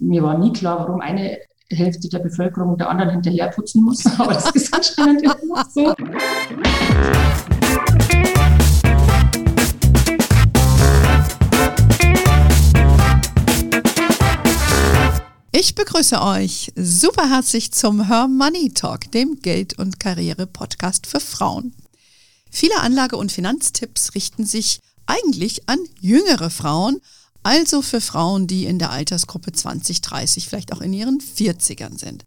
mir 0.00 0.22
war 0.22 0.38
nie 0.38 0.52
klar, 0.52 0.78
warum 0.80 1.00
eine 1.00 1.38
Hälfte 1.68 2.08
der 2.08 2.18
Bevölkerung 2.18 2.76
der 2.78 2.88
anderen 2.88 3.10
hinterherputzen 3.10 3.84
muss, 3.84 4.04
aber 4.18 4.34
das 4.34 4.50
ist 4.52 4.72
anscheinend 4.74 5.22
immer 5.22 5.66
so. 5.72 5.94
Ich 15.52 15.74
begrüße 15.74 16.20
euch 16.22 16.72
super 16.74 17.28
herzlich 17.28 17.72
zum 17.72 18.08
Her 18.08 18.26
Money 18.26 18.72
Talk, 18.72 19.12
dem 19.12 19.40
Geld- 19.40 19.78
und 19.78 20.00
Karriere-Podcast 20.00 21.06
für 21.06 21.20
Frauen. 21.20 21.74
Viele 22.50 22.80
Anlage- 22.80 23.18
und 23.18 23.30
Finanztipps 23.30 24.14
richten 24.14 24.46
sich 24.46 24.80
eigentlich 25.06 25.68
an 25.68 25.78
jüngere 26.00 26.50
Frauen, 26.50 27.00
also 27.42 27.82
für 27.82 28.00
Frauen, 28.00 28.46
die 28.46 28.66
in 28.66 28.78
der 28.78 28.90
Altersgruppe 28.90 29.52
20, 29.52 30.00
30, 30.00 30.48
vielleicht 30.48 30.72
auch 30.72 30.80
in 30.80 30.92
ihren 30.92 31.20
40ern 31.20 31.98
sind. 31.98 32.24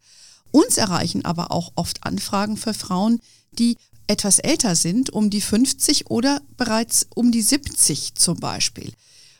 Uns 0.52 0.77
erreichen 0.77 1.26
aber 1.26 1.52
auch 1.52 1.71
oft 1.76 2.04
Anfragen 2.05 2.58
für 2.58 2.73
Frauen, 2.73 3.20
die 3.57 3.77
etwas 4.07 4.40
älter 4.40 4.76
sind, 4.76 5.09
um 5.12 5.30
die 5.30 5.41
50 5.41 6.09
oder 6.09 6.41
bereits 6.57 7.07
um 7.16 7.31
die 7.31 7.41
70 7.41 8.16
zum 8.16 8.40
Beispiel. 8.40 8.94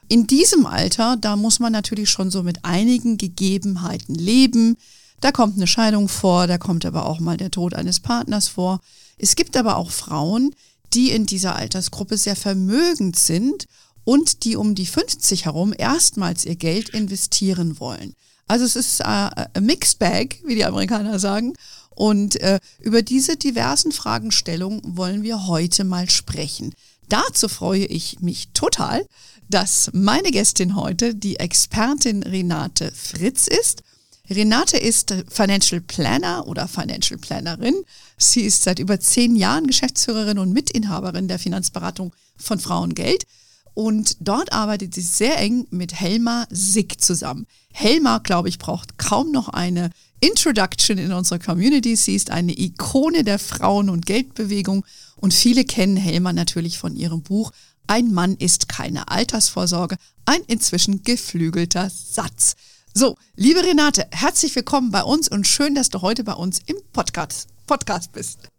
In 0.08 0.28
diesem 0.28 0.66
Alter, 0.66 1.18
da 1.18 1.36
muss 1.36 1.60
man 1.60 1.72
natürlich 1.72 2.10
schon 2.10 2.30
so 2.32 2.44
mit 2.44 2.64
einigen 2.64 3.18
Gegebenheiten 3.18 4.16
leben. 4.16 4.78
Da 5.22 5.32
kommt 5.32 5.56
eine 5.56 5.68
Scheidung 5.68 6.08
vor, 6.08 6.48
da 6.48 6.58
kommt 6.58 6.86
aber 6.86 7.06
auch 7.06 7.20
mal 7.20 7.38
der 7.38 7.52
Tod 7.52 7.74
eines 7.74 8.00
Partners 8.00 8.48
vor. 8.48 8.80
Es 9.18 9.36
gibt 9.36 9.56
aber 9.58 9.78
auch 9.78 9.92
Frauen, 9.92 10.54
die 10.94 11.12
in 11.12 11.26
dieser 11.26 11.56
Altersgruppe 11.56 12.18
sehr 12.18 12.36
vermögend 12.36 13.16
sind 13.18 13.66
und 14.04 14.44
die 14.44 14.56
um 14.56 14.76
die 14.76 14.86
50 14.86 15.46
herum 15.46 15.74
erstmals 15.78 16.46
ihr 16.46 16.56
Geld 16.56 16.90
investieren 16.90 17.80
wollen. 17.80 18.16
Also 18.48 18.66
es 18.66 18.76
ist 18.76 19.00
äh, 19.00 19.04
a 19.04 19.48
Mixed 19.60 20.00
Bag, 20.00 20.40
wie 20.46 20.56
die 20.56 20.66
Amerikaner 20.66 21.20
sagen. 21.20 21.54
Und 21.90 22.40
äh, 22.42 22.60
über 22.80 23.02
diese 23.02 23.38
diversen 23.38 23.92
Fragestellungen 23.92 24.82
wollen 24.98 25.24
wir 25.24 25.48
heute 25.48 25.84
mal 25.84 26.10
sprechen. 26.10 26.74
Dazu 27.10 27.48
freue 27.48 27.86
ich 27.86 28.20
mich 28.22 28.50
total, 28.54 29.06
dass 29.50 29.92
meine 29.94 30.32
Gästin 30.32 30.76
heute 30.76 31.14
die 31.14 31.40
Expertin 31.40 32.24
Renate 32.24 32.92
Fritz 32.92 33.48
ist. 33.48 33.84
Renate 34.30 34.78
ist 34.78 35.14
Financial 35.30 35.82
Planner 35.82 36.48
oder 36.48 36.68
Financial 36.68 37.20
Plannerin. 37.20 37.76
Sie 38.18 38.42
ist 38.42 38.64
seit 38.64 38.80
über 38.80 39.00
zehn 39.00 39.36
Jahren 39.36 39.68
Geschäftsführerin 39.68 40.40
und 40.40 40.54
Mitinhaberin 40.54 41.28
der 41.28 41.40
Finanzberatung 41.40 42.14
von 42.38 42.60
Frauengeld. 42.60 43.26
Und 43.74 44.18
dort 44.20 44.54
arbeitet 44.54 44.94
sie 44.94 45.02
sehr 45.02 45.38
eng 45.40 45.66
mit 45.72 46.00
Helma 46.00 46.46
Sick 46.50 47.02
zusammen. 47.02 47.48
Helma, 47.72 48.20
glaube 48.20 48.50
ich, 48.50 48.60
braucht 48.60 48.98
kaum 48.98 49.32
noch 49.32 49.50
eine 49.50 49.90
Introduction 50.20 50.98
in 50.98 51.12
unserer 51.12 51.40
Community. 51.40 51.96
Sie 51.96 52.16
ist 52.16 52.30
eine 52.30 52.58
Ikone 52.58 53.24
der 53.24 53.40
Frauen- 53.40 53.90
und 53.90 54.06
Geldbewegung 54.06 54.86
und 55.18 55.34
viele 55.34 55.66
kennen 55.66 55.98
Helma 55.98 56.34
natürlich 56.34 56.78
von 56.78 56.96
ihrem 56.96 57.24
Buch 57.24 57.52
Ein 57.88 58.14
Mann 58.14 58.36
ist 58.36 58.70
keine 58.70 59.10
Altersvorsorge, 59.10 59.98
ein 60.26 60.42
inzwischen 60.48 61.04
geflügelter 61.04 61.90
Satz. 61.90 62.56
So, 62.94 63.18
liebe 63.36 63.64
Renate, 63.64 64.06
herzlich 64.12 64.56
willkommen 64.56 64.92
bei 64.92 65.04
uns 65.04 65.28
und 65.28 65.48
schön, 65.48 65.76
dass 65.76 65.90
du 65.90 66.02
heute 66.02 66.24
bei 66.24 66.34
uns 66.34 66.62
im 66.68 66.78
Podcast, 66.94 67.50
Podcast 67.68 68.14
bist. 68.14 68.50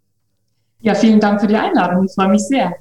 Ja, 0.80 0.94
vielen 0.94 1.20
Dank 1.20 1.40
für 1.40 1.46
die 1.46 1.56
Einladung. 1.56 2.04
Ich 2.04 2.12
freue 2.12 2.28
mich 2.28 2.42
sehr. 2.42 2.74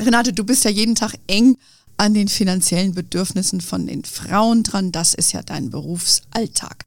Renate, 0.00 0.32
du 0.32 0.44
bist 0.44 0.64
ja 0.64 0.70
jeden 0.70 0.94
Tag 0.94 1.14
eng 1.26 1.56
an 1.96 2.14
den 2.14 2.28
finanziellen 2.28 2.94
Bedürfnissen 2.94 3.60
von 3.60 3.86
den 3.86 4.04
Frauen 4.04 4.62
dran. 4.62 4.92
Das 4.92 5.14
ist 5.14 5.32
ja 5.32 5.42
dein 5.42 5.70
Berufsalltag. 5.70 6.86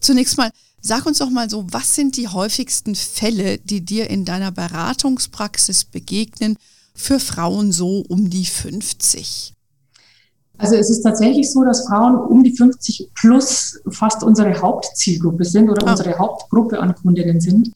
Zunächst 0.00 0.36
mal, 0.36 0.50
sag 0.80 1.06
uns 1.06 1.18
doch 1.18 1.30
mal 1.30 1.50
so, 1.50 1.66
was 1.70 1.94
sind 1.94 2.16
die 2.16 2.28
häufigsten 2.28 2.94
Fälle, 2.94 3.58
die 3.58 3.84
dir 3.84 4.08
in 4.08 4.24
deiner 4.24 4.52
Beratungspraxis 4.52 5.84
begegnen 5.84 6.56
für 6.94 7.18
Frauen 7.18 7.72
so 7.72 8.04
um 8.08 8.30
die 8.30 8.46
50? 8.46 9.54
Also 10.58 10.76
es 10.76 10.90
ist 10.90 11.02
tatsächlich 11.02 11.50
so, 11.50 11.64
dass 11.64 11.86
Frauen 11.88 12.16
um 12.16 12.44
die 12.44 12.56
50 12.56 13.10
plus 13.14 13.80
fast 13.90 14.22
unsere 14.22 14.60
Hauptzielgruppe 14.60 15.44
sind 15.44 15.68
oder 15.70 15.86
oh. 15.86 15.90
unsere 15.90 16.16
Hauptgruppe 16.18 16.78
an 16.78 16.94
Kundinnen 16.94 17.40
sind. 17.40 17.72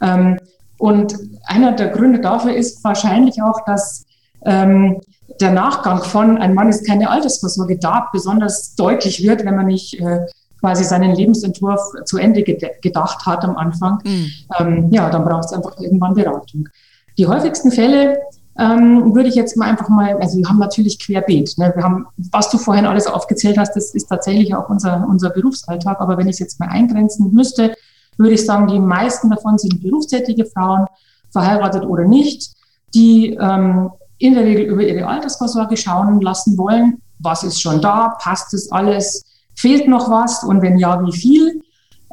Ähm, 0.00 0.38
und 0.78 1.16
einer 1.46 1.72
der 1.72 1.88
Gründe 1.88 2.20
dafür 2.20 2.54
ist 2.54 2.84
wahrscheinlich 2.84 3.42
auch, 3.42 3.64
dass 3.66 4.04
ähm, 4.44 5.00
der 5.40 5.52
Nachgang 5.52 6.02
von 6.02 6.38
ein 6.38 6.54
Mann 6.54 6.68
ist 6.68 6.86
keine 6.86 7.10
Altersvorsorge 7.10 7.78
da 7.78 8.08
besonders 8.12 8.74
deutlich 8.74 9.22
wird, 9.22 9.44
wenn 9.44 9.56
man 9.56 9.66
nicht 9.66 10.00
äh, 10.00 10.26
quasi 10.60 10.84
seinen 10.84 11.14
Lebensentwurf 11.14 11.80
zu 12.04 12.18
Ende 12.18 12.42
gedacht 12.42 13.26
hat 13.26 13.44
am 13.44 13.56
Anfang. 13.56 14.00
Mhm. 14.04 14.30
Ähm, 14.58 14.88
ja, 14.92 15.10
dann 15.10 15.24
braucht 15.24 15.46
es 15.46 15.52
einfach 15.52 15.78
irgendwann 15.78 16.14
Beratung. 16.14 16.68
Die 17.16 17.26
häufigsten 17.26 17.70
Fälle 17.70 18.18
ähm, 18.58 19.14
würde 19.14 19.28
ich 19.28 19.36
jetzt 19.36 19.56
mal 19.56 19.66
einfach 19.66 19.88
mal, 19.88 20.16
also 20.20 20.36
wir 20.36 20.48
haben 20.48 20.58
natürlich 20.58 20.98
querbeet. 20.98 21.56
Ne? 21.58 21.72
Wir 21.74 21.84
haben, 21.84 22.06
was 22.32 22.50
du 22.50 22.58
vorhin 22.58 22.86
alles 22.86 23.06
aufgezählt 23.06 23.56
hast, 23.56 23.76
das 23.76 23.94
ist 23.94 24.08
tatsächlich 24.08 24.54
auch 24.54 24.68
unser, 24.68 25.06
unser 25.08 25.30
Berufsalltag. 25.30 26.00
Aber 26.00 26.18
wenn 26.18 26.26
ich 26.26 26.34
es 26.34 26.40
jetzt 26.40 26.58
mal 26.58 26.68
eingrenzen 26.68 27.32
müsste, 27.32 27.74
würde 28.16 28.34
ich 28.34 28.44
sagen, 28.44 28.66
die 28.66 28.80
meisten 28.80 29.30
davon 29.30 29.58
sind 29.58 29.80
berufstätige 29.80 30.44
Frauen, 30.44 30.86
verheiratet 31.30 31.84
oder 31.84 32.04
nicht, 32.04 32.52
die 32.94 33.34
ähm, 33.34 33.90
in 34.18 34.34
der 34.34 34.44
Regel 34.44 34.66
über 34.66 34.82
ihre 34.82 35.06
Altersvorsorge 35.06 35.76
schauen 35.76 36.20
lassen 36.20 36.58
wollen, 36.58 37.00
was 37.18 37.42
ist 37.42 37.60
schon 37.60 37.80
da, 37.80 38.16
passt 38.20 38.52
es 38.54 38.70
alles, 38.70 39.24
fehlt 39.54 39.88
noch 39.88 40.10
was 40.10 40.44
und 40.44 40.62
wenn 40.62 40.78
ja, 40.78 41.04
wie 41.04 41.12
viel. 41.12 41.62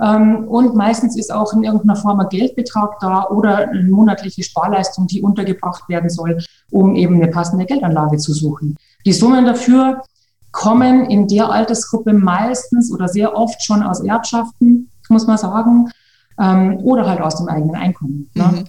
Ähm, 0.01 0.47
und 0.47 0.75
meistens 0.75 1.17
ist 1.17 1.31
auch 1.31 1.53
in 1.53 1.63
irgendeiner 1.63 1.95
Form 1.95 2.19
ein 2.19 2.29
Geldbetrag 2.29 2.99
da 2.99 3.27
oder 3.29 3.69
eine 3.69 3.83
monatliche 3.83 4.43
Sparleistung, 4.43 5.07
die 5.07 5.21
untergebracht 5.21 5.87
werden 5.87 6.09
soll, 6.09 6.43
um 6.71 6.95
eben 6.95 7.15
eine 7.15 7.29
passende 7.29 7.65
Geldanlage 7.65 8.17
zu 8.17 8.33
suchen. 8.33 8.75
Die 9.05 9.13
Summen 9.13 9.45
dafür 9.45 10.01
kommen 10.51 11.05
in 11.05 11.27
der 11.27 11.49
Altersgruppe 11.49 12.13
meistens 12.13 12.91
oder 12.91 13.07
sehr 13.07 13.35
oft 13.35 13.63
schon 13.63 13.83
aus 13.83 14.01
Erbschaften, 14.01 14.89
muss 15.09 15.27
man 15.27 15.37
sagen, 15.37 15.91
ähm, 16.39 16.77
oder 16.77 17.07
halt 17.07 17.21
aus 17.21 17.37
dem 17.37 17.47
eigenen 17.47 17.75
Einkommen. 17.75 18.29
Ne? 18.33 18.65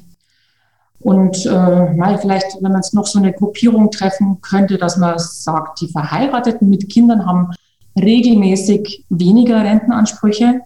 Und 1.00 1.44
äh, 1.46 1.94
mal 1.94 2.18
vielleicht, 2.18 2.56
wenn 2.60 2.72
man 2.72 2.80
es 2.80 2.92
noch 2.92 3.06
so 3.06 3.18
eine 3.18 3.32
Gruppierung 3.32 3.90
treffen 3.90 4.40
könnte, 4.40 4.78
dass 4.78 4.96
man 4.96 5.18
sagt, 5.18 5.80
die 5.80 5.88
Verheirateten 5.88 6.68
mit 6.68 6.88
Kindern 6.88 7.26
haben 7.26 7.50
regelmäßig 7.98 9.04
weniger 9.08 9.62
Rentenansprüche 9.62 10.60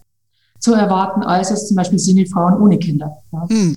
zu 0.58 0.74
erwarten, 0.74 1.22
als 1.22 1.50
es 1.50 1.68
zum 1.68 1.76
Beispiel 1.76 1.98
Single-Frauen 1.98 2.60
ohne 2.60 2.78
Kinder. 2.78 3.18
Ja. 3.32 3.48
Hm. 3.48 3.76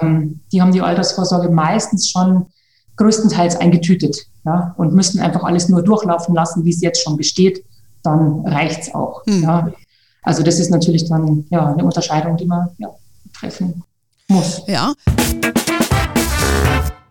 Ähm, 0.00 0.40
die 0.52 0.60
haben 0.60 0.72
die 0.72 0.80
Altersvorsorge 0.80 1.48
meistens 1.48 2.10
schon 2.10 2.46
größtenteils 2.96 3.56
eingetütet 3.56 4.26
ja, 4.44 4.74
und 4.78 4.94
müssen 4.94 5.20
einfach 5.20 5.44
alles 5.44 5.68
nur 5.68 5.82
durchlaufen 5.82 6.34
lassen, 6.34 6.64
wie 6.64 6.70
es 6.70 6.80
jetzt 6.80 7.02
schon 7.02 7.16
besteht. 7.16 7.64
Dann 8.02 8.40
reicht's 8.46 8.94
auch. 8.94 9.24
Hm. 9.26 9.42
Ja. 9.42 9.72
Also 10.22 10.42
das 10.42 10.58
ist 10.58 10.70
natürlich 10.70 11.08
dann 11.08 11.46
ja, 11.50 11.72
eine 11.72 11.84
Unterscheidung, 11.84 12.36
die 12.36 12.46
man 12.46 12.68
ja, 12.78 12.90
treffen 13.38 13.84
muss. 14.28 14.62
Ja. 14.66 14.94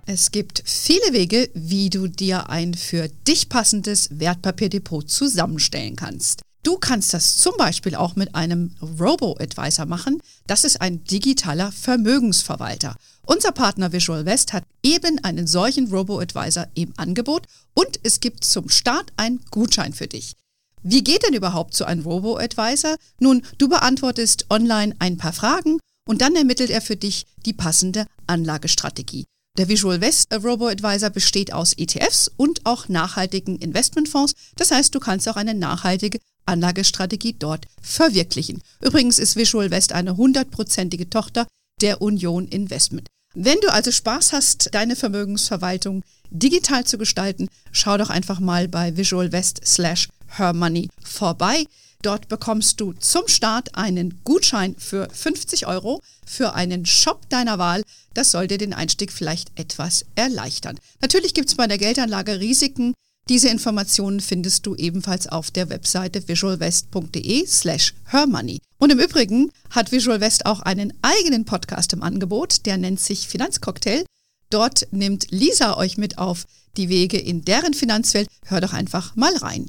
Es 0.06 0.32
gibt 0.32 0.62
viele 0.66 1.14
Wege, 1.14 1.50
wie 1.54 1.90
du 1.90 2.08
dir 2.08 2.50
ein 2.50 2.74
für 2.74 3.10
dich 3.28 3.50
passendes 3.50 4.20
Wertpapierdepot 4.20 5.10
zusammenstellen 5.10 5.96
kannst. 5.96 6.42
Du 6.62 6.78
kannst 6.78 7.14
das 7.14 7.38
zum 7.38 7.54
Beispiel 7.58 7.96
auch 7.96 8.16
mit 8.16 8.34
einem 8.34 8.76
Robo-Advisor 8.82 9.86
machen. 9.86 10.22
Das 10.48 10.64
ist 10.64 10.82
ein 10.82 11.04
digitaler 11.04 11.72
Vermögensverwalter. 11.72 12.96
Unser 13.26 13.52
Partner 13.52 13.92
Visual 13.92 14.26
West 14.26 14.54
hat 14.54 14.64
eben 14.84 15.24
einen 15.24 15.48
solchen 15.48 15.92
Robo-Advisor 15.92 16.68
im 16.76 16.94
Angebot 16.98 17.48
und 17.74 18.00
es 18.04 18.20
gibt 18.20 18.44
zum 18.44 18.70
Start 18.70 19.12
einen 19.18 19.42
Gutschein 19.52 19.94
für 19.94 20.08
dich. 20.08 20.34
Wie 20.82 21.04
geht 21.04 21.26
denn 21.26 21.34
überhaupt 21.34 21.76
so 21.76 21.86
ein 21.86 22.02
Robo-Advisor? 22.02 22.96
Nun, 23.20 23.44
du 23.58 23.68
beantwortest 23.68 24.46
online 24.52 24.96
ein 25.00 25.18
paar 25.18 25.34
Fragen 25.34 25.80
und 26.08 26.22
dann 26.22 26.36
ermittelt 26.36 26.70
er 26.70 26.82
für 26.82 26.96
dich 26.96 27.26
die 27.46 27.54
passende 27.54 28.08
Anlagestrategie. 28.28 29.26
Der 29.58 29.70
Visual 29.70 30.02
West 30.02 30.34
Robo-Advisor 30.34 31.10
besteht 31.10 31.54
aus 31.54 31.74
ETFs 31.74 32.30
und 32.36 32.66
auch 32.66 32.90
nachhaltigen 32.90 33.58
Investmentfonds. 33.58 34.34
Das 34.58 34.72
heißt, 34.72 34.94
du 34.94 35.00
kannst 35.00 35.30
auch 35.30 35.38
eine 35.38 35.54
nachhaltige 35.54 36.20
Anlagestrategie 36.46 37.36
dort 37.40 37.66
verwirklichen. 37.82 38.62
Übrigens 38.82 39.18
ist 39.18 39.38
Visual 39.38 39.72
West 39.72 39.94
eine 39.94 40.18
hundertprozentige 40.18 41.10
Tochter 41.10 41.48
der 41.82 42.02
Union 42.02 42.48
Investment. 42.48 43.08
Wenn 43.34 43.60
du 43.62 43.72
also 43.72 43.92
Spaß 43.92 44.34
hast, 44.34 44.74
deine 44.74 44.96
Vermögensverwaltung 44.96 46.04
digital 46.30 46.86
zu 46.86 46.98
gestalten, 46.98 47.48
schau 47.72 47.98
doch 47.98 48.10
einfach 48.10 48.40
mal 48.40 48.68
bei 48.68 48.98
Visual 48.98 49.32
West 49.32 49.62
slash 49.66 50.10
Her 50.38 50.54
Money 50.54 50.90
vorbei. 51.04 51.66
Dort 52.06 52.28
bekommst 52.28 52.80
du 52.80 52.94
zum 52.94 53.28
Start 53.28 53.74
einen 53.74 54.22
Gutschein 54.24 54.76
für 54.78 55.10
50 55.12 55.66
Euro 55.66 56.04
für 56.24 56.54
einen 56.54 56.86
Shop 56.86 57.28
deiner 57.30 57.58
Wahl. 57.58 57.82
Das 58.14 58.30
sollte 58.30 58.60
den 58.60 58.74
Einstieg 58.76 59.12
vielleicht 59.12 59.52
etwas 59.60 60.06
erleichtern. 60.14 60.78
Natürlich 61.02 61.34
gibt 61.34 61.50
es 61.50 61.56
bei 61.56 61.66
der 61.66 61.80
Geldanlage 61.80 62.40
Risiken, 62.40 62.94
Diese 63.28 63.50
Informationen 63.50 64.20
findest 64.20 64.68
du 64.68 64.76
ebenfalls 64.76 65.26
auf 65.26 65.50
der 65.50 65.70
Webseite 65.70 66.28
visualwest.de 66.28 67.48
slash 67.48 67.96
hermoney. 68.06 68.60
Und 68.78 68.92
im 68.92 69.00
Übrigen 69.00 69.50
hat 69.72 69.92
Visual 69.92 70.22
West 70.22 70.46
auch 70.46 70.60
einen 70.60 70.94
eigenen 71.02 71.44
Podcast 71.44 71.92
im 71.94 72.04
Angebot, 72.04 72.68
der 72.68 72.78
nennt 72.78 73.00
sich 73.00 73.28
Finanzcocktail. 73.28 74.06
Dort 74.52 74.88
nimmt 74.92 75.32
Lisa 75.32 75.76
euch 75.76 75.98
mit 75.98 76.20
auf 76.20 76.46
die 76.78 76.88
Wege 76.88 77.18
in 77.18 77.44
deren 77.44 77.74
Finanzwelt. 77.74 78.28
Hör 78.46 78.62
doch 78.62 78.74
einfach 78.74 79.16
mal 79.16 79.36
rein. 79.38 79.66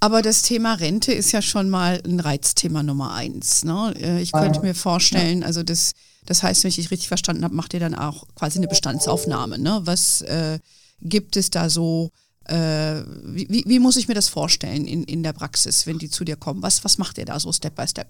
Aber 0.00 0.22
das 0.22 0.42
Thema 0.42 0.74
Rente 0.74 1.12
ist 1.12 1.32
ja 1.32 1.40
schon 1.40 1.70
mal 1.70 2.00
ein 2.04 2.20
Reizthema 2.20 2.82
Nummer 2.82 3.14
eins. 3.14 3.64
Ne? 3.64 3.94
Äh, 3.98 4.20
ich 4.20 4.32
könnte 4.32 4.60
mir 4.60 4.74
vorstellen, 4.74 5.42
also 5.42 5.62
das, 5.62 5.92
das 6.26 6.42
heißt, 6.42 6.64
wenn 6.64 6.68
ich 6.68 6.76
dich 6.76 6.90
richtig 6.90 7.08
verstanden 7.08 7.44
habe, 7.44 7.54
macht 7.54 7.72
ihr 7.74 7.80
dann 7.80 7.94
auch 7.94 8.24
quasi 8.34 8.58
eine 8.58 8.68
Bestandsaufnahme. 8.68 9.58
Ne? 9.58 9.80
Was 9.84 10.20
äh, 10.22 10.58
gibt 11.00 11.36
es 11.36 11.50
da 11.50 11.70
so, 11.70 12.10
äh, 12.44 13.00
wie, 13.24 13.64
wie, 13.66 13.78
muss 13.78 13.96
ich 13.96 14.06
mir 14.06 14.14
das 14.14 14.28
vorstellen 14.28 14.84
in, 14.84 15.02
in 15.04 15.22
der 15.22 15.32
Praxis, 15.32 15.86
wenn 15.86 15.98
die 15.98 16.10
zu 16.10 16.24
dir 16.24 16.36
kommen? 16.36 16.62
Was, 16.62 16.84
was 16.84 16.98
macht 16.98 17.16
ihr 17.18 17.24
da 17.24 17.40
so 17.40 17.50
Step 17.52 17.74
by 17.74 17.88
Step? 17.88 18.08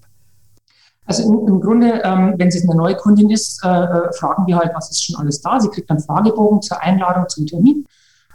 Also 1.07 1.23
im, 1.23 1.47
im 1.47 1.61
Grunde, 1.61 2.03
ähm, 2.05 2.35
wenn 2.37 2.51
sie 2.51 2.63
eine 2.63 2.75
neue 2.75 2.97
Kundin 2.97 3.31
ist, 3.31 3.65
äh, 3.65 3.69
äh, 3.69 4.13
fragen 4.19 4.45
wir 4.49 4.59
halt, 4.59 4.73
was 4.75 4.91
ist 4.91 5.05
schon 5.05 5.17
alles 5.17 5.41
da. 5.41 5.61
Sie 5.61 5.69
kriegt 5.69 5.89
einen 5.89 6.01
Fragebogen 6.01 6.61
zur 6.63 6.83
Einladung 6.83 7.29
zum 7.29 7.47
Termin 7.47 7.87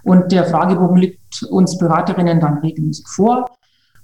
und 0.04 0.32
der 0.32 0.46
Fragebogen 0.46 0.98
liegt 0.98 1.44
uns 1.50 1.78
Beraterinnen 1.78 2.40
dann 2.40 2.60
regelmäßig 2.60 3.08
vor, 3.08 3.50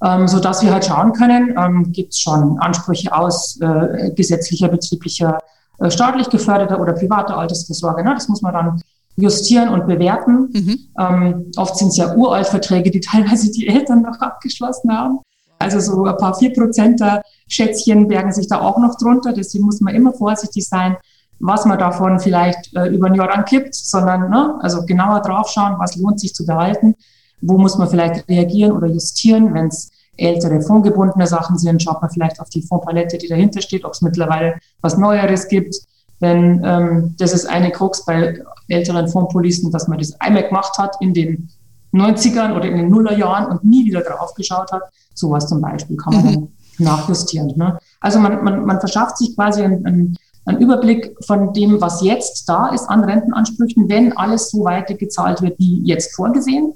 ähm, 0.04 0.28
so 0.28 0.40
dass 0.40 0.64
wir 0.64 0.72
halt 0.72 0.86
schauen 0.86 1.14
können, 1.14 1.56
ähm, 1.58 1.92
gibt 1.92 2.14
es 2.14 2.20
schon 2.20 2.60
Ansprüche 2.60 3.16
aus 3.16 3.60
äh, 3.62 4.12
gesetzlicher, 4.12 4.68
betrieblicher, 4.68 5.40
äh, 5.80 5.90
staatlich 5.90 6.30
geförderter 6.30 6.80
oder 6.80 6.94
privater 6.94 7.38
Altersvorsorge. 7.38 8.04
Ne? 8.04 8.14
Das 8.14 8.28
muss 8.28 8.42
man 8.42 8.54
dann 8.54 8.82
justieren 9.16 9.70
und 9.70 9.88
bewerten. 9.88 10.50
Mhm. 10.54 10.80
Ähm, 11.00 11.52
oft 11.58 11.78
sind 11.78 11.90
es 11.90 11.98
ja 11.98 12.16
Uraltverträge, 12.16 12.92
die 12.92 13.00
teilweise 13.02 13.52
die 13.52 13.68
Eltern 13.68 14.04
noch 14.04 14.20
abgeschlossen 14.20 14.96
haben. 14.96 15.20
Also 15.60 15.80
so 15.80 16.06
ein 16.06 16.18
paar 16.18 16.36
vier 16.36 16.54
Prozenter 16.54 17.24
Schätzchen 17.48 18.08
bergen 18.08 18.32
sich 18.32 18.48
da 18.48 18.62
auch 18.62 18.78
noch 18.78 18.96
drunter. 18.96 19.34
Deswegen 19.34 19.66
muss 19.66 19.82
man 19.82 19.96
immer 19.96 20.14
vorsichtig 20.14 20.68
sein, 20.68 20.98
was 21.40 21.66
man 21.66 21.78
davon 21.78 22.20
vielleicht 22.20 22.76
äh, 22.76 22.88
über 22.88 23.08
ein 23.08 23.16
Jahr 23.16 23.28
dann 23.28 23.46
kippt, 23.46 23.76
sondern 23.76 24.30
ne, 24.30 24.58
also 24.62 24.86
genauer 24.86 25.22
draufschauen, 25.22 25.76
was 25.78 25.96
lohnt 25.96 26.20
sich 26.20 26.34
zu 26.34 26.46
behalten, 26.46 26.96
wo 27.42 27.58
muss 27.58 27.78
man 27.78 27.90
vielleicht 27.90 28.28
reagieren 28.28 28.72
oder 28.72 28.88
justieren, 28.88 29.54
wenn 29.54 29.68
es 29.68 29.92
ältere 30.18 30.62
fondgebundene 30.62 31.28
Sachen 31.28 31.58
sind, 31.58 31.82
schaut 31.82 32.02
man 32.02 32.10
vielleicht 32.10 32.40
auf 32.40 32.50
die 32.50 32.64
Fondpalette, 32.64 33.18
die 33.18 33.28
dahinter 33.28 33.62
steht, 33.62 33.86
ob 33.86 33.94
es 33.94 34.02
mittlerweile 34.02 34.56
was 34.82 34.98
Neueres 34.98 35.48
gibt. 35.48 35.76
Denn 36.22 36.64
ähm, 36.66 37.16
das 37.20 37.34
ist 37.34 37.46
eine 37.46 37.72
Krux 37.72 38.04
bei 38.04 38.42
älteren 38.68 39.08
Fondspolicen, 39.08 39.72
dass 39.72 39.88
man 39.88 40.00
das 40.00 40.20
einmal 40.20 40.48
gemacht 40.48 40.76
hat 40.80 40.96
in 41.00 41.14
den 41.14 41.50
90ern 41.94 42.56
oder 42.56 42.66
in 42.66 42.78
den 42.78 42.90
Nullerjahren 42.90 43.46
und 43.46 43.64
nie 43.64 43.86
wieder 43.86 44.02
drauf 44.02 44.34
geschaut 44.34 44.72
hat. 44.72 44.82
Sowas 45.14 45.48
zum 45.48 45.62
Beispiel 45.62 45.96
kann 45.98 46.16
man 46.16 46.26
mhm. 46.26 46.34
dann 46.34 46.48
nachjustieren. 46.80 47.54
Ne? 47.56 47.78
Also 48.00 48.20
man, 48.20 48.44
man, 48.44 48.66
man 48.66 48.80
verschafft 48.80 49.18
sich 49.18 49.36
quasi 49.36 49.64
einen, 49.64 49.86
einen, 49.86 50.18
einen 50.48 50.60
Überblick 50.60 51.16
von 51.26 51.54
dem, 51.54 51.80
was 51.82 52.02
jetzt 52.02 52.48
da 52.48 52.70
ist 52.70 52.90
an 52.90 53.04
Rentenansprüchen, 53.04 53.90
wenn 53.90 54.16
alles 54.18 54.50
so 54.50 54.64
weiter 54.64 54.94
gezahlt 54.94 55.42
wird 55.42 55.60
wie 55.60 55.82
jetzt 55.84 56.16
vorgesehen. 56.16 56.74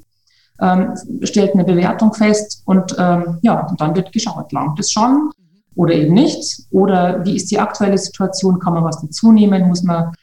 Ähm, 0.59 0.93
stellt 1.23 1.53
eine 1.53 1.63
Bewertung 1.63 2.13
fest 2.13 2.61
und 2.65 2.95
ähm, 2.99 3.39
ja, 3.41 3.73
dann 3.77 3.95
wird 3.95 4.11
geschaut, 4.11 4.51
langt 4.51 4.79
es 4.79 4.91
schon 4.91 5.31
oder 5.75 5.93
eben 5.93 6.13
nicht? 6.13 6.63
Oder 6.69 7.25
wie 7.25 7.35
ist 7.35 7.49
die 7.49 7.59
aktuelle 7.59 7.97
Situation? 7.97 8.59
Kann 8.59 8.73
man 8.73 8.83
was 8.83 9.01
dazu 9.01 9.31
nehmen? 9.31 9.67
Muss 9.67 9.83
man, 9.83 10.13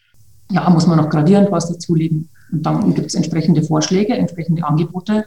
ja, 0.51 0.69
muss 0.71 0.87
man 0.87 0.99
noch 0.99 1.09
gradierend 1.09 1.51
was 1.51 1.69
dazulegen? 1.69 2.29
Und 2.53 2.65
dann 2.65 2.95
gibt 2.95 3.09
es 3.09 3.15
entsprechende 3.15 3.63
Vorschläge, 3.63 4.15
entsprechende 4.15 4.65
Angebote. 4.65 5.25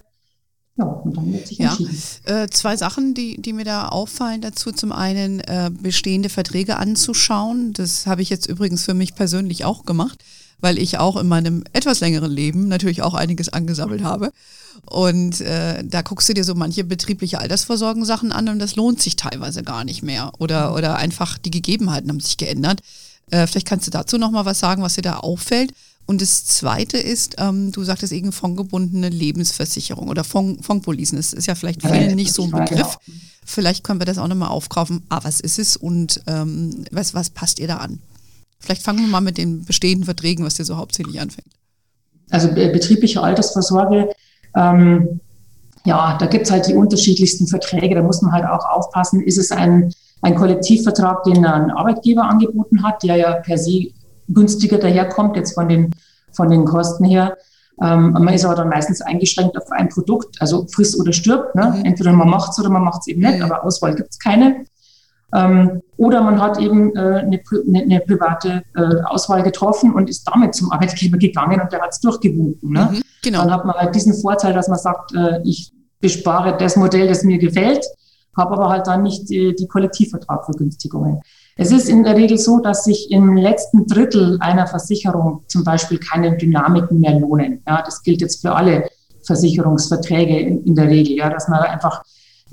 Ja, 0.81 0.87
und 0.87 1.15
dann 1.15 1.31
wird 1.31 1.47
sich 1.47 1.59
ja. 1.59 1.77
Äh, 2.25 2.47
zwei 2.49 2.75
Sachen, 2.75 3.13
die, 3.13 3.39
die 3.39 3.53
mir 3.53 3.65
da 3.65 3.89
auffallen 3.89 4.41
dazu. 4.41 4.71
Zum 4.71 4.91
einen 4.91 5.39
äh, 5.41 5.69
bestehende 5.71 6.29
Verträge 6.29 6.77
anzuschauen. 6.77 7.73
Das 7.73 8.07
habe 8.07 8.23
ich 8.23 8.29
jetzt 8.29 8.47
übrigens 8.47 8.83
für 8.83 8.95
mich 8.95 9.13
persönlich 9.13 9.63
auch 9.63 9.85
gemacht, 9.85 10.23
weil 10.59 10.79
ich 10.79 10.97
auch 10.97 11.17
in 11.17 11.27
meinem 11.27 11.63
etwas 11.73 11.99
längeren 11.99 12.31
Leben 12.31 12.67
natürlich 12.67 13.03
auch 13.03 13.13
einiges 13.13 13.49
angesammelt 13.49 14.03
habe. 14.03 14.31
Und 14.89 15.41
äh, 15.41 15.83
da 15.83 16.01
guckst 16.01 16.29
du 16.29 16.33
dir 16.33 16.43
so 16.43 16.55
manche 16.55 16.83
betriebliche 16.83 17.39
Altersvorsorgensachen 17.39 18.31
an 18.31 18.49
und 18.49 18.57
das 18.57 18.75
lohnt 18.75 19.01
sich 19.01 19.15
teilweise 19.15 19.61
gar 19.61 19.83
nicht 19.83 20.01
mehr. 20.01 20.31
Oder, 20.39 20.73
oder 20.73 20.95
einfach 20.95 21.37
die 21.37 21.51
Gegebenheiten 21.51 22.09
haben 22.09 22.19
sich 22.19 22.37
geändert. 22.37 22.81
Äh, 23.29 23.45
vielleicht 23.45 23.67
kannst 23.67 23.85
du 23.85 23.91
dazu 23.91 24.17
nochmal 24.17 24.45
was 24.45 24.59
sagen, 24.59 24.81
was 24.81 24.95
dir 24.95 25.03
da 25.03 25.17
auffällt. 25.17 25.73
Und 26.05 26.21
das 26.21 26.45
Zweite 26.45 26.97
ist, 26.97 27.35
ähm, 27.37 27.71
du 27.71 27.83
sagtest 27.83 28.11
eben 28.11 28.31
fondgebundene 28.31 29.09
Lebensversicherung 29.09 30.09
oder 30.09 30.23
Fond, 30.23 30.65
Fondpolisen. 30.65 31.17
Das 31.17 31.31
ist 31.31 31.47
ja 31.47 31.55
vielleicht 31.55 31.81
vielen 31.81 32.15
nicht 32.15 32.33
so 32.33 32.43
ein 32.43 32.51
Begriff. 32.51 32.97
Vielleicht 33.45 33.83
können 33.83 33.99
wir 33.99 34.05
das 34.05 34.17
auch 34.17 34.27
nochmal 34.27 34.49
aufkaufen. 34.49 35.03
Ah, 35.09 35.19
was 35.23 35.39
ist 35.39 35.59
es 35.59 35.77
und 35.77 36.21
ähm, 36.27 36.85
was, 36.91 37.13
was 37.13 37.29
passt 37.29 37.59
ihr 37.59 37.67
da 37.67 37.77
an? 37.77 37.99
Vielleicht 38.59 38.83
fangen 38.83 38.99
wir 38.99 39.07
mal 39.07 39.21
mit 39.21 39.37
den 39.37 39.65
bestehenden 39.65 40.05
Verträgen, 40.05 40.45
was 40.45 40.55
dir 40.55 40.65
so 40.65 40.77
hauptsächlich 40.77 41.19
anfängt. 41.19 41.47
Also 42.29 42.49
betriebliche 42.49 43.21
Altersvorsorge, 43.21 44.09
ähm, 44.55 45.19
ja, 45.85 46.17
da 46.17 46.25
gibt 46.27 46.45
es 46.45 46.51
halt 46.51 46.67
die 46.67 46.75
unterschiedlichsten 46.75 47.47
Verträge. 47.47 47.95
Da 47.95 48.03
muss 48.03 48.21
man 48.21 48.31
halt 48.31 48.45
auch 48.45 48.65
aufpassen, 48.65 49.21
ist 49.21 49.37
es 49.37 49.51
ein, 49.51 49.91
ein 50.21 50.35
Kollektivvertrag, 50.35 51.23
den 51.23 51.45
ein 51.45 51.71
Arbeitgeber 51.71 52.23
angeboten 52.23 52.83
hat, 52.83 53.01
der 53.03 53.15
ja 53.15 53.33
per 53.33 53.57
se 53.57 53.87
günstiger 54.33 54.77
daherkommt, 54.77 55.35
jetzt 55.35 55.53
von 55.53 55.67
den, 55.67 55.91
von 56.31 56.49
den 56.49 56.65
Kosten 56.65 57.05
her. 57.05 57.37
Ähm, 57.81 58.11
man 58.11 58.33
ist 58.33 58.45
aber 58.45 58.55
dann 58.55 58.69
meistens 58.69 59.01
eingeschränkt 59.01 59.57
auf 59.57 59.71
ein 59.71 59.89
Produkt, 59.89 60.39
also 60.39 60.67
friss 60.67 60.99
oder 60.99 61.13
stirbt. 61.13 61.55
Ne? 61.55 61.75
Mhm. 61.77 61.85
Entweder 61.85 62.13
man 62.13 62.29
macht 62.29 62.51
es 62.51 62.59
oder 62.59 62.69
man 62.69 62.83
macht 62.83 63.01
es 63.01 63.07
eben 63.07 63.21
nicht, 63.21 63.37
mhm. 63.37 63.45
aber 63.45 63.63
Auswahl 63.63 63.95
gibt 63.95 64.09
es 64.11 64.19
keine. 64.19 64.65
Ähm, 65.33 65.81
oder 65.97 66.21
man 66.21 66.41
hat 66.41 66.59
eben 66.59 66.95
äh, 66.95 66.99
eine, 66.99 67.41
eine, 67.67 67.81
eine, 67.83 67.99
private 68.01 68.63
äh, 68.75 69.01
Auswahl 69.05 69.43
getroffen 69.43 69.93
und 69.93 70.09
ist 70.09 70.27
damit 70.27 70.55
zum 70.55 70.71
Arbeitgeber 70.71 71.17
gegangen 71.17 71.61
und 71.61 71.71
der 71.71 71.81
hat 71.81 71.91
es 71.91 72.01
durchgewunken. 72.01 72.73
Ne? 72.73 72.89
Mhm, 72.91 73.01
genau. 73.23 73.39
Dann 73.39 73.51
hat 73.51 73.65
man 73.65 73.75
halt 73.75 73.95
diesen 73.95 74.13
Vorteil, 74.13 74.53
dass 74.53 74.67
man 74.67 74.77
sagt, 74.77 75.13
äh, 75.15 75.39
ich 75.43 75.71
bespare 76.01 76.57
das 76.57 76.75
Modell, 76.75 77.07
das 77.07 77.23
mir 77.23 77.37
gefällt, 77.37 77.85
habe 78.35 78.53
aber 78.53 78.69
halt 78.69 78.87
dann 78.87 79.03
nicht 79.03 79.29
die, 79.29 79.55
die 79.55 79.67
Kollektivvertragvergünstigungen. 79.67 81.21
Es 81.61 81.71
ist 81.71 81.89
in 81.89 82.03
der 82.03 82.15
Regel 82.15 82.39
so, 82.39 82.59
dass 82.59 82.85
sich 82.85 83.11
im 83.11 83.37
letzten 83.37 83.85
Drittel 83.85 84.37
einer 84.39 84.65
Versicherung 84.65 85.43
zum 85.47 85.63
Beispiel 85.63 85.99
keine 85.99 86.35
Dynamiken 86.35 86.99
mehr 86.99 87.19
lohnen. 87.19 87.61
Ja, 87.67 87.83
das 87.83 88.01
gilt 88.01 88.21
jetzt 88.21 88.41
für 88.41 88.55
alle 88.55 88.89
Versicherungsverträge 89.27 90.39
in, 90.39 90.63
in 90.63 90.73
der 90.73 90.89
Regel, 90.89 91.17
ja, 91.17 91.29
dass 91.29 91.47
man 91.47 91.59
einfach 91.59 92.01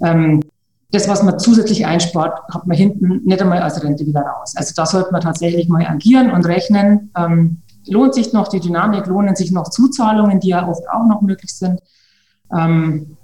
ähm, 0.05 0.43
das, 0.91 1.09
was 1.09 1.23
man 1.23 1.39
zusätzlich 1.39 1.87
einspart, 1.87 2.39
hat 2.53 2.67
man 2.67 2.77
hinten 2.77 3.25
nicht 3.25 3.41
einmal 3.41 3.63
als 3.63 3.83
Rente 3.83 4.07
wieder 4.07 4.21
raus. 4.21 4.53
Also 4.57 4.75
da 4.77 4.85
sollte 4.85 5.11
man 5.11 5.23
tatsächlich 5.23 5.71
mal 5.71 5.87
agieren 5.87 6.31
und 6.31 6.45
rechnen. 6.45 7.11
Ähm, 7.17 7.63
lohnt 7.87 8.15
sich 8.15 8.35
noch 8.35 8.49
die 8.49 8.61
Dynamik, 8.61 9.07
lohnen 9.07 9.37
sich 9.37 9.51
noch 9.51 9.71
Zuzahlungen, 9.71 10.39
die 10.41 10.49
ja 10.49 10.69
oft 10.69 10.87
auch 10.91 11.07
noch 11.07 11.23
möglich 11.23 11.55
sind. 11.55 11.81
Ähm, 12.55 13.17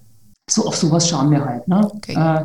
so 0.48 0.66
auf 0.66 0.76
sowas 0.76 1.06
schauen 1.06 1.30
wir 1.30 1.44
halt. 1.44 1.68
Ne? 1.68 1.90
Okay. 1.94 2.14
Äh, 2.14 2.44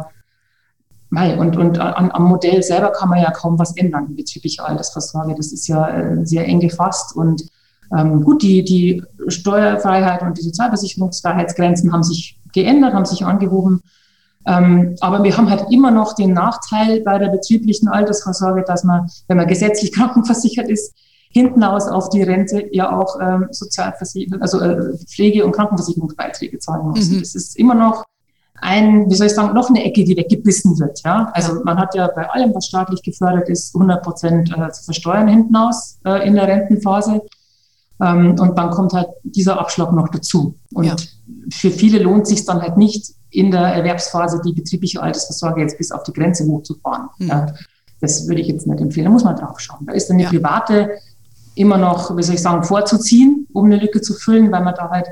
und, 1.11 1.57
und 1.57 1.79
an, 1.79 2.11
am 2.11 2.23
Modell 2.23 2.61
selber 2.61 2.91
kann 2.91 3.09
man 3.09 3.21
ja 3.21 3.31
kaum 3.31 3.57
was 3.57 3.75
ändern 3.75 4.15
bezüglich 4.15 4.61
Altersvorsorge. 4.61 5.33
Das 5.35 5.51
ist 5.51 5.67
ja 5.67 5.89
äh, 5.89 6.25
sehr 6.25 6.45
eng 6.45 6.59
gefasst. 6.59 7.15
Und 7.15 7.43
ähm, 7.97 8.23
gut, 8.23 8.43
die, 8.43 8.63
die 8.63 9.03
Steuerfreiheit 9.27 10.21
und 10.21 10.37
die 10.37 10.43
Sozialversicherungsfreiheitsgrenzen 10.43 11.91
haben 11.91 12.03
sich 12.03 12.39
geändert, 12.53 12.93
haben 12.93 13.05
sich 13.05 13.25
angehoben. 13.25 13.81
Ähm, 14.45 14.95
aber 14.99 15.23
wir 15.23 15.35
haben 15.35 15.49
halt 15.49 15.65
immer 15.71 15.91
noch 15.91 16.13
den 16.13 16.33
Nachteil 16.33 17.01
bei 17.01 17.17
der 17.17 17.29
betrieblichen 17.29 17.87
Altersvorsorge, 17.87 18.63
dass 18.65 18.83
man, 18.83 19.09
wenn 19.27 19.37
man 19.37 19.47
gesetzlich 19.47 19.91
krankenversichert 19.93 20.69
ist, 20.69 20.93
hinten 21.31 21.63
aus 21.63 21.87
auf 21.87 22.09
die 22.09 22.23
Rente 22.23 22.67
ja 22.71 22.95
auch 22.95 23.19
ähm, 23.21 23.47
Sozialversicherung, 23.51 24.41
also 24.41 24.59
äh, 24.59 24.97
Pflege- 24.97 25.45
und 25.45 25.51
Krankenversicherungsbeiträge 25.51 26.57
zahlen 26.59 26.87
muss. 26.87 27.09
Mhm. 27.09 27.19
Das 27.19 27.35
ist 27.35 27.57
immer 27.57 27.75
noch 27.75 28.03
ein, 28.61 29.09
wie 29.09 29.15
soll 29.15 29.27
ich 29.27 29.33
sagen, 29.33 29.53
noch 29.53 29.69
eine 29.69 29.83
Ecke, 29.83 30.03
die 30.03 30.15
weggebissen 30.15 30.79
wird. 30.79 31.01
Ja? 31.03 31.31
Also 31.33 31.55
ja. 31.55 31.61
man 31.63 31.77
hat 31.77 31.95
ja 31.95 32.07
bei 32.07 32.29
allem, 32.29 32.53
was 32.53 32.65
staatlich 32.65 33.01
gefördert 33.01 33.49
ist, 33.49 33.75
100 33.75 34.03
Prozent 34.03 34.51
äh, 34.51 34.71
zu 34.71 34.83
versteuern 34.83 35.27
hinten 35.27 35.55
aus 35.55 35.99
äh, 36.05 36.27
in 36.27 36.35
der 36.35 36.47
Rentenphase. 36.47 37.21
Ähm, 38.01 38.35
und 38.39 38.57
dann 38.57 38.69
kommt 38.71 38.93
halt 38.93 39.09
dieser 39.23 39.59
Abschlag 39.59 39.91
noch 39.91 40.09
dazu. 40.09 40.55
Und 40.73 40.85
ja. 40.85 40.95
für 41.51 41.71
viele 41.71 41.99
lohnt 41.99 42.27
sich 42.27 42.45
dann 42.45 42.61
halt 42.61 42.77
nicht, 42.77 43.13
in 43.31 43.51
der 43.51 43.61
Erwerbsphase 43.61 44.41
die 44.43 44.53
betriebliche 44.53 45.01
Altersvorsorge 45.01 45.61
jetzt 45.61 45.77
bis 45.77 45.91
auf 45.91 46.03
die 46.03 46.13
Grenze 46.13 46.45
hochzufahren. 46.45 47.09
Mhm. 47.19 47.27
Ja? 47.27 47.47
Das 48.01 48.27
würde 48.27 48.41
ich 48.41 48.47
jetzt 48.47 48.65
nicht 48.65 48.81
empfehlen. 48.81 49.05
Da 49.05 49.11
muss 49.11 49.23
man 49.23 49.35
drauf 49.35 49.59
schauen. 49.59 49.85
Da 49.85 49.93
ist 49.93 50.09
dann 50.09 50.17
die 50.17 50.25
private 50.25 50.91
immer 51.55 51.77
noch, 51.77 52.15
wie 52.15 52.23
soll 52.23 52.35
ich 52.35 52.41
sagen, 52.41 52.63
vorzuziehen, 52.63 53.45
um 53.51 53.65
eine 53.65 53.77
Lücke 53.77 54.01
zu 54.01 54.13
füllen, 54.13 54.51
weil 54.51 54.63
man 54.63 54.73
da 54.75 54.89
halt 54.89 55.07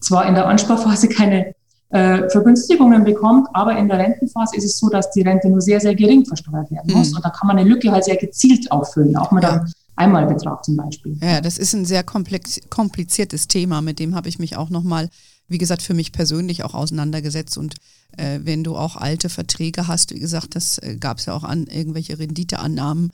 zwar 0.00 0.26
in 0.26 0.34
der 0.34 0.46
Ansparphase 0.46 1.08
keine 1.08 1.54
äh, 1.90 2.28
Vergünstigungen 2.30 3.04
bekommt, 3.04 3.48
aber 3.52 3.76
in 3.76 3.88
der 3.88 3.98
Rentenphase 3.98 4.56
ist 4.56 4.64
es 4.64 4.78
so, 4.78 4.88
dass 4.88 5.10
die 5.10 5.22
Rente 5.22 5.48
nur 5.48 5.60
sehr, 5.60 5.80
sehr 5.80 5.94
gering 5.94 6.24
versteuert 6.24 6.70
werden 6.70 6.92
muss. 6.94 7.10
Mhm. 7.10 7.16
Und 7.16 7.24
da 7.24 7.30
kann 7.30 7.48
man 7.48 7.58
eine 7.58 7.68
Lücke 7.68 7.90
halt 7.90 8.04
sehr 8.04 8.16
gezielt 8.16 8.70
auffüllen, 8.70 9.16
auch 9.16 9.32
mit 9.32 9.42
ja. 9.42 9.50
einem 9.50 9.72
Einmalbetrag 9.96 10.64
zum 10.64 10.76
Beispiel. 10.76 11.18
Ja, 11.20 11.40
das 11.40 11.58
ist 11.58 11.74
ein 11.74 11.84
sehr 11.84 12.04
kompliziertes 12.04 13.48
Thema, 13.48 13.82
mit 13.82 13.98
dem 13.98 14.14
habe 14.14 14.28
ich 14.28 14.38
mich 14.38 14.56
auch 14.56 14.70
nochmal, 14.70 15.10
wie 15.48 15.58
gesagt, 15.58 15.82
für 15.82 15.94
mich 15.94 16.12
persönlich 16.12 16.62
auch 16.62 16.74
auseinandergesetzt. 16.74 17.58
Und 17.58 17.74
äh, 18.16 18.38
wenn 18.44 18.62
du 18.62 18.76
auch 18.76 18.96
alte 18.96 19.28
Verträge 19.28 19.88
hast, 19.88 20.14
wie 20.14 20.20
gesagt, 20.20 20.54
das 20.54 20.78
äh, 20.78 20.96
gab 20.96 21.18
es 21.18 21.26
ja 21.26 21.34
auch 21.34 21.44
an 21.44 21.66
irgendwelche 21.66 22.18
Renditeannahmen, 22.18 23.10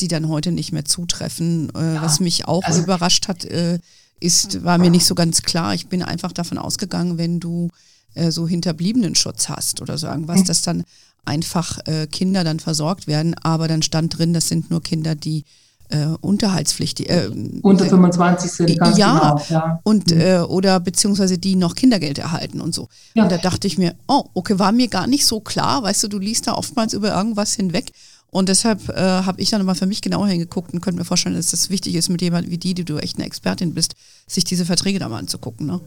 die 0.00 0.08
dann 0.08 0.28
heute 0.28 0.52
nicht 0.52 0.72
mehr 0.72 0.84
zutreffen. 0.84 1.70
Äh, 1.74 1.94
ja, 1.94 2.02
was 2.02 2.20
mich 2.20 2.48
auch 2.48 2.64
also, 2.64 2.82
überrascht 2.82 3.28
hat, 3.28 3.44
äh, 3.44 3.78
ist, 4.18 4.64
war 4.64 4.78
mir 4.78 4.90
nicht 4.90 5.06
so 5.06 5.14
ganz 5.14 5.42
klar. 5.42 5.74
Ich 5.74 5.86
bin 5.88 6.02
einfach 6.02 6.32
davon 6.32 6.58
ausgegangen, 6.58 7.18
wenn 7.18 7.38
du 7.38 7.70
äh, 8.16 8.30
so 8.30 8.48
Hinterbliebenenschutz 8.48 9.48
hast 9.48 9.80
oder 9.80 9.98
so 9.98 10.06
irgendwas, 10.06 10.40
mhm. 10.40 10.44
dass 10.44 10.62
dann 10.62 10.84
einfach 11.24 11.78
äh, 11.86 12.06
Kinder 12.06 12.44
dann 12.44 12.60
versorgt 12.60 13.06
werden. 13.06 13.34
Aber 13.42 13.68
dann 13.68 13.82
stand 13.82 14.18
drin, 14.18 14.32
das 14.32 14.48
sind 14.48 14.70
nur 14.70 14.82
Kinder, 14.82 15.14
die 15.14 15.44
äh, 15.88 16.06
unterhaltspflichtig 16.20 17.08
äh, 17.08 17.30
unter 17.62 17.86
25 17.86 18.50
sind 18.50 18.78
ganz 18.78 18.98
ja, 18.98 19.34
genau, 19.34 19.44
ja. 19.50 19.80
und 19.84 20.10
mhm. 20.10 20.20
äh, 20.20 20.38
oder 20.40 20.80
beziehungsweise 20.80 21.38
die 21.38 21.54
noch 21.54 21.76
Kindergeld 21.76 22.18
erhalten 22.18 22.60
und 22.60 22.74
so 22.74 22.88
ja. 23.14 23.22
und 23.22 23.30
da 23.30 23.38
dachte 23.38 23.68
ich 23.68 23.78
mir 23.78 23.94
oh 24.08 24.24
okay 24.34 24.58
war 24.58 24.72
mir 24.72 24.88
gar 24.88 25.06
nicht 25.06 25.24
so 25.24 25.38
klar 25.38 25.84
weißt 25.84 26.02
du 26.02 26.08
du 26.08 26.18
liest 26.18 26.48
da 26.48 26.54
oftmals 26.54 26.92
über 26.92 27.14
irgendwas 27.14 27.54
hinweg 27.54 27.92
und 28.36 28.48
deshalb 28.48 28.88
äh, 28.88 29.00
habe 29.00 29.40
ich 29.40 29.50
dann 29.50 29.64
mal 29.64 29.74
für 29.74 29.86
mich 29.86 30.02
genauer 30.02 30.28
hingeguckt 30.28 30.74
und 30.74 30.80
könnte 30.80 30.98
mir 30.98 31.04
vorstellen, 31.04 31.36
dass 31.36 31.52
das 31.52 31.70
wichtig 31.70 31.94
ist, 31.94 32.08
mit 32.08 32.20
jemandem 32.20 32.50
wie 32.50 32.58
die, 32.58 32.74
die 32.74 32.84
du 32.84 32.98
echt 32.98 33.16
eine 33.16 33.24
Expertin 33.24 33.72
bist, 33.72 33.94
sich 34.26 34.44
diese 34.44 34.66
Verträge 34.66 34.98
da 34.98 35.08
mal 35.08 35.18
anzugucken. 35.18 35.66
Ne? 35.66 35.80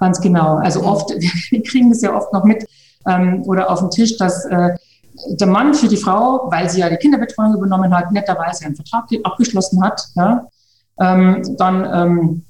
Ganz 0.00 0.20
genau. 0.20 0.56
Also 0.56 0.82
oft, 0.82 1.10
wir 1.50 1.62
kriegen 1.62 1.90
das 1.90 2.00
ja 2.00 2.14
oft 2.16 2.32
noch 2.32 2.44
mit 2.44 2.66
ähm, 3.06 3.42
oder 3.46 3.70
auf 3.70 3.78
dem 3.80 3.90
Tisch, 3.90 4.16
dass 4.16 4.44
äh, 4.46 4.70
der 5.28 5.46
Mann 5.46 5.74
für 5.74 5.88
die 5.88 5.98
Frau, 5.98 6.50
weil 6.50 6.68
sie 6.70 6.80
ja 6.80 6.88
die 6.88 6.96
Kinderbetreuung 6.96 7.54
übernommen 7.54 7.94
hat, 7.94 8.10
netterweise 8.10 8.64
einen 8.64 8.74
Vertrag 8.74 9.04
abgeschlossen 9.22 9.82
hat, 9.84 10.02
ja, 10.14 10.46
ähm, 10.98 11.56
dann 11.58 11.84
ähm, 11.92 12.44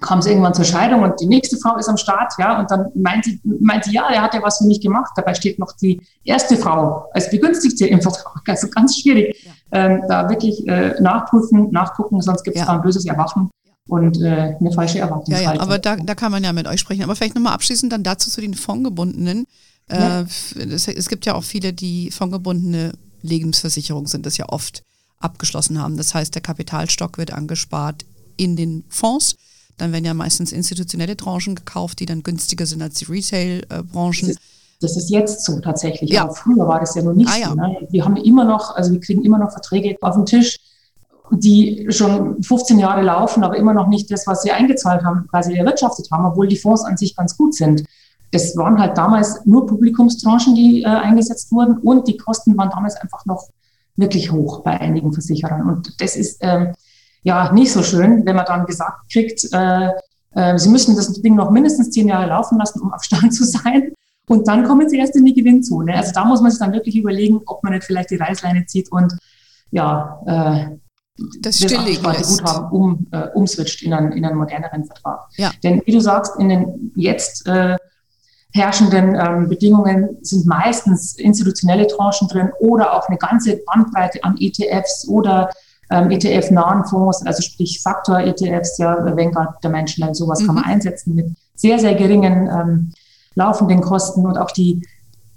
kam 0.00 0.18
es 0.18 0.26
irgendwann 0.26 0.54
zur 0.54 0.64
Scheidung 0.64 1.02
und 1.02 1.20
die 1.20 1.26
nächste 1.26 1.56
Frau 1.56 1.76
ist 1.76 1.88
am 1.88 1.96
Start, 1.96 2.32
ja, 2.38 2.58
und 2.58 2.68
dann 2.72 2.90
meint 2.96 3.24
sie, 3.24 3.40
meint 3.44 3.84
sie, 3.84 3.92
ja, 3.92 4.08
er 4.10 4.22
hat 4.22 4.34
ja 4.34 4.42
was 4.42 4.58
für 4.58 4.64
mich 4.64 4.80
gemacht. 4.80 5.12
Dabei 5.14 5.34
steht 5.34 5.60
noch 5.60 5.72
die 5.80 6.00
erste 6.24 6.56
Frau 6.56 7.08
als 7.12 7.30
Begünstigte 7.30 7.86
im 7.86 8.02
Vertrag. 8.02 8.32
Also 8.48 8.68
ganz 8.68 8.98
schwierig, 8.98 9.44
ja. 9.44 9.52
ähm, 9.70 10.02
da 10.08 10.28
wirklich 10.28 10.66
äh, 10.66 11.00
nachprüfen, 11.00 11.70
nachgucken, 11.70 12.20
sonst 12.20 12.42
gibt 12.42 12.56
es 12.56 12.62
ja. 12.62 12.66
da 12.66 12.74
ein 12.74 12.82
böses 12.82 13.06
Erwachen 13.06 13.50
und 13.88 14.20
äh, 14.22 14.56
eine 14.58 14.72
falsche 14.72 15.00
Erwartungshaltung. 15.00 15.44
Ja, 15.44 15.54
ja, 15.54 15.60
aber 15.60 15.78
da, 15.78 15.96
da 15.96 16.14
kann 16.14 16.32
man 16.32 16.44
ja 16.44 16.52
mit 16.52 16.66
euch 16.66 16.80
sprechen. 16.80 17.02
Aber 17.02 17.16
vielleicht 17.16 17.34
nochmal 17.34 17.54
abschließend 17.54 17.92
dann 17.92 18.02
dazu 18.02 18.30
zu 18.30 18.40
den 18.40 18.54
Fondgebundenen. 18.54 19.46
Ja. 19.90 20.20
Äh, 20.20 20.24
es, 20.70 20.88
es, 20.88 21.08
gibt 21.08 21.26
ja 21.26 21.34
auch 21.34 21.44
viele, 21.44 21.72
die 21.72 22.10
fondgebundene 22.10 22.92
Lebensversicherung 23.22 24.06
sind, 24.06 24.24
das 24.26 24.36
ja 24.36 24.48
oft 24.48 24.82
abgeschlossen 25.18 25.80
haben. 25.80 25.96
Das 25.96 26.14
heißt, 26.14 26.34
der 26.34 26.42
Kapitalstock 26.42 27.18
wird 27.18 27.32
angespart 27.32 28.04
in 28.36 28.56
den 28.56 28.84
Fonds 28.88 29.36
dann 29.82 29.92
werden 29.92 30.04
ja 30.04 30.14
meistens 30.14 30.52
institutionelle 30.52 31.16
Tranchen 31.16 31.54
gekauft, 31.54 32.00
die 32.00 32.06
dann 32.06 32.22
günstiger 32.22 32.66
sind 32.66 32.82
als 32.82 32.94
die 32.94 33.06
Retail-Branchen. 33.06 34.28
Das, 34.28 34.36
das, 34.80 34.96
ist 34.96 35.10
jetzt 35.10 35.44
so 35.44 35.60
tatsächlich. 35.60 36.10
Ja. 36.10 36.22
Aber 36.22 36.34
früher 36.34 36.66
war 36.68 36.80
das 36.80 36.94
ja 36.94 37.02
noch 37.02 37.14
nicht 37.14 37.28
ah, 37.28 37.48
so. 37.48 37.54
Ne? 37.54 37.86
Wir 37.90 38.04
haben 38.04 38.16
immer 38.16 38.44
noch, 38.44 38.76
also 38.76 38.92
wir 38.92 39.00
kriegen 39.00 39.24
immer 39.24 39.38
noch 39.38 39.50
Verträge 39.50 39.96
auf 40.00 40.14
den 40.14 40.26
Tisch, 40.26 40.58
die 41.30 41.86
schon 41.90 42.42
15 42.42 42.78
Jahre 42.78 43.02
laufen, 43.02 43.44
aber 43.44 43.56
immer 43.56 43.72
noch 43.72 43.88
nicht 43.88 44.10
das, 44.10 44.26
was 44.26 44.42
sie 44.42 44.52
eingezahlt 44.52 45.04
haben, 45.04 45.26
quasi 45.28 45.54
erwirtschaftet 45.54 46.10
haben, 46.10 46.26
obwohl 46.26 46.48
die 46.48 46.56
Fonds 46.56 46.84
an 46.84 46.96
sich 46.96 47.16
ganz 47.16 47.36
gut 47.36 47.54
sind. 47.54 47.84
Das 48.32 48.56
waren 48.56 48.78
halt 48.78 48.96
damals 48.96 49.44
nur 49.44 49.66
Publikumstranchen, 49.66 50.54
die 50.54 50.82
äh, 50.82 50.86
eingesetzt 50.86 51.52
wurden 51.52 51.78
und 51.78 52.08
die 52.08 52.16
Kosten 52.16 52.56
waren 52.56 52.70
damals 52.70 52.96
einfach 52.96 53.24
noch 53.26 53.48
wirklich 53.96 54.32
hoch 54.32 54.62
bei 54.62 54.80
einigen 54.80 55.12
Versicherern. 55.12 55.68
Und 55.68 56.00
das 56.00 56.16
ist 56.16 56.38
ähm, 56.40 56.72
ja 57.22 57.52
nicht 57.52 57.72
so 57.72 57.82
schön, 57.82 58.24
wenn 58.24 58.36
man 58.36 58.46
dann 58.46 58.66
gesagt 58.66 59.10
kriegt, 59.12 59.46
äh, 59.52 59.90
äh, 60.34 60.58
Sie 60.58 60.70
müssen 60.70 60.96
das 60.96 61.12
Ding 61.20 61.34
noch 61.34 61.50
mindestens 61.50 61.90
zehn 61.90 62.08
Jahre 62.08 62.26
laufen 62.26 62.58
lassen, 62.58 62.80
um 62.80 62.92
auf 62.92 63.02
Stand 63.02 63.34
zu 63.34 63.44
sein. 63.44 63.92
Und 64.28 64.48
dann 64.48 64.64
kommen 64.64 64.88
Sie 64.88 64.98
erst 64.98 65.16
in 65.16 65.24
die 65.24 65.34
Gewinnzone. 65.34 65.94
Also 65.94 66.12
da 66.12 66.24
muss 66.24 66.40
man 66.40 66.50
sich 66.50 66.60
dann 66.60 66.72
wirklich 66.72 66.96
überlegen, 66.96 67.40
ob 67.46 67.62
man 67.62 67.72
nicht 67.72 67.84
vielleicht 67.84 68.10
die 68.10 68.16
Reißleine 68.16 68.66
zieht 68.66 68.90
und 68.90 69.16
ja, 69.70 70.20
äh, 70.26 70.76
das, 71.40 71.58
das 71.58 72.38
Guthaben 72.38 72.70
um, 72.70 73.06
äh, 73.12 73.28
umswitcht 73.34 73.82
in 73.82 73.92
einen, 73.92 74.12
in 74.12 74.24
einen 74.24 74.36
moderneren 74.36 74.84
Vertrag. 74.84 75.28
Ja. 75.36 75.50
Denn 75.62 75.82
wie 75.84 75.92
du 75.92 76.00
sagst, 76.00 76.38
in 76.38 76.48
den 76.48 76.92
jetzt 76.96 77.46
äh, 77.46 77.76
herrschenden 78.54 79.14
ähm, 79.14 79.48
Bedingungen 79.48 80.18
sind 80.22 80.46
meistens 80.46 81.16
institutionelle 81.16 81.86
Tranchen 81.86 82.28
drin 82.28 82.50
oder 82.60 82.94
auch 82.94 83.08
eine 83.08 83.18
ganze 83.18 83.60
Bandbreite 83.66 84.22
an 84.24 84.36
ETFs 84.38 85.06
oder 85.08 85.50
ähm, 85.90 86.10
ETF-nahen 86.10 86.84
Fonds, 86.84 87.24
also 87.26 87.42
sprich 87.42 87.80
Faktor-ETFs, 87.82 88.78
ja, 88.78 89.04
Vanguard, 89.16 89.62
der 89.62 89.70
Menschenland, 89.70 90.16
sowas 90.16 90.40
mhm. 90.40 90.46
kann 90.46 90.54
man 90.56 90.64
mhm. 90.64 90.70
einsetzen 90.70 91.14
mit 91.14 91.26
sehr, 91.54 91.78
sehr 91.78 91.94
geringen 91.94 92.48
ähm, 92.48 92.92
laufenden 93.34 93.80
Kosten 93.80 94.26
und 94.26 94.36
auch 94.38 94.50
die 94.50 94.86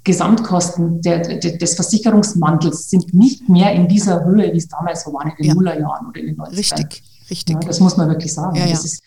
Gesamtkosten 0.05 1.01
der, 1.01 1.19
der, 1.19 1.57
des 1.57 1.73
Versicherungsmantels 1.73 2.89
sind 2.89 3.13
nicht 3.13 3.49
mehr 3.49 3.73
in 3.73 3.87
dieser 3.87 4.23
Höhe, 4.23 4.53
wie 4.53 4.57
es 4.57 4.67
damals 4.67 5.03
so 5.03 5.11
war 5.11 5.25
in 5.25 5.33
den 5.35 5.45
ja. 5.47 5.53
Nullerjahren 5.55 6.07
oder 6.07 6.19
in 6.21 6.27
den 6.27 6.37
90ern. 6.37 6.57
Richtig, 6.57 7.03
richtig. 7.29 7.55
Ja, 7.55 7.67
das 7.67 7.79
muss 7.79 7.97
man 7.97 8.07
wirklich 8.07 8.31
sagen. 8.31 8.55
Ja, 8.55 8.67
das, 8.67 8.85
ist, 8.85 9.03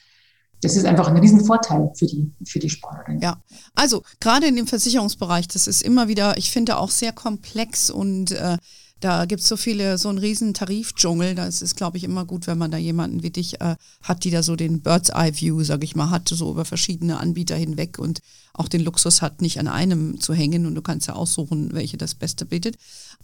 das 0.60 0.76
ist 0.76 0.84
einfach 0.84 1.06
ein 1.06 1.16
Riesenvorteil 1.16 1.92
für 1.94 2.06
die, 2.06 2.32
für 2.44 2.58
die 2.58 2.68
Sparerin. 2.68 3.20
Ja, 3.20 3.36
also 3.76 4.02
gerade 4.18 4.48
in 4.48 4.56
dem 4.56 4.66
Versicherungsbereich, 4.66 5.46
das 5.46 5.68
ist 5.68 5.82
immer 5.82 6.08
wieder, 6.08 6.36
ich 6.36 6.50
finde 6.50 6.76
auch 6.78 6.90
sehr 6.90 7.12
komplex 7.12 7.90
und 7.90 8.32
äh, 8.32 8.58
da 9.00 9.26
gibt 9.26 9.42
es 9.42 9.48
so 9.48 9.56
viele, 9.56 9.96
so 9.96 10.08
einen 10.08 10.18
riesen 10.18 10.54
Tarifdschungel. 10.54 11.34
Da 11.34 11.46
ist 11.46 11.62
es, 11.62 11.76
glaube 11.76 11.96
ich, 11.96 12.04
immer 12.04 12.24
gut, 12.24 12.46
wenn 12.46 12.58
man 12.58 12.70
da 12.70 12.78
jemanden 12.78 13.22
wie 13.22 13.30
dich 13.30 13.60
äh, 13.60 13.76
hat, 14.02 14.24
die 14.24 14.30
da 14.30 14.42
so 14.42 14.56
den 14.56 14.80
Bird's 14.80 15.10
Eye 15.10 15.32
View, 15.34 15.62
sage 15.62 15.84
ich 15.84 15.94
mal, 15.94 16.10
hat, 16.10 16.28
so 16.28 16.50
über 16.50 16.64
verschiedene 16.64 17.18
Anbieter 17.18 17.56
hinweg 17.56 17.98
und 17.98 18.20
auch 18.54 18.68
den 18.68 18.82
Luxus 18.82 19.22
hat, 19.22 19.40
nicht 19.40 19.60
an 19.60 19.68
einem 19.68 20.20
zu 20.20 20.34
hängen 20.34 20.66
und 20.66 20.74
du 20.74 20.82
kannst 20.82 21.06
ja 21.06 21.14
aussuchen, 21.14 21.72
welche 21.72 21.96
das 21.96 22.14
Beste 22.14 22.44
bietet. 22.44 22.76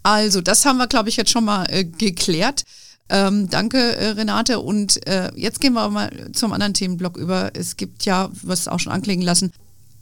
Also, 0.02 0.40
das 0.40 0.64
haben 0.64 0.76
wir, 0.76 0.86
glaube 0.86 1.08
ich, 1.08 1.16
jetzt 1.16 1.30
schon 1.30 1.44
mal 1.44 1.66
äh, 1.68 1.84
geklärt. 1.84 2.64
Ähm, 3.08 3.50
danke, 3.50 3.78
äh, 3.96 4.10
Renate. 4.10 4.60
Und 4.60 5.06
äh, 5.06 5.30
jetzt 5.36 5.60
gehen 5.60 5.74
wir 5.74 5.88
mal 5.90 6.30
zum 6.32 6.52
anderen 6.52 6.74
Themenblock 6.74 7.16
über. 7.16 7.50
Es 7.54 7.76
gibt 7.76 8.04
ja, 8.04 8.30
was 8.42 8.68
auch 8.68 8.80
schon 8.80 8.92
anklingen 8.92 9.24
lassen, 9.24 9.52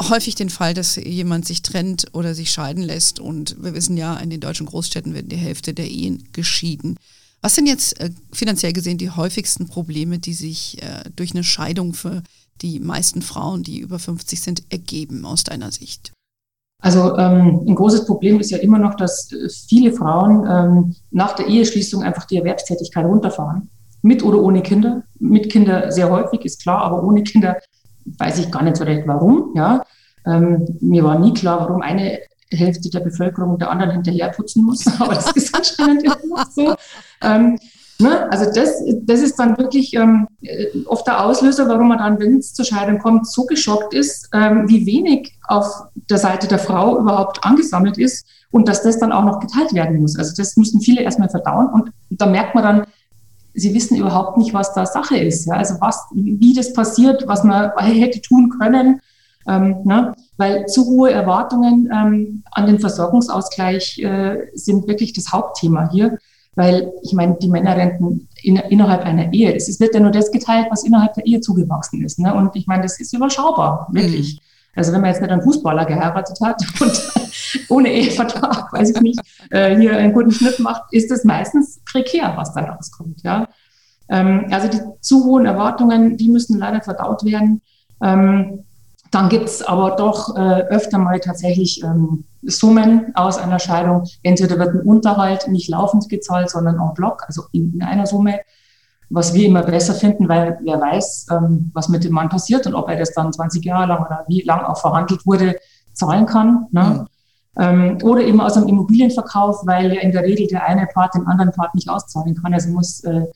häufig 0.08 0.34
den 0.34 0.50
Fall, 0.50 0.74
dass 0.74 0.96
jemand 0.96 1.46
sich 1.46 1.62
trennt 1.62 2.06
oder 2.12 2.34
sich 2.34 2.50
scheiden 2.50 2.82
lässt. 2.82 3.20
Und 3.20 3.56
wir 3.62 3.74
wissen 3.74 3.96
ja, 3.96 4.16
in 4.16 4.30
den 4.30 4.40
deutschen 4.40 4.66
Großstädten 4.66 5.14
werden 5.14 5.28
die 5.28 5.36
Hälfte 5.36 5.74
der 5.74 5.88
Ehen 5.88 6.28
geschieden. 6.32 6.96
Was 7.42 7.56
sind 7.56 7.66
jetzt 7.66 8.00
äh, 8.00 8.10
finanziell 8.32 8.72
gesehen 8.72 8.98
die 8.98 9.10
häufigsten 9.10 9.66
Probleme, 9.66 10.18
die 10.18 10.32
sich 10.32 10.80
äh, 10.82 11.10
durch 11.16 11.32
eine 11.32 11.44
Scheidung 11.44 11.92
für 11.92 12.22
die 12.62 12.78
meisten 12.78 13.20
Frauen, 13.20 13.64
die 13.64 13.80
über 13.80 13.98
50 13.98 14.40
sind, 14.40 14.62
ergeben 14.70 15.24
aus 15.24 15.42
deiner 15.42 15.72
Sicht? 15.72 16.12
Also 16.80 17.16
ähm, 17.16 17.64
ein 17.66 17.74
großes 17.74 18.06
Problem 18.06 18.40
ist 18.40 18.50
ja 18.50 18.58
immer 18.58 18.78
noch, 18.78 18.96
dass 18.96 19.30
äh, 19.32 19.48
viele 19.68 19.92
Frauen 19.92 20.46
ähm, 20.48 20.96
nach 21.10 21.34
der 21.34 21.46
Eheschließung 21.46 22.02
einfach 22.02 22.24
die 22.24 22.36
Erwerbstätigkeit 22.36 23.04
runterfahren. 23.04 23.68
Mit 24.02 24.24
oder 24.24 24.40
ohne 24.40 24.62
Kinder. 24.62 25.04
Mit 25.20 25.50
Kinder 25.50 25.92
sehr 25.92 26.10
häufig, 26.10 26.44
ist 26.44 26.60
klar, 26.60 26.82
aber 26.82 27.04
ohne 27.04 27.22
Kinder 27.22 27.56
weiß 28.04 28.38
ich 28.38 28.50
gar 28.50 28.62
nicht 28.62 28.76
so 28.76 28.84
recht 28.84 29.06
warum. 29.06 29.52
Ja. 29.54 29.82
Ähm, 30.26 30.76
mir 30.80 31.04
war 31.04 31.18
nie 31.18 31.32
klar, 31.32 31.60
warum 31.60 31.82
eine 31.82 32.20
Hälfte 32.50 32.90
der 32.90 33.00
Bevölkerung 33.00 33.58
der 33.58 33.70
anderen 33.70 33.92
hinterherputzen 33.92 34.64
muss, 34.64 34.86
aber 35.00 35.14
das 35.14 35.32
ist 35.32 35.54
anscheinend 35.54 36.04
immer 36.04 36.46
so. 36.50 36.74
Ähm, 37.22 37.58
ne? 37.98 38.30
Also 38.30 38.52
das, 38.52 38.82
das 39.02 39.20
ist 39.20 39.38
dann 39.38 39.56
wirklich 39.58 39.94
ähm, 39.94 40.28
oft 40.86 41.06
der 41.06 41.24
Auslöser, 41.24 41.68
warum 41.68 41.88
man 41.88 41.98
dann, 41.98 42.20
wenn 42.20 42.38
es 42.38 42.54
zur 42.54 42.64
Scheidung 42.64 42.98
kommt, 42.98 43.26
so 43.26 43.44
geschockt 43.44 43.94
ist, 43.94 44.28
ähm, 44.32 44.68
wie 44.68 44.86
wenig 44.86 45.38
auf 45.48 45.66
der 46.10 46.18
Seite 46.18 46.46
der 46.46 46.58
Frau 46.58 46.98
überhaupt 46.98 47.44
angesammelt 47.44 47.98
ist 47.98 48.26
und 48.50 48.68
dass 48.68 48.82
das 48.82 48.98
dann 48.98 49.12
auch 49.12 49.24
noch 49.24 49.40
geteilt 49.40 49.72
werden 49.72 50.00
muss. 50.00 50.18
Also 50.18 50.32
das 50.36 50.56
müssen 50.56 50.80
viele 50.80 51.02
erstmal 51.02 51.30
verdauen 51.30 51.68
und 51.68 51.90
da 52.10 52.26
merkt 52.26 52.54
man 52.54 52.64
dann, 52.64 52.86
sie 53.54 53.74
wissen 53.74 53.96
überhaupt 53.96 54.38
nicht, 54.38 54.54
was 54.54 54.74
da 54.74 54.86
Sache 54.86 55.16
ist. 55.16 55.46
Ja? 55.46 55.54
Also 55.54 55.74
was, 55.80 56.06
wie 56.12 56.54
das 56.54 56.72
passiert, 56.72 57.24
was 57.26 57.44
man 57.44 57.70
hätte 57.78 58.20
tun 58.20 58.50
können. 58.58 59.00
Ähm, 59.46 59.76
ne? 59.84 60.14
Weil 60.36 60.66
zu 60.66 60.84
hohe 60.86 61.10
Erwartungen 61.10 61.90
ähm, 61.92 62.42
an 62.50 62.66
den 62.66 62.78
Versorgungsausgleich 62.78 63.98
äh, 63.98 64.48
sind 64.54 64.86
wirklich 64.86 65.12
das 65.12 65.32
Hauptthema 65.32 65.90
hier. 65.90 66.18
Weil 66.54 66.92
ich 67.02 67.12
meine, 67.14 67.36
die 67.40 67.48
Männerrenten 67.48 68.28
in, 68.42 68.56
innerhalb 68.56 69.04
einer 69.04 69.32
Ehe, 69.32 69.54
es 69.54 69.80
wird 69.80 69.94
ja 69.94 70.00
nur 70.00 70.10
das 70.10 70.30
geteilt, 70.30 70.66
was 70.70 70.84
innerhalb 70.84 71.14
der 71.14 71.26
Ehe 71.26 71.40
zugewachsen 71.40 72.04
ist. 72.04 72.18
Ne? 72.18 72.34
Und 72.34 72.54
ich 72.56 72.66
meine, 72.66 72.82
das 72.82 73.00
ist 73.00 73.12
überschaubar, 73.14 73.88
wirklich. 73.90 74.34
Mhm. 74.34 74.51
Also 74.74 74.92
wenn 74.92 75.00
man 75.00 75.10
jetzt 75.10 75.20
nicht 75.20 75.30
einen 75.30 75.42
Fußballer 75.42 75.84
geheiratet 75.84 76.38
hat 76.42 76.62
und 76.80 77.12
ohne 77.68 77.92
Ehevertrag, 77.92 78.72
weiß 78.72 78.90
ich 78.90 79.00
nicht, 79.00 79.20
äh, 79.50 79.76
hier 79.76 79.96
einen 79.96 80.12
guten 80.12 80.32
Schnitt 80.32 80.58
macht, 80.58 80.84
ist 80.92 81.10
es 81.10 81.24
meistens 81.24 81.80
prekär, 81.84 82.32
was 82.36 82.54
da 82.54 82.62
rauskommt. 82.62 83.22
Ja? 83.22 83.48
Ähm, 84.08 84.46
also 84.50 84.68
die 84.68 84.80
zu 85.00 85.24
hohen 85.24 85.46
Erwartungen, 85.46 86.16
die 86.16 86.28
müssen 86.28 86.58
leider 86.58 86.80
verdaut 86.80 87.24
werden. 87.24 87.60
Ähm, 88.02 88.64
dann 89.10 89.28
gibt 89.28 89.44
es 89.44 89.62
aber 89.62 89.96
doch 89.96 90.34
äh, 90.36 90.62
öfter 90.68 90.96
mal 90.96 91.20
tatsächlich 91.20 91.82
ähm, 91.84 92.24
Summen 92.42 93.14
aus 93.14 93.36
einer 93.36 93.58
Scheidung. 93.58 94.04
Entweder 94.22 94.58
wird 94.58 94.74
ein 94.74 94.80
Unterhalt 94.80 95.48
nicht 95.48 95.68
laufend 95.68 96.08
gezahlt, 96.08 96.48
sondern 96.48 96.80
en 96.80 96.94
bloc, 96.94 97.22
also 97.26 97.42
in, 97.52 97.74
in 97.74 97.82
einer 97.82 98.06
Summe. 98.06 98.40
Was 99.12 99.34
wir 99.34 99.46
immer 99.46 99.62
besser 99.62 99.94
finden, 99.94 100.28
weil 100.28 100.58
wer 100.62 100.80
weiß, 100.80 101.26
ähm, 101.30 101.70
was 101.74 101.88
mit 101.88 102.02
dem 102.02 102.12
Mann 102.12 102.30
passiert 102.30 102.66
und 102.66 102.74
ob 102.74 102.88
er 102.88 102.96
das 102.96 103.12
dann 103.12 103.32
20 103.32 103.64
Jahre 103.64 103.86
lang 103.86 104.04
oder 104.04 104.24
wie 104.26 104.42
lang 104.42 104.64
auch 104.64 104.78
verhandelt 104.78 105.26
wurde, 105.26 105.56
zahlen 105.92 106.26
kann. 106.26 106.66
Ne? 106.70 106.82
Mhm. 106.82 107.06
Ähm, 107.62 107.98
oder 108.02 108.22
eben 108.22 108.40
aus 108.40 108.56
einem 108.56 108.68
Immobilienverkauf, 108.68 109.66
weil 109.66 109.92
ja 109.94 110.00
in 110.00 110.12
der 110.12 110.22
Regel 110.22 110.46
der 110.46 110.64
eine 110.66 110.86
Part 110.86 111.14
den 111.14 111.26
anderen 111.26 111.52
Part 111.52 111.74
nicht 111.74 111.90
auszahlen 111.90 112.34
kann. 112.40 112.54
Also 112.54 112.70
muss 112.70 113.04
äh, 113.04 113.26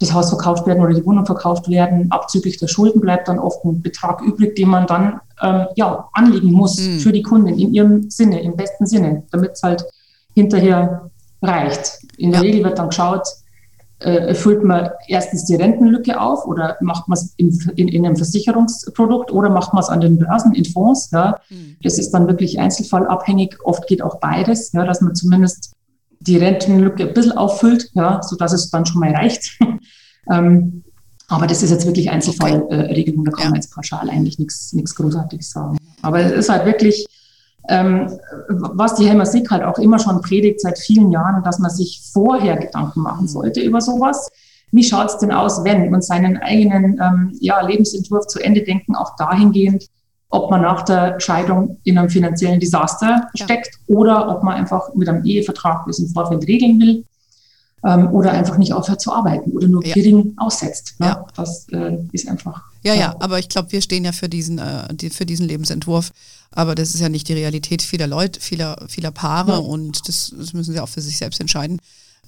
das 0.00 0.14
Haus 0.14 0.30
verkauft 0.30 0.66
werden 0.66 0.82
oder 0.82 0.94
die 0.94 1.04
Wohnung 1.04 1.26
verkauft 1.26 1.68
werden. 1.68 2.10
Abzüglich 2.10 2.56
der 2.56 2.68
Schulden 2.68 3.00
bleibt 3.00 3.28
dann 3.28 3.38
oft 3.38 3.62
ein 3.64 3.82
Betrag 3.82 4.22
übrig, 4.22 4.56
den 4.56 4.70
man 4.70 4.86
dann 4.86 5.20
ähm, 5.42 5.66
ja, 5.76 6.08
anlegen 6.14 6.50
muss 6.50 6.80
mhm. 6.80 6.98
für 7.00 7.12
die 7.12 7.22
Kunden 7.22 7.48
in 7.48 7.74
ihrem 7.74 8.10
Sinne, 8.10 8.40
im 8.40 8.56
besten 8.56 8.86
Sinne, 8.86 9.24
damit 9.30 9.52
es 9.52 9.62
halt 9.62 9.84
hinterher 10.34 11.10
reicht. 11.42 11.98
In 12.16 12.30
der 12.30 12.40
ja. 12.40 12.46
Regel 12.46 12.64
wird 12.64 12.78
dann 12.78 12.88
geschaut, 12.88 13.28
äh, 14.04 14.34
füllt 14.34 14.62
man 14.62 14.90
erstens 15.08 15.44
die 15.46 15.54
Rentenlücke 15.54 16.20
auf 16.20 16.46
oder 16.46 16.76
macht 16.80 17.08
man 17.08 17.16
es 17.16 17.34
in, 17.36 17.48
in, 17.76 17.88
in, 17.88 18.04
einem 18.04 18.16
Versicherungsprodukt 18.16 19.32
oder 19.32 19.48
macht 19.48 19.72
man 19.72 19.82
es 19.82 19.88
an 19.88 20.00
den 20.00 20.18
Börsen 20.18 20.54
in 20.54 20.64
Fonds. 20.64 21.10
Ja. 21.10 21.40
Mhm. 21.48 21.76
Das 21.82 21.98
ist 21.98 22.10
dann 22.10 22.26
wirklich 22.26 22.58
einzelfallabhängig. 22.58 23.56
Oft 23.64 23.86
geht 23.86 24.02
auch 24.02 24.20
beides, 24.20 24.72
ja, 24.72 24.84
dass 24.84 25.00
man 25.00 25.14
zumindest 25.14 25.72
die 26.20 26.36
Rentenlücke 26.36 27.08
ein 27.08 27.14
bisschen 27.14 27.32
auffüllt, 27.32 27.90
ja, 27.94 28.22
sodass 28.22 28.52
es 28.52 28.70
dann 28.70 28.86
schon 28.86 29.00
mal 29.00 29.14
reicht. 29.14 29.58
ähm, 30.30 30.84
aber 31.28 31.46
das 31.46 31.62
ist 31.62 31.70
jetzt 31.70 31.86
wirklich 31.86 32.10
Einzelfallregelung, 32.10 33.20
okay. 33.20 33.30
da 33.30 33.36
kann 33.36 33.50
man 33.50 33.60
jetzt 33.60 33.74
pauschal 33.74 34.10
eigentlich 34.10 34.38
nichts 34.38 34.94
Großartiges 34.94 35.50
sagen. 35.50 35.78
Aber 36.02 36.20
es 36.20 36.32
ist 36.32 36.48
halt 36.50 36.66
wirklich, 36.66 37.06
ähm, 37.68 38.10
was 38.48 38.94
die 38.96 39.06
Helmer 39.06 39.26
Sick 39.26 39.50
halt 39.50 39.62
auch 39.62 39.78
immer 39.78 39.98
schon 39.98 40.20
predigt 40.20 40.60
seit 40.60 40.78
vielen 40.78 41.10
Jahren, 41.10 41.42
dass 41.42 41.58
man 41.58 41.70
sich 41.70 42.02
vorher 42.12 42.56
Gedanken 42.56 43.00
machen 43.00 43.22
mhm. 43.22 43.28
sollte 43.28 43.60
über 43.60 43.80
sowas. 43.80 44.30
Wie 44.70 44.84
schaut 44.84 45.08
es 45.08 45.18
denn 45.18 45.30
aus, 45.30 45.64
wenn? 45.64 45.94
Und 45.94 46.04
seinen 46.04 46.36
eigenen 46.38 47.00
ähm, 47.00 47.36
ja, 47.40 47.60
Lebensentwurf 47.60 48.26
zu 48.26 48.40
Ende 48.40 48.62
denken, 48.62 48.96
auch 48.96 49.16
dahingehend, 49.16 49.88
ob 50.30 50.50
man 50.50 50.62
nach 50.62 50.82
der 50.82 51.20
Scheidung 51.20 51.78
in 51.84 51.96
einem 51.96 52.10
finanziellen 52.10 52.58
Desaster 52.58 53.28
ja. 53.34 53.44
steckt 53.44 53.78
oder 53.86 54.28
ob 54.28 54.42
man 54.42 54.54
einfach 54.56 54.92
mit 54.94 55.08
einem 55.08 55.24
Ehevertrag 55.24 55.86
das 55.86 56.00
im 56.00 56.08
Vorfeld 56.08 56.46
regeln 56.48 56.80
will 56.80 57.04
ähm, 57.84 58.12
oder 58.12 58.32
einfach 58.32 58.58
nicht 58.58 58.72
aufhört 58.72 59.00
zu 59.00 59.12
arbeiten 59.12 59.52
oder 59.52 59.68
nur 59.68 59.86
ja. 59.86 59.94
gering 59.94 60.34
aussetzt. 60.36 60.98
Ne? 60.98 61.06
Ja. 61.06 61.26
Das 61.36 61.68
äh, 61.70 61.98
ist 62.12 62.28
einfach. 62.28 62.64
Ja, 62.84 62.94
ja, 62.94 63.16
aber 63.20 63.38
ich 63.38 63.48
glaube, 63.48 63.72
wir 63.72 63.80
stehen 63.80 64.04
ja 64.04 64.12
für 64.12 64.28
diesen, 64.28 64.58
äh, 64.58 64.94
die, 64.94 65.10
für 65.10 65.24
diesen 65.24 65.48
Lebensentwurf. 65.48 66.12
Aber 66.50 66.74
das 66.74 66.94
ist 66.94 67.00
ja 67.00 67.08
nicht 67.08 67.28
die 67.28 67.32
Realität 67.32 67.82
vieler 67.82 68.06
Leute, 68.06 68.40
vieler, 68.40 68.84
vieler 68.88 69.10
Paare 69.10 69.52
ja. 69.52 69.58
und 69.58 70.06
das, 70.06 70.32
das, 70.36 70.52
müssen 70.52 70.72
sie 70.72 70.80
auch 70.80 70.88
für 70.88 71.00
sich 71.00 71.16
selbst 71.16 71.40
entscheiden, 71.40 71.80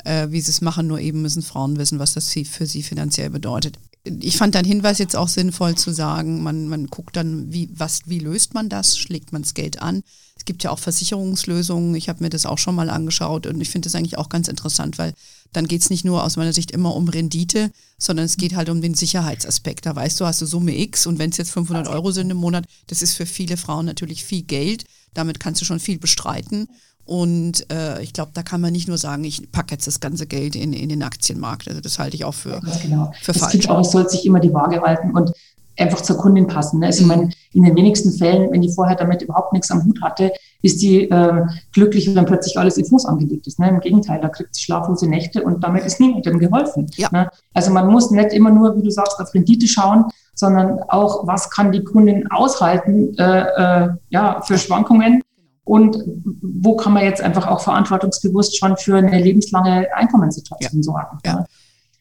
äh, 0.04 0.28
wie 0.30 0.40
sie 0.40 0.50
es 0.50 0.62
machen. 0.62 0.86
Nur 0.86 0.98
eben 0.98 1.22
müssen 1.22 1.42
Frauen 1.42 1.78
wissen, 1.78 1.98
was 1.98 2.14
das 2.14 2.32
für 2.32 2.66
sie 2.66 2.82
finanziell 2.82 3.30
bedeutet 3.30 3.78
ich 4.20 4.36
fand 4.36 4.54
deinen 4.54 4.66
Hinweis 4.66 4.98
jetzt 4.98 5.16
auch 5.16 5.28
sinnvoll 5.28 5.74
zu 5.74 5.92
sagen, 5.92 6.42
man, 6.42 6.68
man 6.68 6.86
guckt 6.86 7.16
dann, 7.16 7.52
wie, 7.52 7.68
was, 7.72 8.02
wie 8.06 8.18
löst 8.18 8.54
man 8.54 8.68
das, 8.68 8.96
schlägt 8.96 9.32
man 9.32 9.42
das 9.42 9.54
Geld 9.54 9.82
an. 9.82 10.02
Es 10.36 10.44
gibt 10.44 10.62
ja 10.62 10.70
auch 10.70 10.78
Versicherungslösungen, 10.78 11.94
ich 11.94 12.08
habe 12.08 12.22
mir 12.22 12.30
das 12.30 12.46
auch 12.46 12.58
schon 12.58 12.74
mal 12.74 12.90
angeschaut 12.90 13.46
und 13.46 13.60
ich 13.60 13.70
finde 13.70 13.86
das 13.86 13.94
eigentlich 13.94 14.18
auch 14.18 14.28
ganz 14.28 14.48
interessant, 14.48 14.98
weil 14.98 15.14
dann 15.52 15.66
geht 15.66 15.80
es 15.80 15.90
nicht 15.90 16.04
nur 16.04 16.22
aus 16.22 16.36
meiner 16.36 16.52
Sicht 16.52 16.70
immer 16.70 16.94
um 16.94 17.08
Rendite, 17.08 17.70
sondern 17.98 18.26
es 18.26 18.36
geht 18.36 18.54
halt 18.54 18.68
um 18.68 18.82
den 18.82 18.94
Sicherheitsaspekt. 18.94 19.86
Da 19.86 19.96
weißt 19.96 20.20
du, 20.20 20.26
hast 20.26 20.42
du 20.42 20.46
Summe 20.46 20.78
X 20.78 21.06
und 21.06 21.18
wenn 21.18 21.30
es 21.30 21.38
jetzt 21.38 21.52
500 21.52 21.88
Euro 21.88 22.12
sind 22.12 22.30
im 22.30 22.36
Monat, 22.36 22.66
das 22.88 23.02
ist 23.02 23.14
für 23.14 23.26
viele 23.26 23.56
Frauen 23.56 23.86
natürlich 23.86 24.24
viel 24.24 24.42
Geld. 24.42 24.84
Damit 25.14 25.40
kannst 25.40 25.62
du 25.62 25.64
schon 25.64 25.80
viel 25.80 25.98
bestreiten. 25.98 26.68
Und 27.06 27.70
äh, 27.72 28.02
ich 28.02 28.12
glaube, 28.12 28.32
da 28.34 28.42
kann 28.42 28.60
man 28.60 28.72
nicht 28.72 28.88
nur 28.88 28.98
sagen, 28.98 29.22
ich 29.22 29.50
packe 29.52 29.72
jetzt 29.72 29.86
das 29.86 30.00
ganze 30.00 30.26
Geld 30.26 30.56
in, 30.56 30.72
in 30.72 30.88
den 30.88 31.04
Aktienmarkt. 31.04 31.68
Also 31.68 31.80
das 31.80 32.00
halte 32.00 32.16
ich 32.16 32.24
auch 32.24 32.34
für, 32.34 32.54
ja, 32.54 32.78
genau. 32.82 33.12
für 33.20 33.32
das 33.32 33.42
falsch. 33.42 33.68
Auch, 33.68 33.80
es 33.80 33.92
soll 33.92 34.08
sich 34.08 34.26
immer 34.26 34.40
die 34.40 34.52
Waage 34.52 34.80
halten 34.80 35.12
und 35.12 35.32
einfach 35.78 36.00
zur 36.00 36.16
Kundin 36.16 36.48
passen. 36.48 36.80
Ne? 36.80 36.86
Also 36.86 37.02
ich 37.02 37.06
meine, 37.06 37.30
in 37.52 37.62
den 37.62 37.76
wenigsten 37.76 38.10
Fällen, 38.12 38.50
wenn 38.50 38.60
die 38.60 38.72
vorher 38.72 38.96
damit 38.96 39.22
überhaupt 39.22 39.52
nichts 39.52 39.70
am 39.70 39.84
Hut 39.84 40.00
hatte, 40.02 40.32
ist 40.62 40.82
die 40.82 41.08
äh, 41.08 41.46
glücklich, 41.72 42.12
wenn 42.12 42.24
plötzlich 42.24 42.58
alles 42.58 42.76
in 42.76 42.86
Fuß 42.86 43.06
angelegt 43.06 43.46
ist. 43.46 43.60
Ne? 43.60 43.68
Im 43.68 43.80
Gegenteil, 43.80 44.20
da 44.20 44.28
kriegt 44.28 44.54
sie 44.54 44.62
schlaflose 44.62 45.06
Nächte 45.06 45.42
und 45.44 45.62
damit 45.62 45.84
ist 45.84 46.00
niemandem 46.00 46.38
geholfen. 46.38 46.90
Ja. 46.96 47.08
Ne? 47.12 47.30
Also 47.54 47.70
man 47.70 47.86
muss 47.86 48.10
nicht 48.10 48.32
immer 48.32 48.50
nur, 48.50 48.76
wie 48.76 48.82
du 48.82 48.90
sagst, 48.90 49.20
auf 49.20 49.32
Rendite 49.32 49.68
schauen, 49.68 50.06
sondern 50.34 50.80
auch, 50.88 51.26
was 51.26 51.50
kann 51.50 51.70
die 51.70 51.84
Kundin 51.84 52.28
aushalten 52.30 53.16
äh, 53.16 53.84
äh, 53.84 53.88
ja, 54.10 54.40
für 54.42 54.58
Schwankungen 54.58 55.22
und 55.66 55.98
wo 56.42 56.76
kann 56.76 56.92
man 56.92 57.02
jetzt 57.02 57.20
einfach 57.20 57.48
auch 57.48 57.60
verantwortungsbewusst 57.60 58.56
schon 58.56 58.76
für 58.76 58.98
eine 58.98 59.20
lebenslange 59.20 59.92
Einkommenssituation 59.92 60.80
ja. 60.80 60.82
sorgen. 60.84 61.18
Ja. 61.26 61.44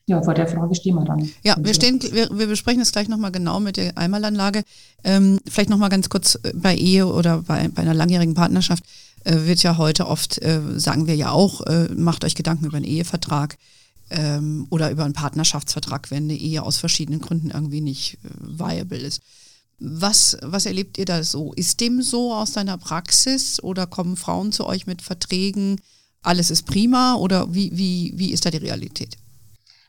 ja. 0.05 0.21
vor 0.21 0.35
der 0.35 0.47
Frage 0.47 0.75
stehen 0.75 0.93
wir 0.93 1.03
dann. 1.03 1.31
Ja, 1.43 1.55
wir, 1.59 1.73
stehen, 1.73 1.99
wir, 1.99 2.29
wir 2.31 2.45
besprechen 2.45 2.79
das 2.79 2.91
gleich 2.91 3.07
nochmal 3.07 3.31
genau 3.31 3.59
mit 3.59 3.77
der 3.77 3.97
Einmalanlage. 3.97 4.63
Ähm, 5.03 5.39
vielleicht 5.49 5.71
nochmal 5.71 5.89
ganz 5.89 6.09
kurz 6.09 6.35
äh, 6.43 6.53
bei 6.53 6.75
Ehe 6.75 7.07
oder 7.07 7.39
bei, 7.41 7.67
bei 7.69 7.81
einer 7.81 7.95
langjährigen 7.95 8.35
Partnerschaft 8.35 8.83
äh, 9.23 9.47
wird 9.47 9.63
ja 9.63 9.77
heute 9.77 10.05
oft, 10.05 10.39
äh, 10.43 10.61
sagen 10.75 11.07
wir 11.07 11.15
ja 11.15 11.31
auch, 11.31 11.61
äh, 11.61 11.87
macht 11.95 12.23
euch 12.23 12.35
Gedanken 12.35 12.65
über 12.65 12.77
einen 12.77 12.85
Ehevertrag 12.85 13.57
ähm, 14.11 14.67
oder 14.69 14.91
über 14.91 15.05
einen 15.05 15.13
Partnerschaftsvertrag, 15.13 16.11
wenn 16.11 16.25
eine 16.25 16.37
Ehe 16.37 16.61
aus 16.61 16.77
verschiedenen 16.77 17.19
Gründen 17.19 17.49
irgendwie 17.49 17.81
nicht 17.81 18.19
äh, 18.23 18.59
viable 18.59 18.99
ist. 18.99 19.23
Was, 19.79 20.37
was 20.41 20.65
erlebt 20.65 20.97
ihr 20.97 21.05
da 21.05 21.23
so? 21.23 21.53
Ist 21.53 21.81
dem 21.81 22.01
so 22.01 22.33
aus 22.33 22.53
deiner 22.53 22.77
Praxis 22.77 23.61
oder 23.61 23.87
kommen 23.87 24.15
Frauen 24.15 24.51
zu 24.51 24.65
euch 24.65 24.87
mit 24.87 25.01
Verträgen, 25.01 25.81
alles 26.21 26.49
ist 26.49 26.63
prima 26.63 27.15
oder 27.15 27.53
wie, 27.53 27.71
wie, 27.73 28.13
wie 28.15 28.31
ist 28.31 28.45
da 28.45 28.51
die 28.51 28.57
Realität? 28.57 29.17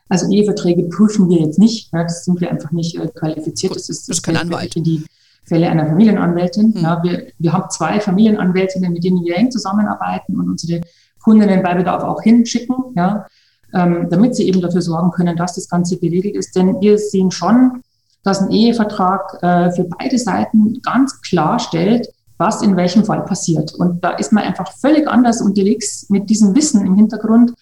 Also 0.09 0.29
Eheverträge 0.31 0.83
prüfen 0.83 1.29
wir 1.29 1.39
jetzt 1.39 1.59
nicht, 1.59 1.91
ja, 1.91 2.03
das 2.03 2.23
sind 2.25 2.39
wir 2.39 2.49
einfach 2.49 2.71
nicht 2.71 2.95
äh, 2.95 3.07
qualifiziert. 3.07 3.71
Gut, 3.71 3.79
das 3.79 3.89
ist, 3.89 4.07
das 4.07 4.17
ist 4.17 4.23
kein 4.23 4.37
Anwalt. 4.37 4.75
In 4.75 4.83
die 4.83 5.03
Fälle 5.43 5.69
einer 5.69 5.87
Familienanwältin. 5.87 6.73
Hm. 6.75 6.81
Ja, 6.81 7.01
wir, 7.03 7.27
wir 7.39 7.53
haben 7.53 7.69
zwei 7.69 7.99
Familienanwältinnen, 7.99 8.91
mit 8.91 9.03
denen 9.03 9.23
wir 9.23 9.35
eng 9.35 9.51
zusammenarbeiten 9.51 10.37
und 10.37 10.49
unsere 10.49 10.81
Kundinnen 11.21 11.63
bei 11.63 11.73
Bedarf 11.73 12.03
auch 12.03 12.21
hinschicken, 12.21 12.75
ja, 12.95 13.25
ähm, 13.73 14.07
damit 14.09 14.35
sie 14.35 14.47
eben 14.47 14.61
dafür 14.61 14.81
sorgen 14.81 15.11
können, 15.11 15.35
dass 15.35 15.55
das 15.55 15.67
Ganze 15.67 15.97
geregelt 15.97 16.35
ist. 16.35 16.55
Denn 16.55 16.79
wir 16.79 16.97
sehen 16.97 17.31
schon, 17.31 17.81
dass 18.23 18.41
ein 18.41 18.51
Ehevertrag 18.51 19.41
äh, 19.41 19.71
für 19.71 19.85
beide 19.85 20.17
Seiten 20.17 20.81
ganz 20.81 21.21
klar 21.21 21.59
stellt, 21.59 22.09
was 22.37 22.61
in 22.61 22.75
welchem 22.75 23.03
Fall 23.03 23.23
passiert. 23.25 23.73
Und 23.73 24.03
da 24.03 24.11
ist 24.11 24.31
man 24.31 24.43
einfach 24.43 24.71
völlig 24.73 25.07
anders 25.07 25.41
unterwegs 25.41 26.07
mit 26.09 26.29
diesem 26.29 26.55
Wissen 26.55 26.85
im 26.85 26.95
Hintergrund, 26.95 27.53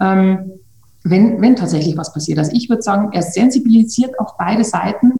ähm, 0.00 0.52
wenn, 1.04 1.40
wenn 1.40 1.56
tatsächlich 1.56 1.96
was 1.96 2.12
passiert. 2.12 2.38
Also 2.38 2.52
ich 2.52 2.68
würde 2.68 2.82
sagen, 2.82 3.10
er 3.12 3.22
sensibilisiert 3.22 4.18
auch 4.20 4.36
beide 4.36 4.64
Seiten 4.64 5.14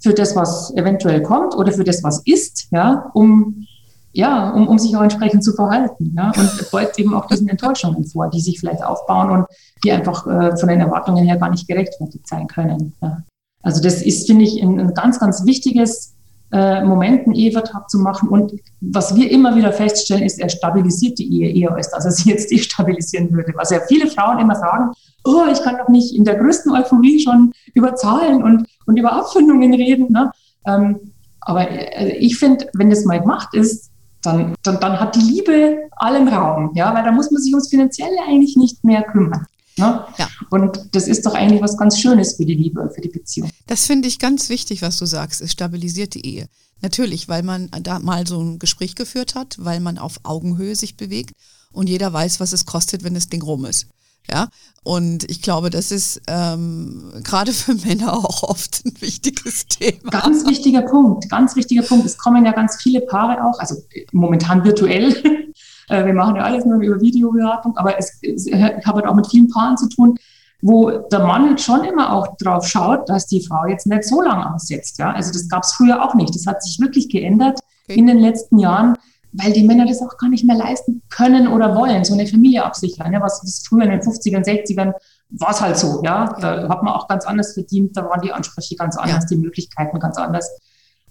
für 0.00 0.14
das, 0.14 0.34
was 0.34 0.74
eventuell 0.74 1.22
kommt 1.22 1.54
oder 1.54 1.72
für 1.72 1.84
das, 1.84 2.02
was 2.02 2.22
ist, 2.24 2.68
ja, 2.72 3.10
um, 3.14 3.66
ja, 4.12 4.50
um, 4.50 4.66
um 4.66 4.78
sich 4.78 4.96
auch 4.96 5.02
entsprechend 5.02 5.44
zu 5.44 5.52
verhalten. 5.52 6.14
Ja, 6.16 6.32
und 6.36 6.70
beugt 6.72 6.98
eben 6.98 7.14
auch 7.14 7.26
diesen 7.26 7.48
Enttäuschungen 7.48 8.04
vor, 8.06 8.28
die 8.30 8.40
sich 8.40 8.58
vielleicht 8.58 8.82
aufbauen 8.82 9.30
und 9.30 9.46
die 9.84 9.92
einfach 9.92 10.26
äh, 10.26 10.56
von 10.56 10.68
den 10.68 10.80
Erwartungen 10.80 11.24
her 11.24 11.36
gar 11.36 11.50
nicht 11.50 11.68
gerechtfertigt 11.68 12.26
sein 12.26 12.48
können. 12.48 12.94
Ja. 13.00 13.18
Also 13.62 13.82
das 13.82 14.02
ist, 14.02 14.26
finde 14.26 14.44
ich, 14.44 14.62
ein, 14.62 14.94
ganz, 14.94 15.18
ganz 15.18 15.44
wichtiges 15.44 16.14
äh, 16.52 16.82
Moment, 16.82 17.26
einen 17.26 17.34
Ehevertrag 17.34 17.88
zu 17.88 17.98
machen. 17.98 18.28
Und 18.28 18.52
was 18.80 19.14
wir 19.14 19.30
immer 19.30 19.54
wieder 19.54 19.72
feststellen, 19.72 20.24
ist, 20.24 20.40
er 20.40 20.48
stabilisiert 20.48 21.18
die 21.18 21.32
Ehe 21.32 21.52
eher, 21.54 21.74
als 21.74 21.90
dass 21.90 22.04
er 22.04 22.10
sie 22.10 22.30
jetzt 22.30 22.50
destabilisieren 22.50 23.30
würde. 23.32 23.52
Was 23.56 23.70
ja 23.70 23.80
viele 23.86 24.08
Frauen 24.08 24.38
immer 24.38 24.56
sagen, 24.56 24.90
oh, 25.24 25.44
ich 25.50 25.62
kann 25.62 25.78
doch 25.78 25.88
nicht 25.88 26.14
in 26.14 26.24
der 26.24 26.36
größten 26.36 26.72
Euphorie 26.72 27.20
schon 27.20 27.52
über 27.74 27.94
Zahlen 27.94 28.42
und, 28.42 28.66
und 28.86 28.96
über 28.96 29.12
Abfindungen 29.12 29.74
reden. 29.74 30.10
Ne? 30.10 30.32
Ähm, 30.66 31.12
aber 31.40 31.70
äh, 31.70 32.16
ich 32.16 32.38
finde, 32.38 32.68
wenn 32.74 32.90
das 32.90 33.04
mal 33.04 33.20
gemacht 33.20 33.54
ist, 33.54 33.90
dann, 34.22 34.54
dann, 34.62 34.80
dann 34.80 35.00
hat 35.00 35.14
die 35.16 35.20
Liebe 35.20 35.88
allen 35.96 36.28
Raum, 36.28 36.72
ja, 36.74 36.94
weil 36.94 37.04
da 37.04 37.12
muss 37.12 37.30
man 37.30 37.40
sich 37.40 37.52
ums 37.54 37.68
Finanzielle 37.68 38.20
eigentlich 38.28 38.56
nicht 38.56 38.84
mehr 38.84 39.02
kümmern. 39.02 39.46
Ne? 39.76 40.04
Ja. 40.18 40.28
Und 40.50 40.88
das 40.92 41.08
ist 41.08 41.24
doch 41.24 41.34
eigentlich 41.34 41.62
was 41.62 41.76
ganz 41.76 41.98
Schönes 41.98 42.36
für 42.36 42.44
die 42.44 42.54
Liebe 42.54 42.80
und 42.80 42.94
für 42.94 43.00
die 43.00 43.08
Beziehung. 43.08 43.50
Das 43.66 43.86
finde 43.86 44.08
ich 44.08 44.18
ganz 44.18 44.48
wichtig, 44.48 44.82
was 44.82 44.98
du 44.98 45.06
sagst. 45.06 45.40
Es 45.40 45.52
stabilisiert 45.52 46.14
die 46.14 46.26
Ehe. 46.26 46.48
Natürlich, 46.82 47.28
weil 47.28 47.42
man 47.42 47.70
da 47.82 47.98
mal 47.98 48.26
so 48.26 48.40
ein 48.40 48.58
Gespräch 48.58 48.94
geführt 48.94 49.34
hat, 49.34 49.56
weil 49.58 49.80
man 49.80 49.98
auf 49.98 50.20
Augenhöhe 50.22 50.74
sich 50.74 50.96
bewegt 50.96 51.34
und 51.72 51.88
jeder 51.88 52.12
weiß, 52.12 52.40
was 52.40 52.52
es 52.52 52.66
kostet, 52.66 53.04
wenn 53.04 53.14
das 53.14 53.28
Ding 53.28 53.42
rum 53.42 53.64
ist. 53.64 53.86
Ja, 54.30 54.48
und 54.84 55.28
ich 55.30 55.42
glaube, 55.42 55.70
das 55.70 55.90
ist 55.90 56.20
ähm, 56.26 57.10
gerade 57.24 57.52
für 57.52 57.74
Männer 57.86 58.12
auch 58.12 58.42
oft 58.44 58.84
ein 58.84 58.92
wichtiges 59.00 59.66
Thema. 59.66 60.10
Ganz 60.10 60.46
wichtiger 60.46 60.82
Punkt, 60.82 61.28
ganz 61.28 61.56
wichtiger 61.56 61.82
Punkt. 61.82 62.06
Es 62.06 62.16
kommen 62.16 62.44
ja 62.44 62.52
ganz 62.52 62.76
viele 62.80 63.00
Paare 63.00 63.44
auch, 63.44 63.58
also 63.58 63.76
momentan 64.12 64.64
virtuell, 64.64 65.49
äh, 65.90 66.06
wir 66.06 66.14
machen 66.14 66.36
ja 66.36 66.42
alles 66.42 66.64
nur 66.64 66.80
über 66.80 67.00
Videoberatung, 67.00 67.76
aber 67.76 67.98
es, 67.98 68.18
es, 68.22 68.46
ich 68.46 68.54
habe 68.54 68.98
halt 68.98 69.06
auch 69.06 69.14
mit 69.14 69.26
vielen 69.26 69.48
Paaren 69.48 69.76
zu 69.76 69.88
tun, 69.88 70.16
wo 70.62 70.90
der 70.90 71.20
Mann 71.20 71.48
halt 71.48 71.60
schon 71.60 71.84
immer 71.84 72.12
auch 72.12 72.36
drauf 72.36 72.66
schaut, 72.66 73.08
dass 73.08 73.26
die 73.26 73.44
Frau 73.44 73.66
jetzt 73.66 73.86
nicht 73.86 74.04
so 74.04 74.22
lange 74.22 74.54
aussetzt. 74.54 74.98
Ja? 74.98 75.12
Also 75.12 75.32
das 75.32 75.48
gab 75.48 75.62
es 75.62 75.72
früher 75.72 76.04
auch 76.04 76.14
nicht. 76.14 76.34
Das 76.34 76.46
hat 76.46 76.62
sich 76.62 76.78
wirklich 76.80 77.08
geändert 77.08 77.58
okay. 77.84 77.98
in 77.98 78.06
den 78.06 78.18
letzten 78.18 78.58
Jahren, 78.58 78.96
weil 79.32 79.52
die 79.52 79.64
Männer 79.64 79.86
das 79.86 80.02
auch 80.02 80.16
gar 80.18 80.28
nicht 80.28 80.44
mehr 80.44 80.56
leisten 80.56 81.02
können 81.08 81.48
oder 81.48 81.74
wollen, 81.76 82.04
so 82.04 82.14
eine 82.14 82.26
Familie 82.26 82.64
absichern, 82.64 83.12
ja? 83.12 83.20
was 83.20 83.42
es 83.42 83.64
früher 83.66 83.84
in 83.84 83.90
den 83.90 84.00
50ern, 84.00 84.44
60ern 84.44 84.92
war 85.30 85.50
es 85.50 85.60
halt 85.60 85.78
so, 85.78 86.02
ja. 86.04 86.36
Da 86.40 86.68
hat 86.68 86.82
man 86.82 86.92
auch 86.92 87.06
ganz 87.06 87.24
anders 87.24 87.54
verdient, 87.54 87.96
da 87.96 88.04
waren 88.04 88.20
die 88.20 88.32
Ansprüche 88.32 88.74
ganz 88.76 88.96
anders, 88.96 89.24
ja. 89.24 89.28
die 89.28 89.36
Möglichkeiten 89.36 89.98
ganz 90.00 90.18
anders. 90.18 90.50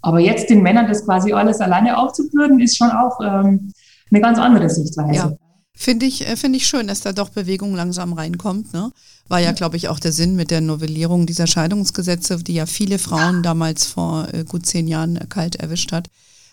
Aber 0.02 0.20
jetzt 0.20 0.50
den 0.50 0.62
Männern 0.62 0.88
das 0.88 1.06
quasi 1.06 1.34
alles 1.34 1.60
alleine 1.60 1.98
aufzubürden, 1.98 2.60
ist 2.60 2.78
schon 2.78 2.92
auch 2.92 3.20
ähm, 3.22 3.72
eine 4.12 4.22
ganz 4.22 4.40
andere 4.40 4.70
Sichtweise. 4.70 5.14
Ja. 5.14 5.32
Finde 5.76 6.06
ich, 6.06 6.28
äh, 6.28 6.36
finde 6.36 6.58
ich 6.58 6.68
schön, 6.68 6.88
dass 6.88 7.02
da 7.02 7.14
doch 7.14 7.30
Bewegung 7.30 7.74
langsam 7.74 8.14
reinkommt. 8.14 8.74
Ne? 8.74 8.92
War 9.30 9.40
ja, 9.40 9.54
glaube 9.54 9.78
ich, 9.78 9.88
auch 9.88 10.00
der 10.00 10.12
Sinn 10.12 10.36
mit 10.36 10.52
der 10.52 10.60
Novellierung 10.60 11.26
dieser 11.26 11.48
Scheidungsgesetze, 11.48 12.38
die 12.44 12.56
ja 12.56 12.66
viele 12.66 13.00
Frauen 13.00 13.44
damals 13.44 13.86
vor 13.86 14.28
äh, 14.34 14.44
gut 14.44 14.66
zehn 14.66 14.88
Jahren 14.88 15.18
kalt 15.30 15.56
erwischt 15.56 15.94
hat. 15.94 16.10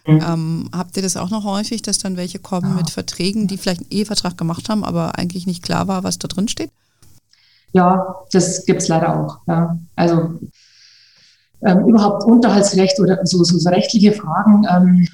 Mhm. 0.07 0.23
Ähm, 0.25 0.71
habt 0.73 0.97
ihr 0.97 1.03
das 1.03 1.17
auch 1.17 1.31
noch 1.31 1.45
häufig, 1.45 1.83
dass 1.83 1.99
dann 1.99 2.17
welche 2.17 2.39
kommen 2.39 2.71
ja. 2.71 2.77
mit 2.77 2.91
Verträgen, 2.91 3.49
die 3.49 3.57
vielleicht 3.57 3.81
einen 3.81 3.91
Ehevertrag 3.91 4.39
gemacht 4.39 4.69
haben, 4.69 4.85
aber 4.85 5.19
eigentlich 5.19 5.47
nicht 5.47 5.63
klar 5.63 5.89
war, 5.89 6.05
was 6.05 6.19
da 6.19 6.29
drin 6.29 6.47
steht? 6.47 6.71
Ja, 7.73 8.17
das 8.31 8.65
gibt 8.65 8.83
es 8.83 8.89
leider 8.89 9.19
auch. 9.19 9.39
Ja. 9.49 9.77
Also 9.97 10.39
ähm, 11.63 11.87
überhaupt 11.87 12.25
Unterhaltsrecht 12.25 13.01
oder 13.01 13.27
so, 13.27 13.43
so, 13.43 13.59
so 13.59 13.69
rechtliche 13.69 14.13
Fragen, 14.13 14.65
ähm, 14.71 15.03
äh, 15.03 15.07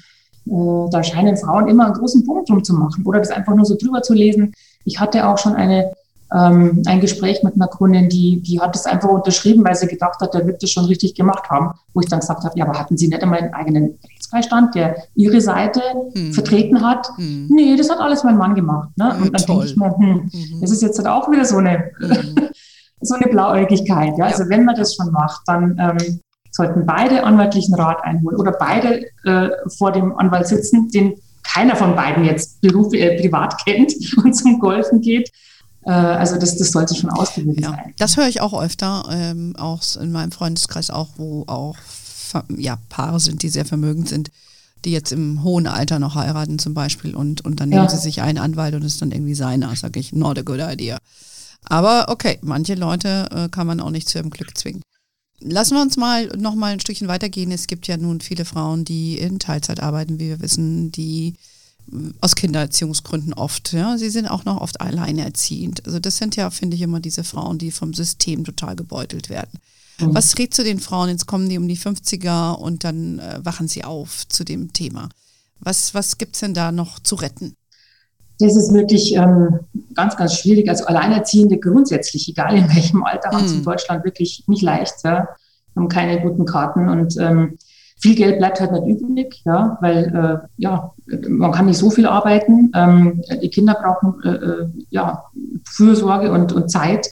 da 0.45 1.03
scheinen 1.03 1.37
Frauen 1.37 1.67
immer 1.67 1.85
einen 1.85 1.93
großen 1.93 2.25
Punkt 2.25 2.49
drum 2.49 2.63
zu 2.63 2.73
machen 2.73 3.05
oder 3.05 3.19
das 3.19 3.31
einfach 3.31 3.55
nur 3.55 3.65
so 3.65 3.75
drüber 3.77 4.01
zu 4.01 4.13
lesen. 4.13 4.53
Ich 4.83 4.99
hatte 4.99 5.27
auch 5.27 5.37
schon 5.37 5.55
eine, 5.55 5.93
ähm, 6.33 6.81
ein 6.85 6.99
Gespräch 6.99 7.43
mit 7.43 7.55
einer 7.55 7.67
Kundin, 7.67 8.09
die, 8.09 8.41
die 8.41 8.59
hat 8.59 8.75
es 8.75 8.85
einfach 8.85 9.09
unterschrieben, 9.09 9.63
weil 9.63 9.75
sie 9.75 9.87
gedacht 9.87 10.19
hat, 10.19 10.33
der 10.33 10.45
wird 10.45 10.61
das 10.61 10.71
schon 10.71 10.85
richtig 10.85 11.15
gemacht 11.15 11.49
haben. 11.49 11.71
Wo 11.93 12.01
ich 12.01 12.09
dann 12.09 12.19
gesagt 12.19 12.43
habe, 12.43 12.57
ja, 12.57 12.65
aber 12.65 12.77
hatten 12.77 12.97
Sie 12.97 13.07
nicht 13.07 13.21
einmal 13.23 13.39
einen 13.39 13.53
eigenen 13.53 13.99
Rechtsbeistand, 14.03 14.75
der 14.75 14.97
Ihre 15.15 15.39
Seite 15.39 15.81
hm. 16.13 16.33
vertreten 16.33 16.81
hat? 16.81 17.07
Hm. 17.15 17.47
Nee, 17.49 17.77
das 17.77 17.89
hat 17.89 17.99
alles 17.99 18.23
mein 18.23 18.37
Mann 18.37 18.55
gemacht. 18.55 18.89
Ne? 18.97 19.15
Und 19.21 19.33
dann 19.33 19.45
denke 19.45 19.65
ich 19.65 19.77
mir, 19.77 19.95
hm, 19.95 20.29
mhm. 20.33 20.61
das 20.61 20.71
ist 20.71 20.81
jetzt 20.81 20.97
halt 20.97 21.07
auch 21.07 21.31
wieder 21.31 21.45
so 21.45 21.57
eine, 21.57 21.91
mhm. 21.99 22.49
so 23.01 23.15
eine 23.15 23.27
Blauäugigkeit. 23.27 24.17
Ja? 24.17 24.25
Also 24.25 24.49
wenn 24.49 24.65
man 24.65 24.75
das 24.75 24.95
schon 24.95 25.11
macht, 25.11 25.43
dann 25.45 25.77
ähm, 25.79 26.19
sollten 26.53 26.85
beide 26.85 27.23
anwaltlichen 27.23 27.73
Rat 27.75 28.03
einholen 28.03 28.37
oder 28.37 28.51
beide 28.51 29.05
äh, 29.25 29.49
vor 29.75 29.91
dem 29.91 30.15
Anwalt 30.17 30.47
sitzen, 30.47 30.89
den 30.89 31.15
keiner 31.41 31.75
von 31.75 31.95
beiden 31.95 32.23
jetzt 32.23 32.61
Beruf, 32.61 32.93
äh, 32.93 33.19
privat 33.19 33.57
kennt 33.65 33.93
und 34.23 34.33
zum 34.33 34.59
Golfen 34.59 35.01
geht. 35.01 35.31
Äh, 35.83 35.91
also 35.91 36.37
das, 36.37 36.55
das 36.55 36.71
sollte 36.71 36.95
schon 36.95 37.09
ausgewogen 37.09 37.61
ja, 37.61 37.71
sein. 37.71 37.93
Das 37.97 38.17
höre 38.17 38.27
ich 38.27 38.39
auch 38.39 38.59
öfter, 38.61 39.03
ähm, 39.11 39.55
auch 39.57 39.81
in 39.99 40.11
meinem 40.11 40.31
Freundeskreis 40.31 40.91
auch, 40.91 41.09
wo 41.17 41.43
auch 41.47 41.75
ja, 42.55 42.77
Paare 42.89 43.19
sind, 43.19 43.43
die 43.43 43.49
sehr 43.49 43.65
vermögend 43.65 44.09
sind, 44.09 44.29
die 44.85 44.91
jetzt 44.91 45.11
im 45.11 45.43
hohen 45.43 45.67
Alter 45.67 45.99
noch 45.99 46.15
heiraten 46.15 46.59
zum 46.59 46.73
Beispiel 46.73 47.15
und, 47.15 47.41
und 47.41 47.59
dann 47.59 47.69
nehmen 47.69 47.83
ja. 47.83 47.89
sie 47.89 47.97
sich 47.97 48.21
einen 48.21 48.37
Anwalt 48.37 48.75
und 48.75 48.83
es 48.83 48.93
ist 48.93 49.01
dann 49.01 49.11
irgendwie 49.11 49.35
seiner, 49.35 49.75
sage 49.75 49.99
ich, 49.99 50.13
not 50.13 50.37
a 50.37 50.41
good 50.41 50.59
idea. 50.59 50.99
Aber 51.65 52.07
okay, 52.09 52.39
manche 52.41 52.75
Leute 52.75 53.27
äh, 53.31 53.49
kann 53.49 53.67
man 53.67 53.79
auch 53.79 53.91
nicht 53.91 54.09
zu 54.09 54.17
ihrem 54.17 54.29
Glück 54.29 54.57
zwingen. 54.57 54.81
Lassen 55.45 55.75
wir 55.75 55.81
uns 55.81 55.97
mal 55.97 56.27
noch 56.37 56.55
mal 56.55 56.73
ein 56.73 56.79
Stückchen 56.79 57.07
weitergehen. 57.07 57.51
Es 57.51 57.67
gibt 57.67 57.87
ja 57.87 57.97
nun 57.97 58.21
viele 58.21 58.45
Frauen, 58.45 58.85
die 58.85 59.17
in 59.17 59.39
Teilzeit 59.39 59.81
arbeiten, 59.81 60.19
wie 60.19 60.29
wir 60.29 60.41
wissen, 60.41 60.91
die 60.91 61.35
äh, 61.91 62.11
aus 62.21 62.35
Kindererziehungsgründen 62.35 63.33
oft, 63.33 63.73
ja, 63.73 63.97
sie 63.97 64.09
sind 64.09 64.27
auch 64.27 64.45
noch 64.45 64.61
oft 64.61 64.79
alleinerziehend. 64.81 65.85
Also 65.85 65.99
das 65.99 66.17
sind 66.17 66.35
ja, 66.35 66.49
finde 66.49 66.75
ich, 66.75 66.81
immer 66.81 66.99
diese 66.99 67.23
Frauen, 67.23 67.57
die 67.57 67.71
vom 67.71 67.93
System 67.93 68.45
total 68.45 68.75
gebeutelt 68.75 69.29
werden. 69.29 69.59
Mhm. 69.99 70.15
Was 70.15 70.37
rät 70.37 70.53
zu 70.53 70.63
den 70.63 70.79
Frauen? 70.79 71.09
Jetzt 71.09 71.25
kommen 71.25 71.49
die 71.49 71.57
um 71.57 71.67
die 71.67 71.77
50er 71.77 72.53
und 72.53 72.83
dann 72.83 73.19
äh, 73.19 73.39
wachen 73.43 73.67
sie 73.67 73.83
auf 73.83 74.27
zu 74.27 74.43
dem 74.43 74.73
Thema. 74.73 75.09
Was, 75.59 75.93
was 75.93 76.17
gibt 76.17 76.35
es 76.35 76.41
denn 76.41 76.53
da 76.53 76.71
noch 76.71 76.99
zu 76.99 77.15
retten? 77.15 77.55
Das 78.39 78.55
ist 78.55 78.73
wirklich 78.73 79.15
ähm, 79.15 79.59
ganz, 79.93 80.17
ganz 80.17 80.35
schwierig. 80.35 80.69
Also 80.69 80.85
Alleinerziehende 80.85 81.59
grundsätzlich, 81.59 82.27
egal 82.29 82.57
in 82.57 82.67
welchem 82.75 83.03
Alter, 83.03 83.29
haben 83.29 83.45
es 83.45 83.51
in 83.51 83.59
hm. 83.59 83.65
Deutschland 83.65 84.03
wirklich 84.03 84.43
nicht 84.47 84.61
leicht. 84.61 84.95
Ja. 85.03 85.29
Haben 85.75 85.87
keine 85.87 86.21
guten 86.21 86.45
Karten 86.45 86.87
und 86.87 87.17
ähm, 87.17 87.57
viel 87.99 88.15
Geld 88.15 88.37
bleibt 88.37 88.59
halt 88.59 88.73
nicht 88.73 89.01
übrig, 89.01 89.41
ja, 89.45 89.77
weil 89.81 90.43
äh, 90.43 90.47
ja, 90.57 90.91
man 91.29 91.51
kann 91.51 91.67
nicht 91.67 91.77
so 91.77 91.89
viel 91.89 92.05
arbeiten. 92.05 92.69
Ähm, 92.75 93.23
die 93.41 93.49
Kinder 93.49 93.75
brauchen 93.75 94.21
äh, 94.23 94.35
äh, 94.35 94.67
ja, 94.89 95.23
Fürsorge 95.65 96.31
und, 96.31 96.51
und 96.51 96.69
Zeit. 96.69 97.09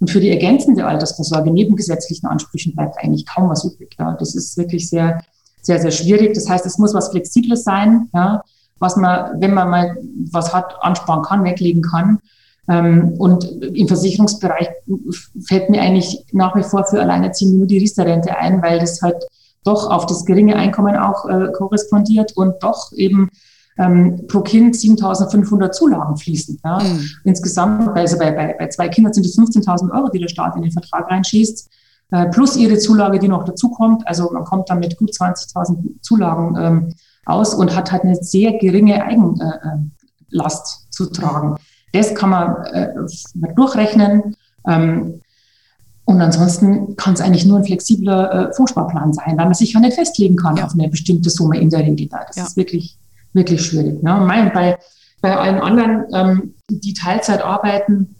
Und 0.00 0.10
für 0.10 0.20
die 0.20 0.30
ergänzende 0.30 0.86
Altersvorsorge 0.86 1.50
neben 1.50 1.76
gesetzlichen 1.76 2.26
Ansprüchen 2.26 2.74
bleibt 2.74 2.96
eigentlich 2.98 3.26
kaum 3.26 3.50
was 3.50 3.64
übrig. 3.64 3.94
Ja. 3.98 4.16
Das 4.18 4.34
ist 4.34 4.56
wirklich 4.56 4.88
sehr, 4.88 5.20
sehr, 5.60 5.78
sehr 5.78 5.90
schwierig. 5.90 6.32
Das 6.34 6.48
heißt, 6.48 6.64
es 6.64 6.78
muss 6.78 6.94
was 6.94 7.10
Flexibles 7.10 7.62
sein. 7.62 8.08
Ja 8.14 8.42
was 8.80 8.96
man, 8.96 9.40
wenn 9.40 9.54
man 9.54 9.70
mal 9.70 9.96
was 10.32 10.52
hat, 10.52 10.74
ansparen 10.82 11.22
kann, 11.22 11.44
weglegen 11.44 11.82
kann. 11.82 12.18
Ähm, 12.68 13.14
und 13.18 13.44
im 13.44 13.86
Versicherungsbereich 13.86 14.68
fällt 15.40 15.70
mir 15.70 15.82
eigentlich 15.82 16.24
nach 16.32 16.56
wie 16.56 16.62
vor 16.62 16.84
für 16.84 17.00
Alleinerziehende 17.00 17.58
nur 17.58 17.66
die 17.66 17.78
Riester-Rente 17.78 18.36
ein, 18.36 18.62
weil 18.62 18.80
das 18.80 19.00
halt 19.02 19.24
doch 19.64 19.90
auf 19.90 20.06
das 20.06 20.24
geringe 20.24 20.56
Einkommen 20.56 20.96
auch 20.96 21.28
äh, 21.28 21.52
korrespondiert 21.52 22.36
und 22.36 22.62
doch 22.62 22.92
eben 22.92 23.30
ähm, 23.78 24.26
pro 24.26 24.40
Kind 24.40 24.74
7.500 24.74 25.72
Zulagen 25.72 26.16
fließen. 26.16 26.60
Ja. 26.64 26.78
Mhm. 26.78 27.04
Insgesamt, 27.24 27.88
also 27.96 28.18
bei, 28.18 28.30
bei, 28.32 28.54
bei 28.58 28.68
zwei 28.68 28.88
Kindern 28.88 29.12
sind 29.12 29.26
es 29.26 29.38
15.000 29.38 29.90
Euro, 29.92 30.08
die 30.08 30.18
der 30.18 30.28
Staat 30.28 30.56
in 30.56 30.62
den 30.62 30.72
Vertrag 30.72 31.10
reinschießt, 31.10 31.70
äh, 32.12 32.26
plus 32.26 32.56
ihre 32.56 32.78
Zulage, 32.78 33.18
die 33.18 33.28
noch 33.28 33.44
dazukommt. 33.44 34.06
Also 34.06 34.30
man 34.32 34.44
kommt 34.44 34.70
dann 34.70 34.80
mit 34.80 34.96
gut 34.96 35.10
20.000 35.10 36.00
Zulagen 36.02 36.56
ähm, 36.58 36.94
aus 37.30 37.54
und 37.54 37.74
hat 37.76 37.92
halt 37.92 38.04
eine 38.04 38.16
sehr 38.16 38.58
geringe 38.58 39.04
Eigenlast 39.04 40.92
zu 40.92 41.06
tragen. 41.06 41.56
Das 41.92 42.14
kann 42.14 42.30
man 42.30 42.64
äh, 42.66 42.88
durchrechnen. 43.54 44.36
Ähm, 44.66 45.20
und 46.04 46.20
ansonsten 46.20 46.96
kann 46.96 47.14
es 47.14 47.20
eigentlich 47.20 47.46
nur 47.46 47.58
ein 47.58 47.64
flexibler 47.64 48.50
äh, 48.50 48.52
Fondssparplan 48.52 49.12
sein, 49.12 49.36
weil 49.36 49.44
man 49.44 49.54
sich 49.54 49.72
ja 49.72 49.80
nicht 49.80 49.94
festlegen 49.94 50.36
kann 50.36 50.56
ja. 50.56 50.64
auf 50.64 50.72
eine 50.72 50.88
bestimmte 50.88 51.30
Summe 51.30 51.60
in 51.60 51.70
der 51.70 51.80
Regel. 51.80 52.08
Das 52.08 52.36
ja. 52.36 52.44
ist 52.44 52.56
wirklich, 52.56 52.96
wirklich 53.32 53.64
schwierig. 53.64 54.02
Ne? 54.02 54.20
Und 54.20 54.26
bei, 54.26 54.76
bei 55.20 55.36
allen 55.36 55.60
anderen, 55.60 56.04
ähm, 56.12 56.54
die 56.68 56.94
Teilzeit 56.94 57.42
arbeiten, 57.42 58.16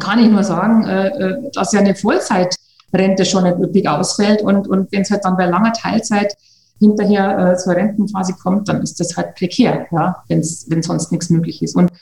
kann 0.00 0.18
ich 0.18 0.28
nur 0.28 0.42
sagen, 0.44 0.84
äh, 0.86 1.08
äh 1.08 1.50
dass 1.52 1.72
ja 1.72 1.80
eine 1.80 1.94
Vollzeitrente 1.94 3.24
schon 3.24 3.44
nicht 3.44 3.58
üppig 3.58 3.88
ausfällt. 3.88 4.42
Und, 4.42 4.66
und 4.66 4.90
wenn 4.90 5.02
es 5.02 5.10
halt 5.10 5.24
dann 5.24 5.36
bei 5.36 5.46
langer 5.46 5.72
Teilzeit 5.72 6.34
hinterher 6.80 7.52
äh, 7.52 7.56
zur 7.56 7.76
Rentenphase 7.76 8.34
kommt, 8.42 8.68
dann 8.68 8.82
ist 8.82 8.98
das 8.98 9.16
halt 9.16 9.36
prekär, 9.36 9.86
ja, 9.92 10.24
wenn 10.28 10.82
sonst 10.82 11.12
nichts 11.12 11.30
möglich 11.30 11.62
ist. 11.62 11.76
Und 11.76 11.92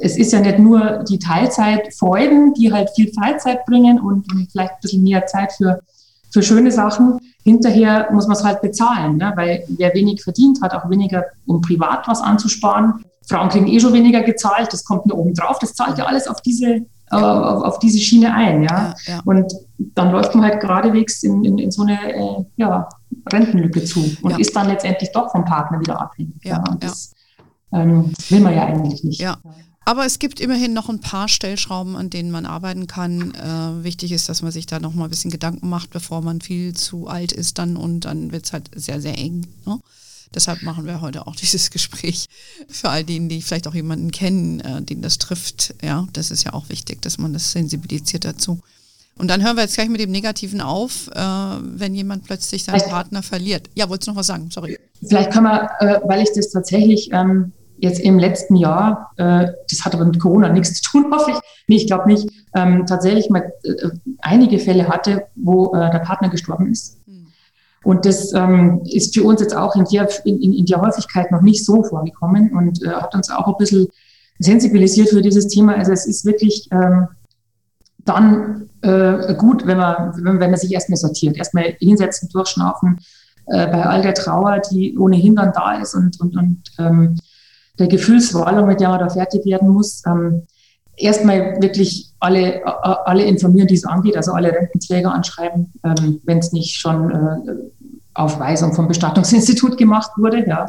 es 0.00 0.16
ist 0.16 0.32
ja 0.32 0.40
nicht 0.40 0.58
nur 0.58 1.04
die 1.08 1.18
Teilzeitfreuden, 1.18 2.54
die 2.54 2.72
halt 2.72 2.90
viel 2.94 3.12
Freizeit 3.12 3.66
bringen 3.66 4.00
und, 4.00 4.32
und 4.32 4.50
vielleicht 4.50 4.72
ein 4.72 4.80
bisschen 4.80 5.02
mehr 5.02 5.26
Zeit 5.26 5.52
für, 5.52 5.80
für 6.32 6.42
schöne 6.42 6.72
Sachen. 6.72 7.18
Hinterher 7.44 8.08
muss 8.12 8.26
man 8.26 8.36
es 8.36 8.44
halt 8.44 8.62
bezahlen, 8.62 9.16
ne? 9.16 9.32
weil 9.36 9.64
wer 9.68 9.92
wenig 9.92 10.22
verdient, 10.22 10.62
hat 10.62 10.72
auch 10.72 10.88
weniger, 10.88 11.24
um 11.46 11.60
privat 11.60 12.06
was 12.06 12.20
anzusparen. 12.20 13.04
Frauen 13.28 13.48
kriegen 13.48 13.66
eh 13.66 13.80
schon 13.80 13.92
weniger 13.92 14.22
gezahlt, 14.22 14.72
das 14.72 14.84
kommt 14.84 15.06
nur 15.06 15.18
oben 15.18 15.34
drauf. 15.34 15.58
Das 15.58 15.74
zahlt 15.74 15.98
ja 15.98 16.06
alles 16.06 16.28
auf 16.28 16.40
diese 16.40 16.82
ja. 17.20 17.42
auf, 17.42 17.62
auf, 17.62 17.78
diese 17.78 17.98
Schiene 17.98 18.34
ein. 18.34 18.62
Ja? 18.62 18.94
ja, 19.06 19.14
ja. 19.14 19.20
Und 19.24 19.52
dann 19.78 20.10
läuft 20.12 20.34
man 20.34 20.44
halt 20.44 20.60
geradewegs 20.60 21.22
in, 21.22 21.44
in, 21.44 21.58
in 21.58 21.70
so 21.70 21.82
eine 21.82 22.14
äh, 22.14 22.44
ja, 22.56 22.88
Rentenlücke 23.32 23.84
zu 23.84 24.16
und 24.22 24.38
ist 24.38 24.54
dann 24.54 24.68
letztendlich 24.68 25.10
doch 25.12 25.30
vom 25.30 25.44
Partner 25.44 25.80
wieder 25.80 26.00
abhängig. 26.00 26.34
Ja, 26.42 26.62
Und 26.70 26.82
das 26.82 27.12
ähm, 27.72 28.12
will 28.28 28.40
man 28.40 28.54
ja 28.54 28.66
eigentlich 28.66 29.04
nicht. 29.04 29.20
Ja. 29.20 29.38
Aber 29.84 30.06
es 30.06 30.18
gibt 30.18 30.38
immerhin 30.40 30.74
noch 30.74 30.88
ein 30.88 31.00
paar 31.00 31.28
Stellschrauben, 31.28 31.96
an 31.96 32.08
denen 32.08 32.30
man 32.30 32.46
arbeiten 32.46 32.86
kann. 32.86 33.34
Äh, 33.34 33.84
wichtig 33.84 34.12
ist, 34.12 34.28
dass 34.28 34.42
man 34.42 34.52
sich 34.52 34.66
da 34.66 34.78
noch 34.78 34.94
mal 34.94 35.04
ein 35.04 35.10
bisschen 35.10 35.30
Gedanken 35.30 35.68
macht, 35.68 35.90
bevor 35.90 36.22
man 36.22 36.40
viel 36.40 36.74
zu 36.74 37.08
alt 37.08 37.32
ist 37.32 37.58
dann 37.58 37.76
und 37.76 38.00
dann 38.04 38.30
wird 38.30 38.46
es 38.46 38.52
halt 38.52 38.70
sehr, 38.74 39.00
sehr 39.00 39.18
eng. 39.18 39.48
Ne? 39.66 39.80
Deshalb 40.34 40.62
machen 40.62 40.86
wir 40.86 41.00
heute 41.00 41.26
auch 41.26 41.36
dieses 41.40 41.70
Gespräch 41.70 42.26
für 42.68 42.88
all 42.88 43.04
diejenigen, 43.04 43.28
die 43.28 43.42
vielleicht 43.42 43.68
auch 43.68 43.74
jemanden 43.74 44.10
kennen, 44.10 44.60
äh, 44.60 44.82
den 44.82 45.02
das 45.02 45.18
trifft. 45.18 45.74
Ja, 45.82 46.06
das 46.12 46.30
ist 46.30 46.44
ja 46.44 46.52
auch 46.52 46.68
wichtig, 46.68 47.02
dass 47.02 47.18
man 47.18 47.32
das 47.32 47.52
sensibilisiert 47.52 48.24
dazu. 48.24 48.60
Und 49.18 49.28
dann 49.28 49.44
hören 49.44 49.56
wir 49.56 49.62
jetzt 49.62 49.74
gleich 49.74 49.88
mit 49.88 50.00
dem 50.00 50.10
Negativen 50.10 50.60
auf, 50.60 51.08
äh, 51.14 51.20
wenn 51.20 51.94
jemand 51.94 52.24
plötzlich 52.24 52.64
seinen 52.64 52.88
Partner 52.88 53.22
verliert. 53.22 53.68
Ja, 53.74 53.88
wolltest 53.88 54.08
du 54.08 54.12
noch 54.12 54.18
was 54.18 54.26
sagen? 54.26 54.50
Sorry. 54.50 54.78
Vielleicht 55.06 55.30
kann 55.30 55.44
man, 55.44 55.68
äh, 55.80 56.00
weil 56.04 56.22
ich 56.22 56.30
das 56.34 56.50
tatsächlich 56.50 57.10
ähm, 57.12 57.52
jetzt 57.82 58.00
im 58.00 58.18
letzten 58.18 58.56
Jahr, 58.56 59.12
äh, 59.16 59.48
das 59.70 59.84
hat 59.84 59.94
aber 59.94 60.04
mit 60.04 60.18
Corona 60.18 60.48
nichts 60.48 60.74
zu 60.80 60.90
tun, 60.90 61.12
hoffe 61.12 61.32
ich. 61.32 61.36
Nee, 61.66 61.76
ich 61.76 61.86
glaube 61.86 62.08
nicht, 62.08 62.28
ähm, 62.54 62.86
tatsächlich 62.86 63.28
mal 63.28 63.52
äh, 63.64 63.90
einige 64.20 64.58
Fälle 64.58 64.88
hatte, 64.88 65.26
wo 65.34 65.74
äh, 65.74 65.90
der 65.90 65.98
Partner 65.98 66.28
gestorben 66.28 66.70
ist. 66.70 66.98
Und 67.84 68.04
das 68.06 68.32
ähm, 68.32 68.80
ist 68.84 69.14
für 69.14 69.24
uns 69.24 69.40
jetzt 69.40 69.56
auch 69.56 69.74
in 69.74 69.84
der, 69.84 70.08
in, 70.24 70.40
in 70.40 70.66
der 70.66 70.80
Häufigkeit 70.80 71.30
noch 71.32 71.42
nicht 71.42 71.64
so 71.64 71.82
vorgekommen 71.82 72.52
und 72.56 72.82
äh, 72.82 72.90
hat 72.90 73.14
uns 73.14 73.30
auch 73.30 73.48
ein 73.48 73.56
bisschen 73.58 73.88
sensibilisiert 74.38 75.08
für 75.08 75.22
dieses 75.22 75.48
Thema. 75.48 75.74
Also 75.74 75.92
es 75.92 76.06
ist 76.06 76.24
wirklich 76.24 76.68
ähm, 76.70 77.08
dann 78.04 78.68
äh, 78.82 79.34
gut, 79.34 79.66
wenn 79.66 79.78
man, 79.78 80.12
wenn, 80.24 80.40
wenn 80.40 80.50
man 80.50 80.60
sich 80.60 80.72
erstmal 80.72 80.96
sortiert, 80.96 81.36
erstmal 81.36 81.76
hinsetzen, 81.78 82.28
durchschnaufen, 82.32 82.98
äh, 83.46 83.66
bei 83.66 83.84
all 83.84 84.02
der 84.02 84.14
Trauer, 84.14 84.60
die 84.70 84.96
ohnehin 84.96 85.36
dann 85.36 85.52
da 85.52 85.74
ist 85.80 85.94
und, 85.94 86.20
und, 86.20 86.36
und 86.36 86.62
ähm, 86.78 87.18
der 87.78 87.88
Gefühlswallung, 87.88 88.66
mit 88.66 88.80
der 88.80 88.88
man 88.88 89.00
da 89.00 89.08
fertig 89.08 89.44
werden 89.44 89.68
muss. 89.68 90.02
Ähm, 90.06 90.46
erstmal 90.96 91.60
wirklich 91.60 92.12
alle, 92.20 92.62
alle 93.06 93.24
informieren, 93.24 93.68
die 93.68 93.74
es 93.74 93.84
angeht, 93.84 94.16
also 94.16 94.32
alle 94.32 94.52
Rententräger 94.52 95.12
anschreiben, 95.12 95.72
ähm, 95.84 96.20
wenn 96.24 96.38
es 96.38 96.52
nicht 96.52 96.76
schon 96.76 97.10
äh, 97.10 97.52
auf 98.14 98.38
Weisung 98.38 98.72
vom 98.74 98.88
Bestattungsinstitut 98.88 99.76
gemacht 99.78 100.12
wurde, 100.16 100.46
ja, 100.46 100.66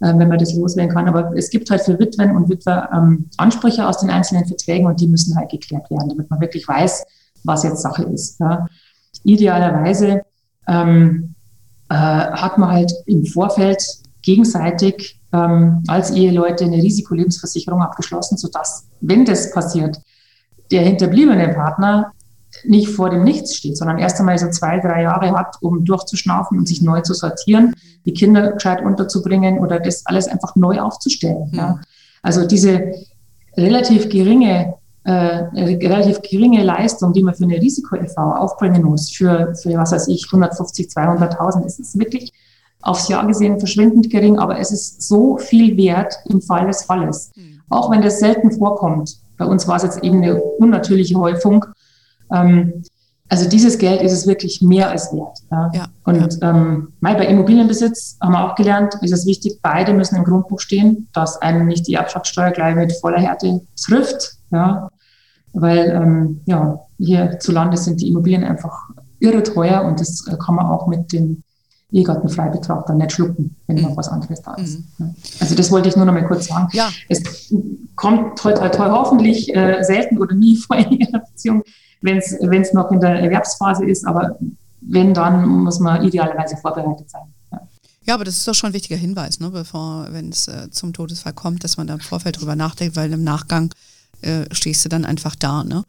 äh, 0.00 0.12
wenn 0.18 0.28
man 0.28 0.38
das 0.38 0.54
loswerden 0.54 0.92
kann. 0.92 1.08
Aber 1.08 1.36
es 1.36 1.50
gibt 1.50 1.70
halt 1.70 1.82
für 1.82 1.98
Witwen 1.98 2.36
und 2.36 2.48
Witwer 2.48 2.90
ähm, 2.92 3.28
Ansprüche 3.36 3.86
aus 3.88 3.98
den 3.98 4.10
einzelnen 4.10 4.46
Verträgen 4.46 4.86
und 4.86 5.00
die 5.00 5.08
müssen 5.08 5.36
halt 5.36 5.50
geklärt 5.50 5.90
werden, 5.90 6.10
damit 6.10 6.30
man 6.30 6.40
wirklich 6.40 6.66
weiß, 6.68 7.04
was 7.44 7.62
jetzt 7.62 7.82
Sache 7.82 8.04
ist. 8.04 8.38
Ja. 8.40 8.66
Idealerweise 9.24 10.22
ähm, 10.68 11.34
äh, 11.88 11.94
hat 11.94 12.58
man 12.58 12.70
halt 12.70 12.92
im 13.06 13.24
Vorfeld 13.24 13.82
gegenseitig 14.22 15.20
ähm, 15.34 15.82
als 15.88 16.12
Eheleute 16.12 16.64
eine 16.64 16.76
Risikolebensversicherung 16.76 17.82
abgeschlossen, 17.82 18.38
sodass, 18.38 18.86
wenn 19.00 19.24
das 19.24 19.50
passiert, 19.50 20.00
der 20.70 20.82
hinterbliebene 20.82 21.48
Partner 21.48 22.12
nicht 22.64 22.88
vor 22.88 23.10
dem 23.10 23.24
Nichts 23.24 23.56
steht, 23.56 23.76
sondern 23.76 23.98
erst 23.98 24.20
einmal 24.20 24.38
so 24.38 24.48
zwei, 24.50 24.78
drei 24.78 25.02
Jahre 25.02 25.32
hat, 25.32 25.56
um 25.60 25.84
durchzuschnaufen 25.84 26.56
und 26.56 26.68
sich 26.68 26.82
neu 26.82 27.00
zu 27.00 27.12
sortieren, 27.12 27.74
die 28.06 28.12
Kinder 28.12 28.52
gescheit 28.52 28.80
unterzubringen 28.84 29.58
oder 29.58 29.80
das 29.80 30.06
alles 30.06 30.28
einfach 30.28 30.54
neu 30.54 30.80
aufzustellen. 30.80 31.48
Mhm. 31.50 31.58
Ja. 31.58 31.80
Also 32.22 32.46
diese 32.46 32.92
relativ 33.56 34.08
geringe, 34.08 34.74
äh, 35.02 35.10
relativ 35.12 36.22
geringe 36.22 36.62
Leistung, 36.62 37.12
die 37.12 37.24
man 37.24 37.34
für 37.34 37.44
eine 37.44 37.60
Risiko-EV 37.60 38.16
aufbringen 38.16 38.84
muss, 38.84 39.10
für, 39.10 39.52
für 39.56 39.76
was 39.76 39.90
weiß 39.90 40.06
ich, 40.08 40.26
150, 40.26 40.86
200.000, 40.86 41.66
ist 41.66 41.80
es 41.80 41.98
wirklich 41.98 42.32
aufs 42.84 43.08
Jahr 43.08 43.26
gesehen 43.26 43.58
verschwindend 43.58 44.10
gering, 44.10 44.38
aber 44.38 44.58
es 44.58 44.70
ist 44.70 45.02
so 45.02 45.38
viel 45.38 45.76
wert 45.76 46.14
im 46.26 46.40
Fall 46.40 46.66
des 46.66 46.82
Falles. 46.82 47.32
Mhm. 47.34 47.62
Auch 47.70 47.90
wenn 47.90 48.02
das 48.02 48.20
selten 48.20 48.52
vorkommt. 48.52 49.16
Bei 49.38 49.46
uns 49.46 49.66
war 49.66 49.76
es 49.76 49.82
jetzt 49.82 50.04
eben 50.04 50.22
eine 50.22 50.40
unnatürliche 50.40 51.16
Häufung. 51.16 51.64
Ähm, 52.32 52.84
also 53.28 53.48
dieses 53.48 53.78
Geld 53.78 54.02
ist 54.02 54.12
es 54.12 54.26
wirklich 54.26 54.60
mehr 54.60 54.90
als 54.90 55.12
wert. 55.12 55.38
Ja. 55.50 55.70
ja 55.72 55.86
und 56.04 56.38
ja. 56.40 56.50
Ähm, 56.50 56.92
bei 57.00 57.26
Immobilienbesitz 57.26 58.18
haben 58.20 58.32
wir 58.32 58.44
auch 58.44 58.54
gelernt, 58.54 58.94
ist 59.00 59.12
es 59.12 59.26
wichtig, 59.26 59.60
beide 59.62 59.94
müssen 59.94 60.16
im 60.16 60.24
Grundbuch 60.24 60.60
stehen, 60.60 61.08
dass 61.14 61.40
einen 61.40 61.66
nicht 61.66 61.86
die 61.86 61.94
Erbschaftssteuer 61.94 62.50
gleich 62.50 62.76
mit 62.76 62.92
voller 62.92 63.18
Härte 63.18 63.62
trifft. 63.82 64.36
Ja. 64.52 64.90
Weil 65.54 65.90
ähm, 65.90 66.40
ja, 66.44 66.80
hier 66.98 67.38
zu 67.40 67.50
Lande 67.50 67.76
sind 67.78 68.00
die 68.00 68.08
Immobilien 68.08 68.44
einfach 68.44 68.90
irre 69.20 69.42
teuer 69.42 69.82
und 69.84 70.00
das 70.00 70.26
äh, 70.28 70.36
kann 70.36 70.56
man 70.56 70.66
auch 70.66 70.86
mit 70.86 71.12
dem 71.12 71.42
Ehegattenfreibetrag 71.94 72.86
dann 72.86 72.98
nicht 72.98 73.12
schlucken, 73.12 73.56
wenn 73.66 73.76
mhm. 73.76 73.82
noch 73.82 73.96
was 73.96 74.08
anderes 74.08 74.42
da 74.42 74.54
ist. 74.54 74.80
Mhm. 74.98 75.14
Also 75.40 75.54
das 75.54 75.70
wollte 75.70 75.88
ich 75.88 75.96
nur 75.96 76.04
noch 76.04 76.12
mal 76.12 76.26
kurz 76.26 76.46
sagen. 76.46 76.68
Ja. 76.72 76.90
Es 77.08 77.52
kommt 77.94 78.38
toll, 78.38 78.54
toll, 78.54 78.70
toll, 78.70 78.90
hoffentlich 78.90 79.54
äh, 79.54 79.82
selten 79.82 80.18
oder 80.18 80.34
nie 80.34 80.56
vor 80.66 80.76
in 80.76 80.92
Ihrer 80.92 81.20
Beziehung, 81.20 81.62
wenn 82.02 82.18
es 82.18 82.72
noch 82.72 82.90
in 82.90 83.00
der 83.00 83.20
Erwerbsphase 83.20 83.86
ist, 83.86 84.06
aber 84.06 84.36
wenn, 84.80 85.14
dann 85.14 85.46
muss 85.46 85.80
man 85.80 86.04
idealerweise 86.04 86.56
vorbereitet 86.56 87.08
sein. 87.08 87.22
Ja. 87.52 87.60
Ja, 88.06 88.14
aber 88.14 88.24
das 88.24 88.36
ist 88.36 88.46
doch 88.46 88.54
schon 88.54 88.70
ein 88.70 88.74
wichtiger 88.74 88.96
Hinweis, 88.96 89.40
ne, 89.40 89.50
bevor, 89.50 90.08
wenn 90.10 90.28
es 90.28 90.48
äh, 90.48 90.70
zum 90.70 90.92
Todesfall 90.92 91.32
kommt, 91.32 91.64
dass 91.64 91.78
man 91.78 91.86
da 91.86 91.94
im 91.94 92.00
Vorfeld 92.00 92.40
drüber 92.40 92.56
nachdenkt, 92.56 92.96
weil 92.96 93.10
im 93.12 93.24
Nachgang 93.24 93.72
äh, 94.20 94.44
stehst 94.50 94.84
du 94.84 94.88
dann 94.88 95.04
einfach 95.04 95.34
da. 95.36 95.64
Ne? 95.64 95.84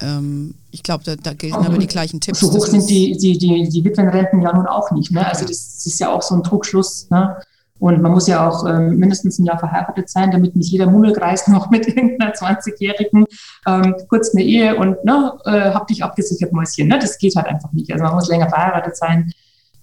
Ähm, 0.00 0.54
ich 0.70 0.82
glaube, 0.82 1.04
da, 1.04 1.16
da 1.16 1.32
gelten 1.32 1.56
aber 1.56 1.78
die 1.78 1.86
gleichen 1.86 2.20
Tipps. 2.20 2.40
So 2.40 2.52
hoch 2.52 2.66
sind 2.66 2.88
die, 2.88 3.16
die, 3.16 3.38
die, 3.38 3.68
die 3.68 3.84
Witwenrenten 3.84 4.42
ja 4.42 4.54
nun 4.54 4.66
auch 4.66 4.90
nicht. 4.90 5.10
Ne? 5.10 5.26
Also 5.26 5.46
das 5.46 5.86
ist 5.86 5.98
ja 6.00 6.12
auch 6.12 6.22
so 6.22 6.34
ein 6.34 6.42
Trugschluss. 6.42 7.08
Ne? 7.10 7.36
Und 7.78 8.00
man 8.00 8.12
muss 8.12 8.26
ja 8.26 8.48
auch 8.48 8.66
ähm, 8.66 8.96
mindestens 8.96 9.38
ein 9.38 9.44
Jahr 9.44 9.58
verheiratet 9.58 10.08
sein, 10.08 10.30
damit 10.30 10.56
nicht 10.56 10.70
jeder 10.70 10.90
Mummelkreis 10.90 11.46
noch 11.48 11.70
mit 11.70 11.86
irgendeiner 11.86 12.32
20-Jährigen 12.32 13.26
ähm, 13.66 13.94
kurz 14.08 14.34
eine 14.34 14.44
Ehe 14.44 14.76
und 14.76 15.04
ne, 15.04 15.32
äh, 15.44 15.72
hab 15.72 15.86
dich 15.86 16.02
abgesichert, 16.02 16.52
Mäuschen. 16.52 16.88
Ne? 16.88 16.98
Das 16.98 17.18
geht 17.18 17.36
halt 17.36 17.46
einfach 17.46 17.72
nicht. 17.72 17.92
Also 17.92 18.04
man 18.04 18.14
muss 18.14 18.28
länger 18.28 18.48
verheiratet 18.48 18.96
sein, 18.96 19.32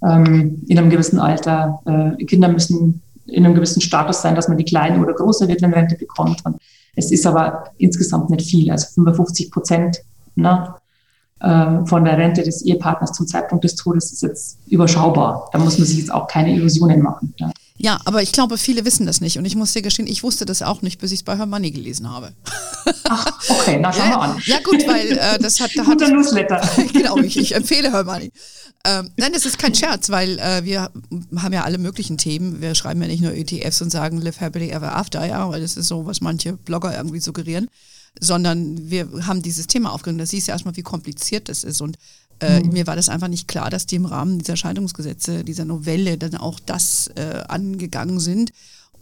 ähm, 0.03 0.63
in 0.67 0.77
einem 0.77 0.89
gewissen 0.89 1.19
Alter. 1.19 1.81
Äh, 1.85 2.25
Kinder 2.25 2.47
müssen 2.47 3.01
in 3.25 3.45
einem 3.45 3.55
gewissen 3.55 3.81
Status 3.81 4.21
sein, 4.21 4.35
dass 4.35 4.47
man 4.47 4.57
die 4.57 4.65
kleine 4.65 4.99
oder 4.99 5.13
große 5.13 5.47
Witwenrente 5.47 5.95
bekommt. 5.95 6.45
Und 6.45 6.57
es 6.95 7.11
ist 7.11 7.25
aber 7.25 7.65
insgesamt 7.77 8.29
nicht 8.29 8.49
viel, 8.49 8.71
also 8.71 8.87
55 8.93 9.51
Prozent 9.51 10.01
ne, 10.35 10.75
äh, 11.39 11.85
von 11.85 12.05
der 12.05 12.17
Rente 12.17 12.43
des 12.43 12.61
Ehepartners 12.63 13.13
zum 13.13 13.27
Zeitpunkt 13.27 13.63
des 13.63 13.75
Todes 13.75 14.11
ist 14.11 14.21
jetzt 14.21 14.59
überschaubar. 14.67 15.49
Da 15.51 15.59
muss 15.59 15.77
man 15.77 15.87
sich 15.87 15.97
jetzt 15.97 16.11
auch 16.11 16.27
keine 16.27 16.53
Illusionen 16.53 17.01
machen. 17.01 17.33
Ja. 17.37 17.51
Ja, 17.77 17.99
aber 18.05 18.21
ich 18.21 18.31
glaube, 18.31 18.57
viele 18.57 18.85
wissen 18.85 19.07
das 19.07 19.19
nicht. 19.19 19.37
Und 19.37 19.45
ich 19.45 19.55
muss 19.55 19.73
dir 19.73 19.81
gestehen, 19.81 20.07
ich 20.07 20.23
wusste 20.23 20.45
das 20.45 20.61
auch 20.61 20.83
nicht, 20.83 21.01
bis 21.01 21.11
ich 21.11 21.19
es 21.19 21.23
bei 21.23 21.35
Her 21.35 21.47
Money 21.47 21.71
gelesen 21.71 22.09
habe. 22.09 22.31
Ach, 23.09 23.25
okay, 23.49 23.79
na 23.81 23.91
schauen 23.91 24.09
wir 24.09 24.21
an. 24.21 24.41
Ja, 24.45 24.59
gut, 24.63 24.87
weil 24.87 25.17
äh, 25.17 25.39
das 25.39 25.59
hat. 25.59 25.71
Da 25.75 25.83
Guter 25.83 26.09
Newsletter. 26.09 26.61
genau, 26.93 27.17
ich, 27.17 27.37
ich 27.37 27.55
empfehle 27.55 27.91
Her 27.91 28.03
Money. 28.03 28.31
Ähm, 28.85 29.11
nein, 29.15 29.31
das 29.31 29.45
ist 29.45 29.57
kein 29.57 29.73
Scherz, 29.73 30.09
weil 30.09 30.37
äh, 30.39 30.65
wir 30.65 30.91
haben 31.37 31.53
ja 31.53 31.63
alle 31.63 31.77
möglichen 31.77 32.17
Themen. 32.17 32.61
Wir 32.61 32.75
schreiben 32.75 33.01
ja 33.01 33.07
nicht 33.07 33.21
nur 33.21 33.33
ETFs 33.33 33.81
und 33.81 33.89
sagen 33.89 34.19
Live 34.19 34.41
Happily 34.41 34.71
Ever 34.71 34.95
After, 34.95 35.25
ja, 35.25 35.49
weil 35.49 35.61
das 35.61 35.77
ist 35.77 35.87
so, 35.87 36.05
was 36.05 36.19
manche 36.19 36.53
Blogger 36.53 36.95
irgendwie 36.95 37.21
suggerieren, 37.21 37.69
sondern 38.19 38.89
wir 38.89 39.07
haben 39.25 39.41
dieses 39.41 39.67
Thema 39.67 39.93
aufgenommen. 39.93 40.19
Da 40.19 40.25
siehst 40.25 40.47
du 40.47 40.51
erstmal, 40.51 40.75
wie 40.75 40.81
kompliziert 40.81 41.47
das 41.47 41.63
ist. 41.63 41.79
Und 41.79 41.97
äh, 42.39 42.59
mhm. 42.59 42.73
Mir 42.73 42.87
war 42.87 42.95
das 42.95 43.09
einfach 43.09 43.27
nicht 43.27 43.47
klar, 43.47 43.69
dass 43.69 43.85
die 43.85 43.95
im 43.95 44.05
Rahmen 44.05 44.39
dieser 44.39 44.57
Scheidungsgesetze, 44.57 45.43
dieser 45.43 45.65
Novelle 45.65 46.17
dann 46.17 46.35
auch 46.35 46.59
das 46.59 47.09
äh, 47.15 47.43
angegangen 47.47 48.19
sind. 48.19 48.51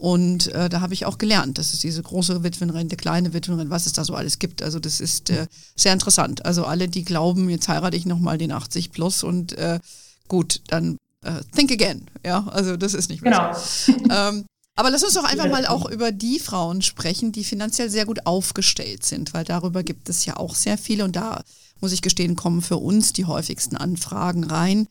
Und 0.02 0.48
äh, 0.48 0.68
da 0.68 0.80
habe 0.80 0.94
ich 0.94 1.06
auch 1.06 1.16
gelernt, 1.16 1.58
dass 1.58 1.72
es 1.72 1.78
diese 1.78 2.02
große 2.02 2.42
Witwenrente, 2.42 2.96
kleine 2.96 3.34
Witwenrente, 3.34 3.70
was 3.70 3.86
es 3.86 3.92
da 3.92 4.02
so 4.02 4.16
alles 4.16 4.40
gibt. 4.40 4.60
Also 4.60 4.80
das 4.80 4.98
ist 4.98 5.30
äh, 5.30 5.46
sehr 5.76 5.92
interessant. 5.92 6.44
Also 6.44 6.64
alle, 6.64 6.88
die 6.88 7.04
glauben, 7.04 7.48
jetzt 7.48 7.68
heirate 7.68 7.96
ich 7.96 8.04
nochmal 8.04 8.36
den 8.36 8.50
80 8.50 8.90
plus 8.90 9.22
und 9.22 9.52
äh, 9.52 9.78
gut, 10.26 10.60
dann 10.66 10.98
äh, 11.22 11.42
think 11.54 11.70
again. 11.70 12.08
Ja, 12.26 12.44
also 12.48 12.76
das 12.76 12.94
ist 12.94 13.10
nicht 13.10 13.22
mehr 13.22 13.30
genau. 13.30 13.54
so. 13.54 13.92
ähm, 14.10 14.44
aber 14.74 14.90
lass 14.90 15.04
uns 15.04 15.14
doch 15.14 15.22
einfach 15.22 15.48
mal 15.48 15.66
auch 15.66 15.88
über 15.88 16.10
die 16.10 16.40
Frauen 16.40 16.82
sprechen, 16.82 17.30
die 17.30 17.44
finanziell 17.44 17.88
sehr 17.88 18.04
gut 18.04 18.26
aufgestellt 18.26 19.04
sind, 19.04 19.32
weil 19.34 19.44
darüber 19.44 19.84
gibt 19.84 20.08
es 20.08 20.24
ja 20.24 20.36
auch 20.36 20.56
sehr 20.56 20.78
viele 20.78 21.04
und 21.04 21.14
da 21.14 21.44
muss 21.80 21.92
ich 21.92 22.02
gestehen, 22.02 22.34
kommen 22.34 22.60
für 22.60 22.78
uns 22.78 23.12
die 23.12 23.26
häufigsten 23.26 23.76
Anfragen 23.76 24.42
rein 24.42 24.88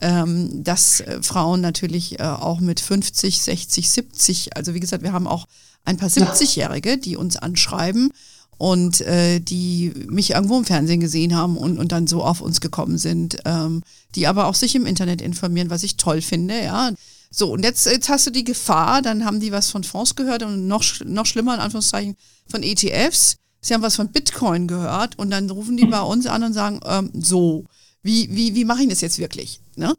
ähm, 0.00 0.64
dass 0.64 1.00
äh, 1.00 1.22
Frauen 1.22 1.60
natürlich 1.60 2.20
äh, 2.20 2.24
auch 2.24 2.60
mit 2.60 2.80
50, 2.80 3.42
60, 3.42 3.90
70, 3.90 4.56
also 4.56 4.74
wie 4.74 4.80
gesagt, 4.80 5.02
wir 5.02 5.12
haben 5.12 5.26
auch 5.26 5.46
ein 5.84 5.96
paar 5.96 6.08
70-Jährige, 6.08 6.98
die 6.98 7.16
uns 7.16 7.36
anschreiben 7.36 8.10
und 8.58 9.00
äh, 9.02 9.40
die 9.40 9.92
mich 10.08 10.30
irgendwo 10.30 10.58
im 10.58 10.64
Fernsehen 10.64 11.00
gesehen 11.00 11.34
haben 11.34 11.56
und, 11.56 11.78
und 11.78 11.92
dann 11.92 12.06
so 12.06 12.22
auf 12.22 12.40
uns 12.40 12.60
gekommen 12.60 12.98
sind, 12.98 13.38
ähm, 13.44 13.82
die 14.14 14.26
aber 14.26 14.46
auch 14.46 14.54
sich 14.54 14.74
im 14.74 14.86
Internet 14.86 15.20
informieren, 15.20 15.70
was 15.70 15.82
ich 15.82 15.96
toll 15.96 16.22
finde, 16.22 16.62
ja. 16.62 16.92
So, 17.30 17.52
und 17.52 17.64
jetzt, 17.64 17.86
jetzt 17.86 18.08
hast 18.08 18.26
du 18.26 18.30
die 18.30 18.44
Gefahr, 18.44 19.02
dann 19.02 19.24
haben 19.24 19.40
die 19.40 19.50
was 19.50 19.70
von 19.70 19.82
Fonds 19.82 20.14
gehört 20.14 20.44
und 20.44 20.68
noch, 20.68 20.84
noch 21.04 21.26
schlimmer, 21.26 21.54
in 21.54 21.60
Anführungszeichen, 21.60 22.16
von 22.48 22.62
ETFs. 22.62 23.36
Sie 23.60 23.74
haben 23.74 23.82
was 23.82 23.96
von 23.96 24.08
Bitcoin 24.08 24.68
gehört 24.68 25.18
und 25.18 25.30
dann 25.30 25.50
rufen 25.50 25.76
die 25.76 25.86
bei 25.90 26.00
uns 26.00 26.26
an 26.26 26.44
und 26.44 26.52
sagen, 26.52 26.80
ähm, 26.84 27.10
so, 27.12 27.64
wie, 28.04 28.28
wie, 28.30 28.54
wie 28.54 28.64
mache 28.64 28.82
ich 28.82 28.88
das 28.88 29.00
jetzt 29.00 29.18
wirklich? 29.18 29.60
Ne? 29.74 29.94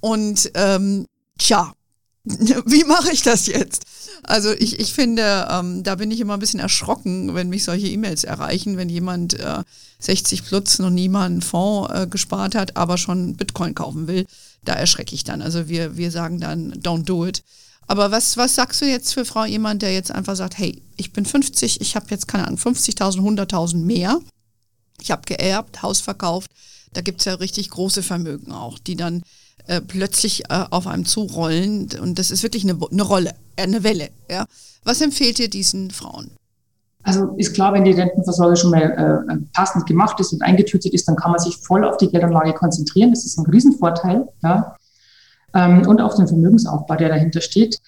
Und 0.00 0.50
ähm, 0.54 1.06
tja, 1.38 1.72
wie 2.24 2.84
mache 2.84 3.12
ich 3.12 3.22
das 3.22 3.46
jetzt? 3.46 3.84
Also 4.22 4.50
ich, 4.52 4.80
ich 4.80 4.92
finde, 4.92 5.46
ähm, 5.50 5.82
da 5.82 5.94
bin 5.94 6.10
ich 6.10 6.20
immer 6.20 6.34
ein 6.34 6.40
bisschen 6.40 6.60
erschrocken, 6.60 7.34
wenn 7.34 7.48
mich 7.48 7.64
solche 7.64 7.86
E-Mails 7.86 8.24
erreichen, 8.24 8.76
wenn 8.76 8.88
jemand 8.88 9.34
äh, 9.34 9.62
60 10.00 10.44
plus 10.44 10.78
noch 10.78 10.90
nie 10.90 11.08
mal 11.08 11.26
einen 11.26 11.42
Fonds 11.42 11.94
äh, 11.94 12.06
gespart 12.06 12.54
hat, 12.54 12.76
aber 12.76 12.98
schon 12.98 13.36
Bitcoin 13.36 13.74
kaufen 13.74 14.08
will. 14.08 14.26
Da 14.64 14.74
erschrecke 14.74 15.14
ich 15.14 15.24
dann. 15.24 15.40
Also 15.40 15.68
wir, 15.68 15.96
wir 15.96 16.10
sagen 16.10 16.40
dann, 16.40 16.72
don't 16.74 17.04
do 17.04 17.26
it. 17.26 17.42
Aber 17.86 18.10
was, 18.10 18.36
was 18.36 18.54
sagst 18.54 18.80
du 18.82 18.86
jetzt 18.86 19.12
für 19.14 19.24
Frau, 19.24 19.44
jemand, 19.44 19.82
der 19.82 19.92
jetzt 19.92 20.12
einfach 20.12 20.36
sagt, 20.36 20.58
hey, 20.58 20.80
ich 20.96 21.12
bin 21.12 21.24
50, 21.26 21.80
ich 21.80 21.96
habe 21.96 22.06
jetzt, 22.10 22.28
keine 22.28 22.46
Ahnung, 22.46 22.58
50.000, 22.58 23.18
100.000 23.18 23.76
mehr. 23.78 24.20
Ich 25.00 25.10
habe 25.10 25.22
geerbt, 25.22 25.82
Haus 25.82 26.00
verkauft, 26.00 26.50
da 26.92 27.00
gibt 27.00 27.20
es 27.20 27.26
ja 27.26 27.34
richtig 27.34 27.70
große 27.70 28.02
Vermögen 28.02 28.52
auch, 28.52 28.78
die 28.78 28.96
dann 28.96 29.22
äh, 29.66 29.80
plötzlich 29.80 30.50
äh, 30.50 30.64
auf 30.70 30.86
einem 30.86 31.04
zurollen. 31.04 31.88
Und 32.00 32.18
das 32.18 32.30
ist 32.30 32.42
wirklich 32.42 32.64
eine, 32.64 32.78
eine 32.90 33.02
Rolle, 33.02 33.30
äh, 33.56 33.62
eine 33.62 33.84
Welle. 33.84 34.08
Ja? 34.28 34.46
Was 34.84 35.00
empfehlt 35.00 35.38
ihr 35.38 35.50
diesen 35.50 35.90
Frauen? 35.90 36.30
Also 37.02 37.34
ist 37.36 37.54
klar, 37.54 37.72
wenn 37.72 37.84
die 37.84 37.92
Rentenversorgung 37.92 38.56
schon 38.56 38.70
mal 38.70 38.82
äh, 38.82 39.36
passend 39.54 39.86
gemacht 39.86 40.20
ist 40.20 40.32
und 40.32 40.42
eingetütet 40.42 40.92
ist, 40.92 41.08
dann 41.08 41.16
kann 41.16 41.30
man 41.30 41.40
sich 41.40 41.56
voll 41.56 41.84
auf 41.84 41.96
die 41.96 42.08
Geldanlage 42.08 42.52
konzentrieren. 42.52 43.10
Das 43.10 43.24
ist 43.24 43.38
ein 43.38 43.46
Riesenvorteil. 43.46 44.28
Ja? 44.42 44.76
Ähm, 45.54 45.86
und 45.86 46.00
auf 46.00 46.14
den 46.16 46.28
Vermögensaufbau, 46.28 46.96
der 46.96 47.08
dahinter 47.08 47.40
steht. 47.40 47.78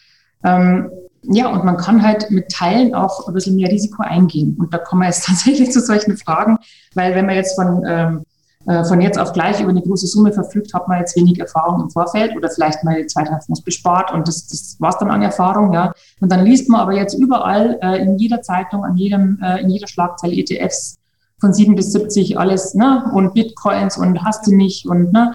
Ähm, 0.45 0.91
ja, 1.25 1.49
und 1.49 1.65
man 1.65 1.77
kann 1.77 2.03
halt 2.03 2.31
mit 2.31 2.49
Teilen 2.51 2.95
auch 2.95 3.29
ein 3.29 3.35
bisschen 3.35 3.57
mehr 3.57 3.71
Risiko 3.71 4.03
eingehen. 4.03 4.57
Und 4.59 4.75
da 4.75 4.79
kommen 4.79 5.03
wir 5.03 5.07
jetzt 5.07 5.25
tatsächlich 5.27 5.71
zu 5.71 5.81
solchen 5.81 6.17
Fragen, 6.17 6.59
weil 6.95 7.15
wenn 7.15 7.27
man 7.27 7.37
jetzt 7.37 7.55
von 7.55 7.85
ähm, 7.87 8.19
äh, 8.19 8.32
von 8.65 9.01
jetzt 9.01 9.19
auf 9.19 9.33
gleich 9.33 9.61
über 9.61 9.71
eine 9.71 9.83
große 9.83 10.07
Summe 10.07 10.33
verfügt, 10.33 10.73
hat 10.73 10.87
man 10.87 11.01
jetzt 11.01 11.17
wenig 11.17 11.39
Erfahrung 11.41 11.81
im 11.81 11.91
Vorfeld 11.91 12.37
oder 12.37 12.49
vielleicht 12.49 12.85
mal 12.85 13.05
zwei, 13.07 13.25
drei 13.25 13.41
Fonds 13.41 13.61
bespart 13.61 14.13
und 14.13 14.29
das, 14.29 14.47
das 14.47 14.77
war 14.79 14.91
es 14.91 14.99
dann 14.99 15.11
an 15.11 15.21
Erfahrung, 15.23 15.73
ja. 15.73 15.93
Und 16.21 16.31
dann 16.31 16.45
liest 16.45 16.69
man 16.69 16.81
aber 16.81 16.93
jetzt 16.93 17.15
überall 17.15 17.79
äh, 17.83 18.01
in 18.03 18.19
jeder 18.19 18.43
Zeitung, 18.43 18.85
an 18.85 18.97
jedem, 18.97 19.41
äh, 19.43 19.61
in 19.63 19.71
jeder 19.71 19.89
Schlagzeile 19.89 20.35
ETFs 20.35 20.99
von 21.41 21.53
7 21.53 21.75
bis 21.75 21.93
70 21.93 22.39
alles, 22.39 22.75
ne, 22.75 23.11
und 23.13 23.35
Bitcoins 23.35 23.99
und 23.99 24.23
hast 24.23 24.47
du 24.47 24.55
nicht 24.55 24.87
und, 24.87 25.13
ne, 25.13 25.33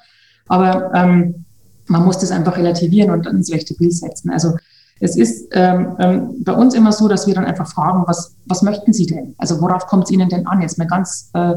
aber 0.47 0.93
ähm, 0.93 1.45
man 1.87 2.05
muss 2.05 2.19
das 2.19 2.31
einfach 2.31 2.57
relativieren 2.57 3.11
und 3.11 3.27
ins 3.27 3.51
rechte 3.51 3.73
Bild 3.73 3.93
setzen. 3.93 4.29
Also 4.29 4.55
es 4.99 5.15
ist 5.15 5.49
ähm, 5.51 5.95
ähm, 5.99 6.43
bei 6.43 6.53
uns 6.53 6.73
immer 6.73 6.91
so, 6.91 7.07
dass 7.07 7.27
wir 7.27 7.33
dann 7.33 7.45
einfach 7.45 7.67
fragen, 7.67 8.03
was, 8.07 8.35
was 8.45 8.61
möchten 8.61 8.93
Sie 8.93 9.05
denn? 9.05 9.35
Also 9.37 9.61
worauf 9.61 9.85
kommt 9.87 10.05
es 10.05 10.11
Ihnen 10.11 10.29
denn 10.29 10.47
an? 10.47 10.61
Jetzt 10.61 10.77
mal 10.77 10.87
ganz 10.87 11.29
äh, 11.33 11.55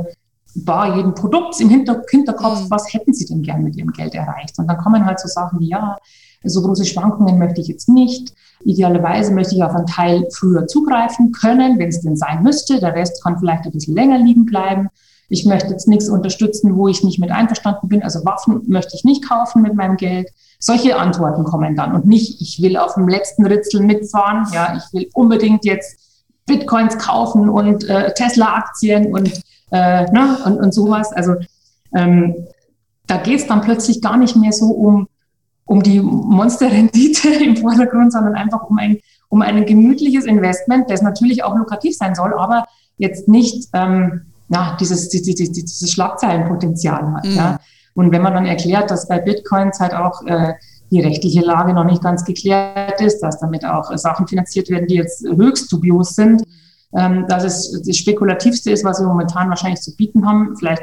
bar 0.54 0.96
jeden 0.96 1.14
Produkt 1.14 1.60
im 1.60 1.68
Hinter 1.68 2.02
Hinterkopf, 2.08 2.64
mhm. 2.64 2.70
was 2.70 2.92
hätten 2.92 3.12
Sie 3.12 3.26
denn 3.26 3.42
gern 3.42 3.62
mit 3.62 3.76
Ihrem 3.76 3.92
Geld 3.92 4.14
erreicht? 4.14 4.58
Und 4.58 4.68
dann 4.68 4.78
kommen 4.78 5.04
halt 5.06 5.20
so 5.20 5.28
Sachen 5.28 5.60
wie, 5.60 5.68
ja, 5.68 5.96
so 6.42 6.62
große 6.62 6.86
Schwankungen 6.86 7.38
möchte 7.38 7.60
ich 7.60 7.68
jetzt 7.68 7.88
nicht. 7.88 8.34
Idealerweise 8.64 9.32
möchte 9.32 9.54
ich 9.54 9.62
auf 9.62 9.74
einen 9.74 9.86
Teil 9.86 10.26
früher 10.32 10.66
zugreifen 10.66 11.32
können, 11.32 11.78
wenn 11.78 11.88
es 11.88 12.00
denn 12.00 12.16
sein 12.16 12.42
müsste. 12.42 12.80
Der 12.80 12.94
Rest 12.94 13.22
kann 13.22 13.38
vielleicht 13.38 13.64
ein 13.64 13.72
bisschen 13.72 13.94
länger 13.94 14.18
liegen 14.18 14.46
bleiben. 14.46 14.88
Ich 15.28 15.46
möchte 15.46 15.68
jetzt 15.68 15.86
nichts 15.86 16.08
unterstützen, 16.08 16.76
wo 16.76 16.88
ich 16.88 17.04
nicht 17.04 17.20
mit 17.20 17.30
einverstanden 17.30 17.88
bin. 17.88 18.02
Also 18.02 18.24
Waffen 18.24 18.62
möchte 18.66 18.96
ich 18.96 19.04
nicht 19.04 19.26
kaufen 19.26 19.62
mit 19.62 19.74
meinem 19.74 19.96
Geld. 19.96 20.28
Solche 20.58 20.98
Antworten 20.98 21.44
kommen 21.44 21.76
dann 21.76 21.94
und 21.94 22.06
nicht, 22.06 22.40
ich 22.40 22.60
will 22.60 22.76
auf 22.76 22.94
dem 22.94 23.08
letzten 23.08 23.46
Ritzel 23.46 23.80
mitfahren. 23.80 24.46
Ja, 24.52 24.76
ich 24.76 24.92
will 24.92 25.08
unbedingt 25.14 25.64
jetzt 25.64 25.98
Bitcoins 26.46 26.98
kaufen 26.98 27.48
und 27.48 27.88
äh, 27.88 28.12
Tesla-Aktien 28.14 29.14
und 29.14 29.40
äh, 29.70 30.10
ne, 30.10 30.38
und, 30.44 30.58
und 30.58 30.74
sowas. 30.74 31.12
Also 31.12 31.36
ähm, 31.94 32.46
da 33.06 33.16
geht 33.16 33.40
es 33.40 33.46
dann 33.46 33.60
plötzlich 33.60 34.00
gar 34.00 34.16
nicht 34.16 34.36
mehr 34.36 34.52
so 34.52 34.66
um, 34.66 35.08
um 35.64 35.82
die 35.82 36.00
Monsterrendite 36.00 37.28
im 37.44 37.56
Vordergrund, 37.56 38.12
sondern 38.12 38.34
einfach 38.34 38.68
um 38.68 38.78
ein, 38.78 38.98
um 39.28 39.42
ein 39.42 39.64
gemütliches 39.66 40.24
Investment, 40.24 40.90
das 40.90 41.02
natürlich 41.02 41.44
auch 41.44 41.56
lukrativ 41.56 41.96
sein 41.96 42.14
soll, 42.14 42.34
aber 42.34 42.64
jetzt 42.98 43.28
nicht 43.28 43.68
ähm, 43.72 44.22
na, 44.48 44.76
dieses, 44.80 45.08
dieses, 45.08 45.52
dieses 45.52 45.92
Schlagzeilenpotenzial 45.92 47.12
hat. 47.14 47.24
Mhm. 47.24 47.36
Ja. 47.36 47.58
Und 47.94 48.12
wenn 48.12 48.22
man 48.22 48.34
dann 48.34 48.46
erklärt, 48.46 48.90
dass 48.90 49.08
bei 49.08 49.18
Bitcoins 49.18 49.78
halt 49.78 49.94
auch 49.94 50.24
äh, 50.26 50.54
die 50.90 51.00
rechtliche 51.00 51.40
Lage 51.40 51.72
noch 51.72 51.84
nicht 51.84 52.02
ganz 52.02 52.24
geklärt 52.24 53.00
ist, 53.00 53.20
dass 53.20 53.38
damit 53.38 53.64
auch 53.64 53.96
Sachen 53.96 54.26
finanziert 54.26 54.68
werden, 54.68 54.88
die 54.88 54.96
jetzt 54.96 55.24
höchst 55.24 55.70
dubios 55.72 56.14
sind, 56.14 56.42
ähm, 56.96 57.26
dass 57.28 57.44
es 57.44 57.82
das 57.86 57.96
Spekulativste 57.96 58.70
ist, 58.70 58.84
was 58.84 59.00
wir 59.00 59.06
momentan 59.06 59.48
wahrscheinlich 59.48 59.80
zu 59.80 59.94
bieten 59.96 60.26
haben. 60.26 60.56
Vielleicht 60.56 60.82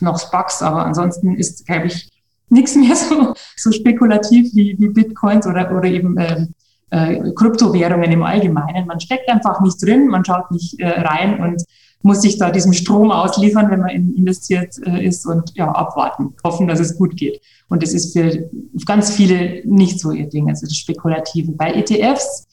noch 0.00 0.18
Spucks, 0.18 0.62
aber 0.62 0.84
ansonsten 0.84 1.34
ist, 1.36 1.66
glaube 1.66 1.86
ich, 1.86 2.10
nichts 2.48 2.74
mehr 2.74 2.96
so, 2.96 3.34
so 3.56 3.72
spekulativ 3.72 4.54
wie, 4.54 4.76
wie 4.78 4.88
Bitcoins 4.88 5.46
oder, 5.46 5.76
oder 5.76 5.88
eben 5.88 6.16
äh, 6.18 6.46
äh, 6.90 7.32
Kryptowährungen 7.34 8.10
im 8.10 8.22
Allgemeinen. 8.22 8.86
Man 8.86 9.00
steckt 9.00 9.28
einfach 9.28 9.60
nicht 9.60 9.82
drin, 9.82 10.06
man 10.08 10.24
schaut 10.24 10.50
nicht 10.50 10.78
äh, 10.80 10.88
rein 10.88 11.40
und 11.40 11.62
muss 12.02 12.20
sich 12.20 12.36
da 12.36 12.50
diesem 12.50 12.74
Strom 12.74 13.10
ausliefern, 13.10 13.70
wenn 13.70 13.80
man 13.80 13.88
investiert 13.88 14.76
äh, 14.86 15.06
ist 15.06 15.26
und 15.26 15.52
ja, 15.54 15.70
abwarten, 15.72 16.34
hoffen, 16.44 16.68
dass 16.68 16.78
es 16.78 16.96
gut 16.98 17.16
geht. 17.16 17.40
Und 17.68 17.82
das 17.82 17.94
ist 17.94 18.12
für 18.12 18.50
ganz 18.84 19.10
viele 19.10 19.62
nicht 19.64 19.98
so 19.98 20.10
ihr 20.10 20.28
Ding, 20.28 20.50
also 20.50 20.66
das 20.66 20.76
Spekulative. 20.76 21.52
Bei 21.52 21.72
ETFs 21.72 22.46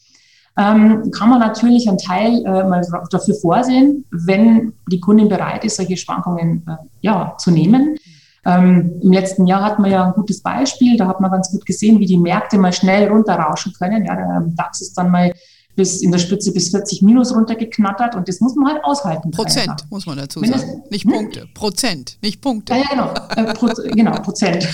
ähm, 0.56 1.10
kann 1.12 1.30
man 1.30 1.40
natürlich 1.40 1.88
einen 1.88 1.98
Teil 1.98 2.44
äh, 2.44 2.64
mal 2.64 2.86
dafür 3.10 3.34
vorsehen, 3.34 4.04
wenn 4.10 4.74
die 4.90 5.00
Kundin 5.00 5.28
bereit 5.28 5.64
ist, 5.64 5.76
solche 5.76 5.96
Schwankungen 5.96 6.64
äh, 6.68 6.76
ja, 7.00 7.34
zu 7.38 7.50
nehmen. 7.50 7.96
Ähm, 8.44 9.00
Im 9.00 9.12
letzten 9.12 9.46
Jahr 9.46 9.62
hatten 9.62 9.84
wir 9.84 9.90
ja 9.90 10.04
ein 10.04 10.12
gutes 10.12 10.42
Beispiel, 10.42 10.96
da 10.96 11.06
hat 11.06 11.20
man 11.20 11.30
ganz 11.30 11.50
gut 11.50 11.64
gesehen, 11.64 12.00
wie 12.00 12.06
die 12.06 12.18
Märkte 12.18 12.58
mal 12.58 12.72
schnell 12.72 13.08
runterrauschen 13.08 13.72
können. 13.72 14.04
Ja, 14.04 14.16
der 14.16 14.42
DAX 14.56 14.80
ist 14.80 14.94
dann 14.98 15.10
mal 15.10 15.32
bis 15.74 16.02
in 16.02 16.10
der 16.12 16.18
Spitze 16.18 16.52
bis 16.52 16.68
40 16.70 17.02
Minus 17.02 17.34
runtergeknattert 17.34 18.14
und 18.14 18.28
das 18.28 18.40
muss 18.40 18.54
man 18.54 18.74
halt 18.74 18.84
aushalten. 18.84 19.30
Prozent, 19.30 19.70
einfach. 19.70 19.90
muss 19.90 20.06
man 20.06 20.18
dazu 20.18 20.40
sagen. 20.40 20.52
Es, 20.52 20.90
nicht 20.90 21.04
hm? 21.04 21.12
Punkte, 21.12 21.48
Prozent, 21.54 22.18
nicht 22.20 22.40
Punkte. 22.40 22.74
Ja, 22.74 22.80
ja 22.80 22.88
genau, 22.90 23.50
äh, 23.50 23.54
Pro, 23.54 23.68
genau, 23.94 24.12
Prozent. 24.20 24.68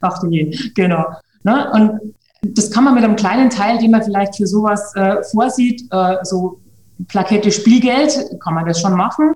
Ach 0.00 0.18
du 0.20 0.28
je, 0.28 0.50
genau. 0.74 1.06
Ne? 1.42 1.70
Und 1.72 2.14
das 2.42 2.70
kann 2.70 2.84
man 2.84 2.94
mit 2.94 3.04
einem 3.04 3.16
kleinen 3.16 3.50
Teil, 3.50 3.78
den 3.78 3.90
man 3.90 4.02
vielleicht 4.02 4.36
für 4.36 4.46
sowas 4.46 4.94
äh, 4.94 5.22
vorsieht, 5.30 5.82
äh, 5.90 6.16
so 6.22 6.60
Plakette 7.08 7.50
Spielgeld, 7.50 8.38
kann 8.40 8.54
man 8.54 8.66
das 8.66 8.80
schon 8.80 8.94
machen. 8.94 9.32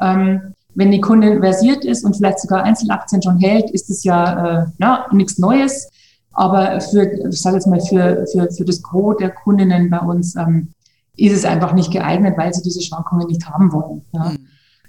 Ähm, 0.00 0.54
wenn 0.74 0.90
die 0.90 1.00
Kundin 1.00 1.40
versiert 1.40 1.84
ist 1.84 2.04
und 2.04 2.16
vielleicht 2.16 2.40
sogar 2.40 2.64
Einzelaktien 2.64 3.22
schon 3.22 3.38
hält, 3.38 3.70
ist 3.70 3.90
es 3.90 4.02
ja 4.02 4.62
äh, 4.62 4.66
na, 4.78 5.06
nichts 5.12 5.38
Neues. 5.38 5.88
Aber 6.32 6.80
für, 6.80 7.04
ich 7.28 7.40
sage 7.40 7.56
jetzt 7.56 7.66
mal, 7.66 7.80
für, 7.80 8.26
für, 8.32 8.50
für 8.50 8.64
das 8.64 8.82
Gros 8.82 9.16
der 9.18 9.30
Kundinnen 9.30 9.88
bei 9.88 10.00
uns 10.00 10.34
ähm, 10.34 10.68
ist 11.16 11.32
es 11.32 11.44
einfach 11.44 11.72
nicht 11.74 11.92
geeignet, 11.92 12.34
weil 12.36 12.52
sie 12.52 12.62
diese 12.62 12.82
Schwankungen 12.82 13.28
nicht 13.28 13.48
haben 13.48 13.72
wollen. 13.72 14.02
Ja. 14.12 14.30
Mhm. 14.30 14.38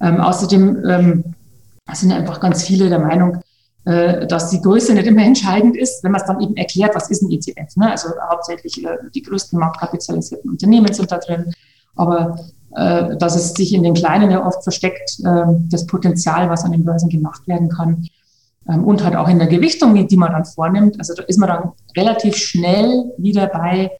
Ähm, 0.01 0.19
außerdem 0.19 0.84
ähm, 0.89 1.23
sind 1.93 2.12
einfach 2.12 2.39
ganz 2.39 2.63
viele 2.63 2.89
der 2.89 2.99
Meinung, 2.99 3.38
dass 3.85 4.49
die 4.49 4.61
Größe 4.61 4.95
nicht 4.95 5.05
immer 5.05 5.21
entscheidend 5.21 5.77
ist, 5.77 6.03
wenn 6.03 6.11
man 6.11 6.19
es 6.19 6.25
dann 6.25 6.41
eben 6.41 6.57
erklärt, 6.57 6.95
was 6.95 7.11
ist 7.11 7.21
ein 7.21 7.29
ETF. 7.29 7.75
Ne? 7.75 7.91
Also 7.91 8.09
hauptsächlich 8.31 8.83
äh, 8.83 8.97
die 9.13 9.21
größten 9.21 9.59
marktkapitalisierten 9.59 10.49
Unternehmen 10.49 10.91
sind 10.91 11.11
da 11.11 11.19
drin, 11.19 11.53
aber 11.95 12.35
äh, 12.75 13.15
dass 13.17 13.35
es 13.35 13.53
sich 13.53 13.73
in 13.73 13.83
den 13.83 13.93
Kleinen 13.93 14.31
ja 14.31 14.45
oft 14.45 14.63
versteckt, 14.63 15.19
äh, 15.23 15.43
das 15.69 15.85
Potenzial, 15.85 16.49
was 16.49 16.65
an 16.65 16.71
den 16.71 16.83
Börsen 16.83 17.09
gemacht 17.09 17.47
werden 17.47 17.69
kann. 17.69 18.07
Ähm, 18.67 18.83
und 18.83 19.03
halt 19.03 19.15
auch 19.15 19.29
in 19.29 19.39
der 19.39 19.47
Gewichtung, 19.47 20.07
die 20.07 20.17
man 20.17 20.31
dann 20.31 20.45
vornimmt. 20.45 20.97
Also 20.99 21.13
da 21.13 21.23
ist 21.23 21.37
man 21.37 21.49
dann 21.49 21.71
relativ 21.95 22.35
schnell 22.35 23.13
wieder 23.17 23.47
bei 23.47 23.91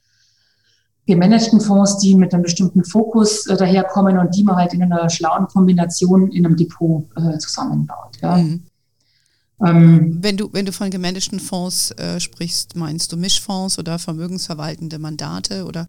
gemanagten 1.06 1.62
Fonds, 1.62 2.00
die 2.00 2.16
mit 2.16 2.34
einem 2.34 2.44
bestimmten 2.44 2.84
Fokus 2.84 3.46
äh, 3.48 3.56
daherkommen 3.56 4.18
und 4.18 4.36
die 4.36 4.44
man 4.44 4.56
halt 4.56 4.74
in 4.74 4.84
einer 4.84 5.10
schlauen 5.10 5.48
Kombination 5.48 6.32
in 6.32 6.46
einem 6.46 6.56
Depot 6.56 7.06
äh, 7.16 7.38
zusammenbaut. 7.38 8.18
Ja. 8.22 8.38
Mhm. 8.38 8.64
Ähm, 9.64 10.18
wenn, 10.22 10.38
du, 10.38 10.50
wenn 10.52 10.66
du 10.66 10.72
von 10.72 10.90
gemanagten 10.90 11.40
Fonds 11.40 11.92
äh, 11.92 12.20
sprichst, 12.20 12.76
meinst 12.76 13.12
du 13.12 13.18
Mischfonds 13.18 13.80
oder 13.80 14.00
vermögensverwaltende 14.00 15.00
Mandate 15.00 15.66
oder? 15.66 15.88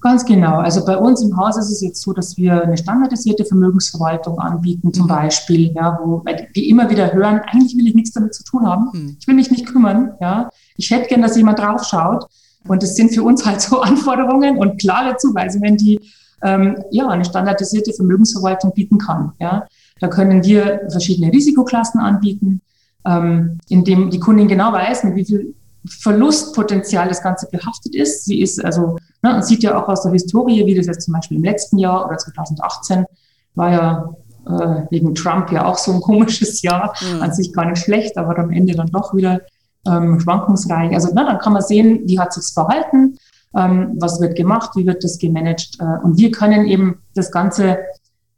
Ganz 0.00 0.24
genau. 0.24 0.58
Also 0.58 0.84
bei 0.84 0.96
uns 0.96 1.22
im 1.22 1.36
Haus 1.36 1.56
ist 1.56 1.70
es 1.70 1.80
jetzt 1.80 2.00
so, 2.02 2.12
dass 2.12 2.36
wir 2.36 2.62
eine 2.62 2.78
standardisierte 2.78 3.44
Vermögensverwaltung 3.44 4.38
anbieten, 4.38 4.94
zum 4.94 5.04
mhm. 5.04 5.08
Beispiel, 5.08 5.72
ja, 5.74 5.98
wo 6.00 6.22
die 6.54 6.68
immer 6.68 6.88
wieder 6.88 7.12
hören, 7.12 7.40
eigentlich 7.46 7.76
will 7.76 7.88
ich 7.88 7.96
nichts 7.96 8.12
damit 8.12 8.32
zu 8.32 8.44
tun 8.44 8.64
haben. 8.64 8.90
Mhm. 8.92 9.16
Ich 9.18 9.26
will 9.26 9.34
mich 9.34 9.50
nicht 9.50 9.66
kümmern. 9.66 10.12
Ja. 10.20 10.50
Ich 10.76 10.90
hätte 10.92 11.08
gern, 11.08 11.22
dass 11.22 11.36
jemand 11.36 11.58
draufschaut. 11.58 12.26
Und 12.68 12.82
das 12.82 12.94
sind 12.94 13.12
für 13.12 13.24
uns 13.24 13.44
halt 13.44 13.60
so 13.60 13.80
Anforderungen 13.82 14.56
und 14.58 14.80
klare 14.80 15.16
Zuweisungen, 15.16 15.76
die 15.76 16.00
ähm, 16.42 16.76
ja 16.92 17.08
eine 17.08 17.24
standardisierte 17.24 17.92
Vermögensverwaltung 17.92 18.72
bieten 18.72 18.98
kann. 18.98 19.32
Ja. 19.40 19.66
Da 20.00 20.08
können 20.08 20.44
wir 20.44 20.82
verschiedene 20.90 21.32
Risikoklassen 21.32 22.00
anbieten 22.00 22.60
ähm, 23.08 23.58
in 23.68 23.84
dem 23.84 24.10
die 24.10 24.20
Kundin 24.20 24.48
genau 24.48 24.72
weiß, 24.72 25.04
mit 25.04 25.16
wie 25.16 25.24
viel 25.24 25.54
Verlustpotenzial 25.86 27.08
das 27.08 27.22
Ganze 27.22 27.48
behaftet 27.50 27.94
ist. 27.94 28.24
Sie 28.24 28.40
ist 28.40 28.62
also, 28.64 28.96
ne, 29.22 29.32
man 29.32 29.42
sieht 29.42 29.62
ja 29.62 29.80
auch 29.80 29.88
aus 29.88 30.02
der 30.02 30.12
Historie, 30.12 30.66
wie 30.66 30.74
das 30.74 30.86
jetzt 30.86 31.04
zum 31.04 31.14
Beispiel 31.14 31.38
im 31.38 31.44
letzten 31.44 31.78
Jahr 31.78 32.06
oder 32.06 32.18
2018 32.18 33.06
war 33.54 33.72
ja 33.72 34.14
äh, 34.46 34.82
wegen 34.90 35.14
Trump 35.14 35.50
ja 35.52 35.64
auch 35.64 35.78
so 35.78 35.92
ein 35.92 36.00
komisches 36.00 36.62
Jahr, 36.62 36.94
mhm. 37.00 37.22
an 37.22 37.32
sich 37.32 37.52
gar 37.52 37.64
nicht 37.66 37.82
schlecht, 37.82 38.16
aber 38.18 38.38
am 38.38 38.50
Ende 38.50 38.74
dann 38.74 38.88
doch 38.88 39.14
wieder 39.14 39.40
ähm, 39.86 40.20
schwankungsreich. 40.20 40.92
Also 40.92 41.08
na, 41.14 41.24
dann 41.24 41.38
kann 41.38 41.52
man 41.52 41.62
sehen, 41.62 42.02
wie 42.04 42.18
hat 42.18 42.32
sich's 42.32 42.52
verhalten, 42.52 43.16
ähm, 43.56 43.96
was 43.98 44.20
wird 44.20 44.36
gemacht, 44.36 44.72
wie 44.76 44.86
wird 44.86 45.02
das 45.02 45.18
gemanagt 45.18 45.78
äh, 45.80 46.04
und 46.04 46.18
wir 46.18 46.30
können 46.30 46.66
eben 46.66 46.98
das 47.14 47.32
Ganze 47.32 47.78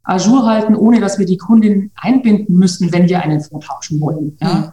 Ajour 0.02 0.46
halten, 0.46 0.74
ohne 0.74 1.00
dass 1.00 1.18
wir 1.18 1.26
die 1.26 1.36
Kundin 1.36 1.90
einbinden 1.94 2.56
müssen, 2.56 2.92
wenn 2.92 3.08
wir 3.08 3.22
einen 3.22 3.40
Fonds 3.40 3.66
tauschen 3.66 4.00
wollen. 4.00 4.36
Ja? 4.40 4.54
Mhm. 4.54 4.72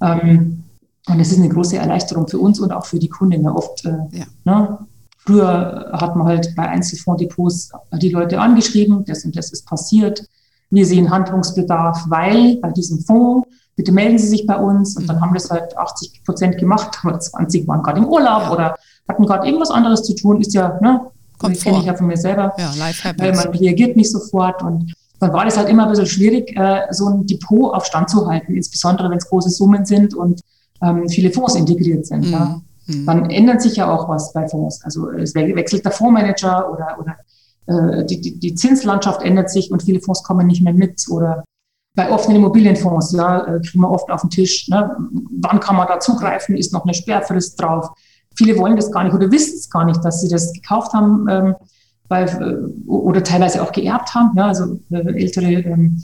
Ähm, 0.00 0.64
und 1.08 1.18
das 1.18 1.30
ist 1.30 1.38
eine 1.38 1.48
große 1.48 1.76
Erleichterung 1.76 2.26
für 2.26 2.38
uns 2.38 2.58
und 2.58 2.72
auch 2.72 2.84
für 2.84 2.98
die 2.98 3.08
Kundin. 3.08 3.44
Ja, 3.44 3.52
oft, 3.52 3.84
äh, 3.84 3.96
ja. 4.12 4.26
Ne? 4.44 4.78
Früher 5.18 5.90
hat 5.92 6.16
man 6.16 6.26
halt 6.26 6.54
bei 6.56 6.68
Einzelfondsdepots 6.68 7.70
die 7.94 8.10
Leute 8.10 8.40
angeschrieben, 8.40 9.04
das 9.04 9.24
und 9.24 9.36
das 9.36 9.52
ist 9.52 9.66
passiert. 9.66 10.24
Wir 10.70 10.84
sehen 10.84 11.10
Handlungsbedarf, 11.10 12.04
weil 12.08 12.56
bei 12.56 12.70
diesem 12.72 13.00
Fonds, 13.00 13.48
bitte 13.76 13.92
melden 13.92 14.18
Sie 14.18 14.26
sich 14.26 14.46
bei 14.46 14.56
uns. 14.56 14.96
Und 14.96 15.04
mhm. 15.04 15.06
dann 15.08 15.20
haben 15.20 15.34
das 15.34 15.50
halt 15.50 15.76
80 15.76 16.24
Prozent 16.24 16.58
gemacht, 16.58 16.98
aber 17.02 17.18
20 17.18 17.66
waren 17.68 17.82
gerade 17.82 18.00
im 18.00 18.06
Urlaub 18.06 18.42
ja. 18.42 18.52
oder 18.52 18.76
hatten 19.08 19.26
gerade 19.26 19.46
irgendwas 19.46 19.70
anderes 19.70 20.02
zu 20.02 20.14
tun. 20.14 20.40
Ist 20.40 20.54
ja, 20.54 20.78
ne, 20.80 21.00
Kommt 21.38 21.60
kenne 21.60 21.78
ich 21.78 21.84
ja 21.84 21.94
von 21.94 22.06
mir 22.06 22.16
selber. 22.16 22.54
Ja, 22.58 22.72
life 22.78 23.04
happens. 23.04 23.22
Weil 23.22 23.34
man 23.34 23.48
reagiert 23.58 23.96
nicht 23.96 24.10
sofort 24.10 24.62
und 24.62 24.92
dann 25.18 25.32
war 25.32 25.44
das 25.44 25.56
halt 25.56 25.68
immer 25.68 25.84
ein 25.84 25.90
bisschen 25.90 26.06
schwierig, 26.06 26.56
äh, 26.56 26.82
so 26.90 27.08
ein 27.08 27.26
Depot 27.26 27.72
auf 27.74 27.86
Stand 27.86 28.10
zu 28.10 28.26
halten, 28.26 28.54
insbesondere 28.54 29.10
wenn 29.10 29.18
es 29.18 29.28
große 29.28 29.50
Summen 29.50 29.84
sind 29.86 30.14
und 30.14 30.40
ähm, 30.82 31.08
viele 31.08 31.30
Fonds 31.30 31.54
integriert 31.54 32.06
sind. 32.06 32.26
Mhm. 32.26 32.32
Ja. 32.32 32.60
Mhm. 32.86 33.06
Dann 33.06 33.30
ändert 33.30 33.62
sich 33.62 33.76
ja 33.76 33.90
auch 33.90 34.08
was 34.08 34.32
bei 34.32 34.46
Fonds. 34.46 34.82
Also 34.84 35.10
es 35.10 35.34
wechselt 35.34 35.84
der 35.84 35.92
Fondsmanager 35.92 36.70
oder, 36.70 36.98
oder 37.00 37.16
äh, 37.66 38.04
die, 38.04 38.20
die, 38.20 38.38
die 38.38 38.54
Zinslandschaft 38.54 39.22
ändert 39.22 39.50
sich 39.50 39.70
und 39.70 39.82
viele 39.82 40.00
Fonds 40.00 40.22
kommen 40.22 40.46
nicht 40.46 40.62
mehr 40.62 40.74
mit 40.74 41.02
oder 41.10 41.44
bei 41.94 42.10
offenen 42.10 42.36
Immobilienfonds, 42.36 43.12
ja, 43.12 43.46
äh, 43.46 43.60
kriegen 43.60 43.80
wir 43.80 43.90
oft 43.90 44.10
auf 44.10 44.20
den 44.20 44.30
Tisch. 44.30 44.68
Ne? 44.68 44.94
Wann 45.40 45.60
kann 45.60 45.76
man 45.76 45.88
da 45.88 45.98
zugreifen? 45.98 46.56
Ist 46.56 46.72
noch 46.72 46.84
eine 46.84 46.92
Sperrfrist 46.92 47.60
drauf? 47.60 47.88
Viele 48.36 48.58
wollen 48.58 48.76
das 48.76 48.92
gar 48.92 49.04
nicht 49.04 49.14
oder 49.14 49.30
wissen 49.30 49.56
es 49.56 49.70
gar 49.70 49.84
nicht, 49.84 50.04
dass 50.04 50.20
sie 50.20 50.28
das 50.28 50.52
gekauft 50.52 50.92
haben 50.92 51.26
ähm, 51.28 51.54
weil, 52.08 52.28
äh, 52.28 52.88
oder 52.88 53.22
teilweise 53.22 53.62
auch 53.62 53.72
geerbt 53.72 54.14
haben. 54.14 54.36
Ja, 54.36 54.48
also 54.48 54.78
äh, 54.90 55.20
ältere, 55.20 55.52
ähm, 55.52 56.02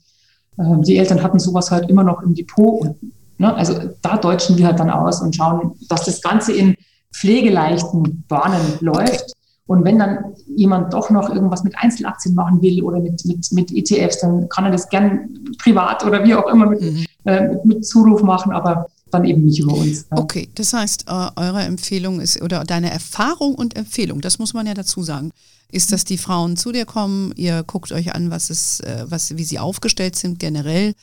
äh, 0.59 0.80
die 0.80 0.99
Eltern 0.99 1.22
hatten 1.22 1.39
sowas 1.39 1.70
halt 1.70 1.89
immer 1.89 2.03
noch 2.03 2.22
im 2.22 2.35
Depot. 2.35 2.80
Und, 2.80 2.97
ne, 3.39 3.55
also 3.55 3.74
da 4.03 4.16
deutschen 4.16 4.59
wir 4.59 4.66
halt 4.66 4.80
dann 4.80 4.91
aus 4.91 5.20
und 5.22 5.35
schauen, 5.35 5.72
dass 5.89 6.05
das 6.05 6.20
Ganze 6.20 6.53
in 6.53 6.74
pflegeleichten 7.14 8.24
Bahnen 8.28 8.78
läuft. 8.80 9.33
Und 9.66 9.85
wenn 9.85 9.99
dann 9.99 10.35
jemand 10.57 10.93
doch 10.93 11.09
noch 11.11 11.30
irgendwas 11.30 11.62
mit 11.62 11.74
Einzelaktien 11.78 12.35
machen 12.35 12.61
will 12.61 12.83
oder 12.83 12.99
mit, 12.99 13.24
mit, 13.24 13.53
mit 13.53 13.72
ETFs, 13.72 14.20
dann 14.20 14.49
kann 14.49 14.64
er 14.64 14.72
das 14.72 14.89
gern 14.89 15.28
privat 15.62 16.05
oder 16.05 16.24
wie 16.24 16.35
auch 16.35 16.47
immer 16.49 16.66
mit, 16.66 16.83
mhm. 16.83 17.07
äh, 17.24 17.49
mit, 17.49 17.64
mit, 17.64 17.87
Zuruf 17.87 18.22
machen, 18.22 18.53
aber 18.53 18.87
dann 19.13 19.25
eben 19.25 19.45
nicht 19.45 19.61
über 19.61 19.75
uns. 19.75 20.07
Ja. 20.11 20.19
Okay, 20.19 20.49
das 20.55 20.73
heißt, 20.73 21.05
äh, 21.09 21.31
eure 21.37 21.63
Empfehlung 21.63 22.21
ist, 22.21 22.41
oder 22.43 22.65
deine 22.65 22.91
Erfahrung 22.91 23.55
und 23.55 23.77
Empfehlung, 23.77 24.21
das 24.21 24.39
muss 24.39 24.55
man 24.55 24.67
ja 24.67 24.75
dazu 24.75 25.03
sagen, 25.03 25.31
ist, 25.71 25.93
dass 25.93 26.05
die 26.05 26.19
Frauen 26.19 26.57
zu 26.57 26.73
dir 26.73 26.85
kommen, 26.85 27.33
ihr 27.37 27.63
guckt 27.63 27.93
euch 27.93 28.15
an, 28.15 28.31
was 28.31 28.51
ist, 28.51 28.81
äh, 28.81 29.05
was, 29.09 29.37
wie 29.37 29.45
sie 29.45 29.59
aufgestellt 29.59 30.17
sind 30.17 30.39
generell 30.39 30.95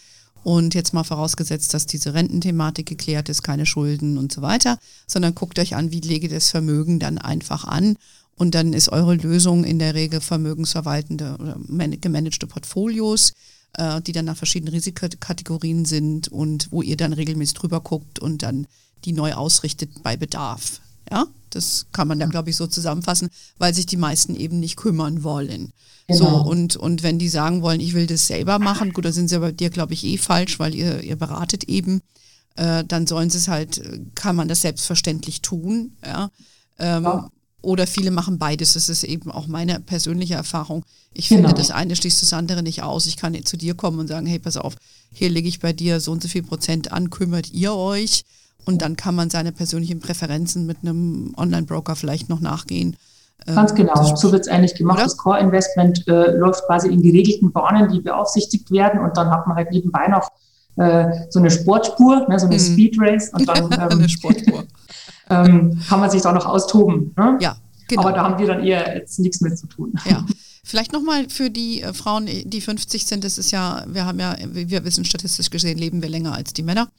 und 0.43 0.73
jetzt 0.73 0.93
mal 0.93 1.03
vorausgesetzt, 1.03 1.73
dass 1.73 1.85
diese 1.85 2.13
Rententhematik 2.13 2.85
geklärt 2.85 3.29
ist, 3.29 3.43
keine 3.43 3.65
Schulden 3.65 4.17
und 4.17 4.31
so 4.31 4.41
weiter, 4.41 4.77
sondern 5.07 5.35
guckt 5.35 5.59
euch 5.59 5.75
an, 5.75 5.91
wie 5.91 5.99
lege 5.99 6.29
das 6.29 6.49
Vermögen 6.49 6.99
dann 6.99 7.17
einfach 7.17 7.65
an 7.65 7.95
und 8.35 8.55
dann 8.55 8.73
ist 8.73 8.89
eure 8.89 9.15
Lösung 9.15 9.65
in 9.65 9.79
der 9.79 9.95
Regel 9.95 10.21
vermögensverwaltende 10.21 11.35
oder 11.39 11.57
gemanagte 11.97 12.47
Portfolios, 12.47 13.33
äh, 13.77 14.01
die 14.01 14.11
dann 14.11 14.25
nach 14.25 14.37
verschiedenen 14.37 14.73
Risikokategorien 14.73 15.85
sind 15.85 16.27
und 16.27 16.71
wo 16.71 16.81
ihr 16.81 16.97
dann 16.97 17.13
regelmäßig 17.13 17.55
drüber 17.55 17.81
guckt 17.81 18.19
und 18.19 18.43
dann 18.43 18.67
die 19.05 19.13
neu 19.13 19.33
ausrichtet 19.33 20.03
bei 20.03 20.17
Bedarf. 20.17 20.81
Ja, 21.11 21.25
das 21.49 21.87
kann 21.91 22.07
man 22.07 22.19
dann, 22.19 22.29
glaube 22.29 22.49
ich, 22.49 22.55
so 22.55 22.67
zusammenfassen, 22.67 23.29
weil 23.57 23.73
sich 23.73 23.85
die 23.85 23.97
meisten 23.97 24.35
eben 24.35 24.59
nicht 24.59 24.75
kümmern 24.75 25.23
wollen. 25.23 25.73
Genau. 26.07 26.43
So, 26.43 26.49
und, 26.49 26.75
und 26.75 27.03
wenn 27.03 27.19
die 27.19 27.29
sagen 27.29 27.61
wollen, 27.61 27.79
ich 27.79 27.93
will 27.93 28.07
das 28.07 28.27
selber 28.27 28.59
machen, 28.59 28.93
gut, 28.93 29.05
da 29.05 29.11
sind 29.11 29.27
sie 29.27 29.39
bei 29.39 29.51
dir, 29.51 29.69
glaube 29.69 29.93
ich, 29.93 30.03
eh 30.03 30.17
falsch, 30.17 30.59
weil 30.59 30.73
ihr, 30.75 31.01
ihr 31.01 31.15
beratet 31.15 31.65
eben, 31.65 32.01
äh, 32.55 32.83
dann 32.83 33.07
sollen 33.07 33.29
sie 33.29 33.37
es 33.37 33.47
halt, 33.47 33.81
kann 34.15 34.35
man 34.35 34.47
das 34.47 34.61
selbstverständlich 34.61 35.41
tun. 35.41 35.93
Ja. 36.05 36.31
Ähm, 36.79 37.03
ja. 37.03 37.29
Oder 37.61 37.87
viele 37.87 38.11
machen 38.11 38.37
beides. 38.37 38.73
Das 38.73 38.87
ist 38.89 39.03
eben 39.03 39.31
auch 39.31 39.47
meine 39.47 39.79
persönliche 39.79 40.35
Erfahrung. 40.35 40.85
Ich 41.13 41.29
genau. 41.29 41.47
finde, 41.47 41.61
das 41.61 41.71
eine 41.71 41.95
schließt 41.95 42.21
das 42.21 42.33
andere 42.33 42.63
nicht 42.63 42.83
aus. 42.83 43.05
Ich 43.05 43.17
kann 43.17 43.35
zu 43.43 43.57
dir 43.57 43.73
kommen 43.73 43.99
und 43.99 44.07
sagen, 44.07 44.25
hey, 44.27 44.39
pass 44.39 44.57
auf, 44.57 44.75
hier 45.11 45.29
lege 45.29 45.47
ich 45.47 45.59
bei 45.59 45.73
dir 45.73 45.99
so 45.99 46.11
und 46.11 46.21
so 46.21 46.29
viel 46.29 46.43
Prozent 46.43 46.91
an, 46.91 47.09
kümmert 47.09 47.51
ihr 47.51 47.73
euch? 47.73 48.23
Und 48.65 48.81
dann 48.81 48.95
kann 48.95 49.15
man 49.15 49.29
seine 49.29 49.51
persönlichen 49.51 49.99
Präferenzen 49.99 50.65
mit 50.65 50.77
einem 50.81 51.33
Online-Broker 51.37 51.95
vielleicht 51.95 52.29
noch 52.29 52.39
nachgehen. 52.39 52.95
Ganz 53.45 53.73
genau, 53.73 54.15
so 54.15 54.31
wird 54.31 54.41
es 54.41 54.47
eigentlich 54.47 54.75
gemacht. 54.75 54.97
Oder? 54.97 55.05
Das 55.05 55.17
Core-Investment 55.17 56.07
äh, 56.07 56.31
läuft 56.31 56.65
quasi 56.65 56.89
in 56.89 57.01
geregelten 57.01 57.51
Bahnen, 57.51 57.89
die 57.91 58.01
beaufsichtigt 58.01 58.69
werden 58.69 58.99
und 58.99 59.15
dann 59.17 59.29
hat 59.29 59.47
man 59.47 59.55
halt 59.55 59.71
nebenbei 59.71 60.07
noch 60.07 60.29
äh, 60.75 61.05
so 61.29 61.39
eine 61.39 61.49
Sportspur, 61.49 62.27
ne, 62.27 62.37
so 62.37 62.47
eine 62.47 62.55
mhm. 62.55 62.59
Speed 62.59 62.95
Race 62.99 63.31
und 63.33 63.47
dann 63.49 63.71
ähm, 63.71 63.79
eine 63.79 64.09
Sportspur. 64.09 64.65
Ähm, 65.29 65.79
kann 65.87 65.99
man 65.99 66.09
sich 66.09 66.21
da 66.21 66.31
noch 66.31 66.45
austoben. 66.45 67.13
Ne? 67.17 67.37
Ja, 67.39 67.57
genau. 67.87 68.01
Aber 68.01 68.11
da 68.13 68.23
haben 68.23 68.39
wir 68.39 68.47
dann 68.47 68.63
eher 68.63 68.97
jetzt 68.97 69.19
nichts 69.19 69.41
mit 69.41 69.57
zu 69.57 69.67
tun. 69.67 69.93
Ja. 70.05 70.25
Vielleicht 70.63 70.93
nochmal 70.93 71.29
für 71.29 71.49
die 71.49 71.81
äh, 71.81 71.93
Frauen, 71.93 72.27
die 72.27 72.61
50 72.61 73.05
sind, 73.05 73.23
das 73.23 73.37
ist 73.37 73.51
ja, 73.51 73.85
wir 73.87 74.05
haben 74.05 74.19
ja, 74.19 74.35
wir 74.51 74.83
wissen 74.83 75.05
statistisch 75.05 75.49
gesehen, 75.49 75.77
leben 75.77 76.01
wir 76.01 76.09
länger 76.09 76.33
als 76.33 76.53
die 76.53 76.63
Männer. 76.63 76.89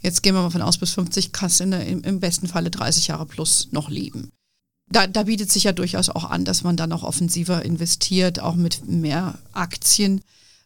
Jetzt 0.00 0.22
gehen 0.22 0.34
wir 0.34 0.42
mal 0.42 0.50
von 0.50 0.62
aus, 0.62 0.78
bis 0.78 0.92
50 0.92 1.32
kannst 1.32 1.60
du 1.60 1.64
im, 1.64 2.02
im 2.02 2.20
besten 2.20 2.46
Falle 2.46 2.70
30 2.70 3.08
Jahre 3.08 3.26
plus 3.26 3.68
noch 3.72 3.90
leben. 3.90 4.30
Da, 4.90 5.06
da 5.06 5.24
bietet 5.24 5.52
sich 5.52 5.64
ja 5.64 5.72
durchaus 5.72 6.08
auch 6.08 6.24
an, 6.24 6.44
dass 6.44 6.62
man 6.62 6.76
dann 6.76 6.92
auch 6.92 7.02
offensiver 7.02 7.64
investiert, 7.64 8.40
auch 8.40 8.54
mit 8.54 8.88
mehr 8.88 9.38
Aktien. 9.52 10.22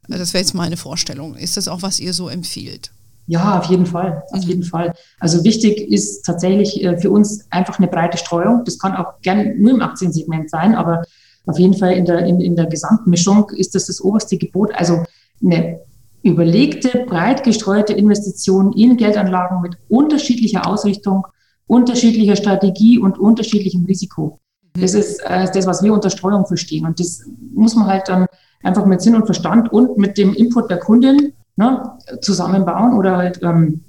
Das 0.06 0.32
wäre 0.32 0.42
jetzt 0.42 0.54
meine 0.54 0.76
Vorstellung. 0.76 1.34
Ist 1.34 1.56
das 1.56 1.68
auch, 1.68 1.82
was 1.82 1.98
ihr 1.98 2.12
so 2.12 2.28
empfiehlt? 2.28 2.92
Ja, 3.26 3.58
auf 3.58 3.66
jeden 3.66 3.86
Fall, 3.86 4.24
auf 4.32 4.42
mhm. 4.42 4.48
jeden 4.48 4.62
Fall. 4.62 4.94
Also 5.20 5.44
wichtig 5.44 5.90
ist 5.90 6.22
tatsächlich 6.24 6.82
äh, 6.82 6.98
für 6.98 7.10
uns 7.10 7.46
einfach 7.50 7.78
eine 7.78 7.88
breite 7.88 8.18
Streuung. 8.18 8.64
Das 8.64 8.78
kann 8.78 8.96
auch 8.96 9.20
gerne 9.22 9.54
nur 9.56 9.70
im 9.70 9.80
Aktiensegment 9.80 10.50
sein, 10.50 10.74
aber 10.74 11.02
auf 11.46 11.58
jeden 11.58 11.74
Fall 11.74 11.92
in 11.92 12.04
der, 12.04 12.26
in, 12.26 12.40
in 12.40 12.56
der 12.56 12.66
Gesamtmischung 12.66 13.50
ist 13.50 13.74
das 13.74 13.86
das 13.86 14.00
oberste 14.00 14.36
Gebot. 14.38 14.72
Also 14.74 15.04
eine 15.44 15.80
überlegte, 16.22 17.04
breit 17.06 17.42
gestreute 17.42 17.92
Investition 17.92 18.72
in 18.72 18.96
Geldanlagen 18.96 19.60
mit 19.60 19.76
unterschiedlicher 19.88 20.66
Ausrichtung, 20.66 21.26
unterschiedlicher 21.66 22.36
Strategie 22.36 22.98
und 22.98 23.18
unterschiedlichem 23.18 23.84
Risiko. 23.84 24.40
Mhm. 24.74 24.80
Das 24.80 24.94
ist 24.94 25.20
äh, 25.24 25.48
das, 25.52 25.66
was 25.66 25.82
wir 25.82 25.92
unter 25.92 26.10
Streuung 26.10 26.46
verstehen. 26.46 26.86
Und 26.86 26.98
das 26.98 27.24
muss 27.54 27.74
man 27.74 27.86
halt 27.86 28.08
dann 28.08 28.26
einfach 28.62 28.86
mit 28.86 29.00
Sinn 29.00 29.16
und 29.16 29.26
Verstand 29.26 29.72
und 29.72 29.98
mit 29.98 30.18
dem 30.18 30.34
Input 30.34 30.70
der 30.70 30.78
Kundin 30.78 31.32
ne, 31.56 31.98
zusammenbauen 32.20 32.94
oder 32.94 33.16
halt 33.16 33.40
ähm, 33.42 33.82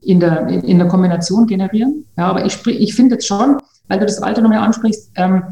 in, 0.00 0.20
der, 0.20 0.48
in, 0.48 0.62
in, 0.62 0.78
der 0.78 0.88
Kombination 0.88 1.46
generieren. 1.46 2.04
Ja, 2.16 2.28
aber 2.28 2.44
ich, 2.44 2.64
ich 2.66 2.94
finde 2.94 3.14
jetzt 3.14 3.26
schon, 3.26 3.58
weil 3.88 3.98
du 3.98 4.06
das 4.06 4.22
Alter 4.22 4.42
nochmal 4.42 4.58
ansprichst, 4.58 5.10
ähm, 5.16 5.44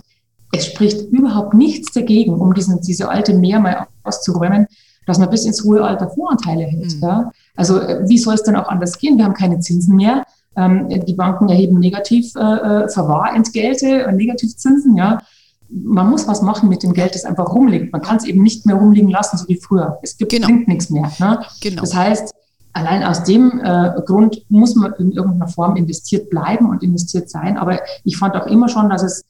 es 0.53 0.67
spricht 0.67 1.11
überhaupt 1.11 1.55
nichts 1.55 1.93
dagegen, 1.93 2.35
um 2.35 2.53
diesen, 2.53 2.81
diese 2.83 3.09
alte 3.09 3.35
Mehr 3.35 3.59
mal 3.59 3.87
auszuräumen, 4.03 4.67
dass 5.07 5.19
man 5.19 5.31
bis 5.31 5.47
ins 5.47 5.65
hohe 5.65 5.83
Alter 5.83 6.11
Voranteile 6.11 6.65
hält. 6.65 6.97
Mhm. 6.97 7.03
Ja? 7.03 7.31
Also 7.57 7.81
äh, 7.81 8.07
wie 8.07 8.19
soll 8.19 8.35
es 8.35 8.43
denn 8.43 8.57
auch 8.57 8.69
anders 8.69 8.99
gehen? 8.99 9.17
Wir 9.17 9.25
haben 9.25 9.35
keine 9.35 9.61
Zinsen 9.61 9.97
mehr. 9.97 10.25
Ähm, 10.55 10.89
die 11.07 11.15
Banken 11.15 11.49
erheben 11.49 11.79
negativ 11.79 12.35
äh, 12.37 12.41
äh 12.41 12.89
Verwahrentgelte 12.89 14.07
und 14.07 14.17
Negativzinsen. 14.17 14.97
Ja? 14.97 15.21
Man 15.73 16.11
muss 16.11 16.29
was 16.29 16.43
machen 16.43 16.69
mit 16.69 16.83
dem 16.83 16.93
Geld, 16.93 17.15
das 17.15 17.25
einfach 17.25 17.53
rumliegt. 17.53 17.93
Man 17.93 18.03
kann 18.03 18.17
es 18.17 18.25
eben 18.25 18.43
nicht 18.43 18.67
mehr 18.67 18.77
rumliegen 18.77 19.11
lassen, 19.11 19.39
so 19.39 19.49
wie 19.49 19.57
früher. 19.57 19.99
Es 20.03 20.17
gibt, 20.17 20.31
genau. 20.31 20.47
bringt 20.47 20.69
nichts 20.69 20.91
mehr. 20.91 21.11
Ne? 21.19 21.41
Genau. 21.61 21.81
Das 21.81 21.95
heißt, 21.95 22.35
allein 22.73 23.03
aus 23.03 23.25
dem 23.25 23.61
äh, 23.63 23.93
Grund 24.05 24.43
muss 24.49 24.75
man 24.75 24.93
in 24.99 25.13
irgendeiner 25.13 25.49
Form 25.49 25.77
investiert 25.77 26.31
bleiben 26.31 26.69
und 26.69 26.83
investiert 26.83 27.31
sein. 27.31 27.57
Aber 27.57 27.81
ich 28.05 28.17
fand 28.17 28.37
auch 28.37 28.47
immer 28.47 28.69
schon, 28.69 28.91
dass 28.91 29.03
es 29.03 29.25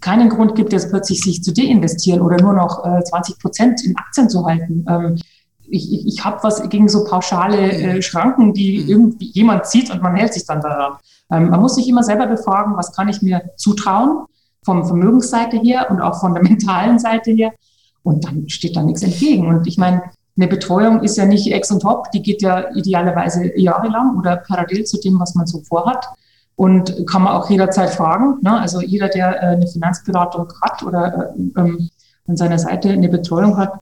keinen 0.00 0.30
Grund 0.30 0.54
gibt, 0.54 0.72
jetzt 0.72 0.90
plötzlich 0.90 1.20
sich 1.20 1.44
zu 1.44 1.52
deinvestieren 1.52 2.22
oder 2.22 2.40
nur 2.40 2.54
noch 2.54 2.84
äh, 2.84 3.04
20 3.04 3.38
Prozent 3.38 3.84
in 3.84 3.96
Aktien 3.96 4.30
zu 4.30 4.46
halten. 4.46 4.84
Ähm, 4.88 5.18
ich, 5.68 5.92
ich, 5.92 6.06
ich 6.06 6.24
habe 6.24 6.42
was 6.42 6.68
gegen 6.68 6.88
so 6.88 7.04
pauschale 7.04 7.72
äh, 7.72 8.02
Schranken, 8.02 8.52
die 8.52 8.82
mhm. 8.82 8.88
irgendwie 8.88 9.30
jemand 9.30 9.66
zieht 9.66 9.90
und 9.92 10.02
man 10.02 10.16
hält 10.16 10.32
sich 10.32 10.44
dann 10.46 10.60
daran. 10.60 10.94
Ähm, 11.30 11.50
man 11.50 11.60
muss 11.60 11.76
sich 11.76 11.88
immer 11.88 12.02
selber 12.02 12.26
befragen, 12.26 12.76
was 12.76 12.92
kann 12.92 13.08
ich 13.08 13.22
mir 13.22 13.42
zutrauen 13.56 14.26
vom 14.64 14.84
Vermögensseite 14.84 15.58
her 15.58 15.90
und 15.90 16.00
auch 16.00 16.20
von 16.20 16.34
der 16.34 16.42
mentalen 16.48 16.98
Seite 16.98 17.30
her. 17.32 17.52
Und 18.02 18.24
dann 18.24 18.48
steht 18.48 18.76
da 18.76 18.82
nichts 18.82 19.02
entgegen. 19.02 19.46
Und 19.46 19.66
ich 19.66 19.78
meine, 19.78 20.02
eine 20.36 20.48
Betreuung 20.48 21.02
ist 21.02 21.16
ja 21.16 21.26
nicht 21.26 21.52
ex 21.52 21.70
und 21.70 21.80
top, 21.80 22.10
die 22.10 22.22
geht 22.22 22.42
ja 22.42 22.74
idealerweise 22.74 23.58
jahrelang 23.58 24.16
oder 24.18 24.36
parallel 24.36 24.84
zu 24.84 24.98
dem, 24.98 25.20
was 25.20 25.34
man 25.34 25.46
so 25.46 25.60
vorhat. 25.60 26.06
Und 26.56 27.06
kann 27.06 27.22
man 27.22 27.34
auch 27.34 27.48
jederzeit 27.48 27.90
fragen. 27.90 28.38
Ne? 28.42 28.60
Also 28.60 28.80
jeder, 28.80 29.08
der 29.08 29.42
äh, 29.42 29.46
eine 29.46 29.66
Finanzberatung 29.66 30.48
hat 30.60 30.82
oder 30.82 31.32
äh, 31.34 31.60
ähm, 31.60 31.88
an 32.28 32.36
seiner 32.36 32.58
Seite 32.58 32.90
eine 32.90 33.08
Betreuung 33.08 33.56
hat, 33.56 33.72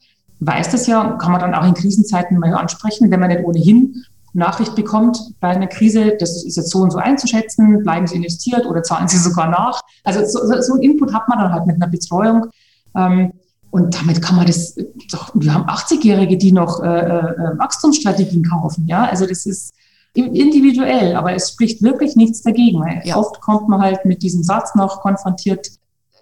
weiß 0.41 0.71
das 0.71 0.87
ja, 0.87 1.17
kann 1.21 1.33
man 1.33 1.41
dann 1.41 1.55
auch 1.55 1.67
in 1.67 1.75
Krisenzeiten 1.75 2.39
mal 2.39 2.55
ansprechen, 2.55 3.11
wenn 3.11 3.21
man 3.21 3.29
nicht 3.29 3.45
ohnehin 3.45 4.05
Nachricht 4.33 4.75
bekommt 4.75 5.19
bei 5.41 5.49
einer 5.49 5.67
Krise, 5.67 6.17
das 6.19 6.45
ist 6.45 6.57
jetzt 6.57 6.71
so 6.71 6.79
und 6.81 6.91
so 6.91 6.99
einzuschätzen, 6.99 7.83
bleiben 7.83 8.07
Sie 8.07 8.17
investiert 8.17 8.67
oder 8.67 8.83
zahlen 8.83 9.09
Sie 9.09 9.19
sogar 9.19 9.49
nach. 9.49 9.81
Also 10.05 10.25
so, 10.25 10.61
so 10.61 10.75
ein 10.75 10.83
Input 10.83 11.13
hat 11.13 11.29
man 11.29 11.39
dann 11.39 11.53
halt 11.53 11.67
mit 11.67 11.77
einer 11.77 11.89
Betreuung. 11.89 12.47
Ähm, 12.97 13.33
und 13.71 13.95
damit 14.01 14.21
kann 14.21 14.37
man 14.37 14.47
das, 14.47 14.75
doch, 15.13 15.31
wir 15.35 15.55
haben 15.55 15.65
80-Jährige, 15.69 16.37
die 16.37 16.53
noch 16.53 16.83
äh, 16.83 16.87
äh, 16.87 17.59
Wachstumsstrategien 17.59 18.45
kaufen. 18.45 18.87
Ja, 18.87 19.05
also 19.05 19.27
das 19.27 19.47
ist 19.47 19.75
individuell, 20.15 21.15
aber 21.15 21.35
es 21.35 21.51
spricht 21.51 21.83
wirklich 21.83 22.17
nichts 22.17 22.43
dagegen. 22.43 22.83
Ja. 23.05 23.17
Oft 23.17 23.41
kommt 23.41 23.69
man 23.69 23.81
halt 23.81 24.05
mit 24.05 24.23
diesem 24.23 24.43
Satz 24.43 24.75
noch 24.75 25.01
konfrontiert, 25.03 25.69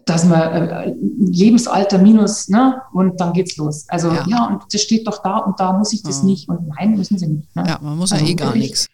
dass 0.09 0.25
man 0.25 0.41
äh, 0.41 0.95
Lebensalter 1.19 1.99
minus, 1.99 2.49
ne? 2.49 2.81
Und 2.93 3.21
dann 3.21 3.33
geht's 3.33 3.57
los. 3.57 3.85
Also 3.89 4.11
ja. 4.11 4.25
ja. 4.27 4.47
und 4.47 4.63
das 4.73 4.81
steht 4.81 5.07
doch 5.07 5.23
da 5.23 5.39
und 5.39 5.59
da 5.61 5.73
muss 5.73 5.93
ich 5.93 6.03
das 6.03 6.19
ja. 6.19 6.25
nicht 6.25 6.49
und 6.49 6.69
nein, 6.69 6.97
müssen 6.97 7.19
sie 7.19 7.27
nicht. 7.27 7.57
Ne? 7.57 7.65
Ja, 7.67 7.79
man 7.83 7.99
muss 7.99 8.13
also 8.13 8.25
ja 8.25 8.31
eh 8.31 8.35
gar 8.35 8.55
nichts. 8.55 8.87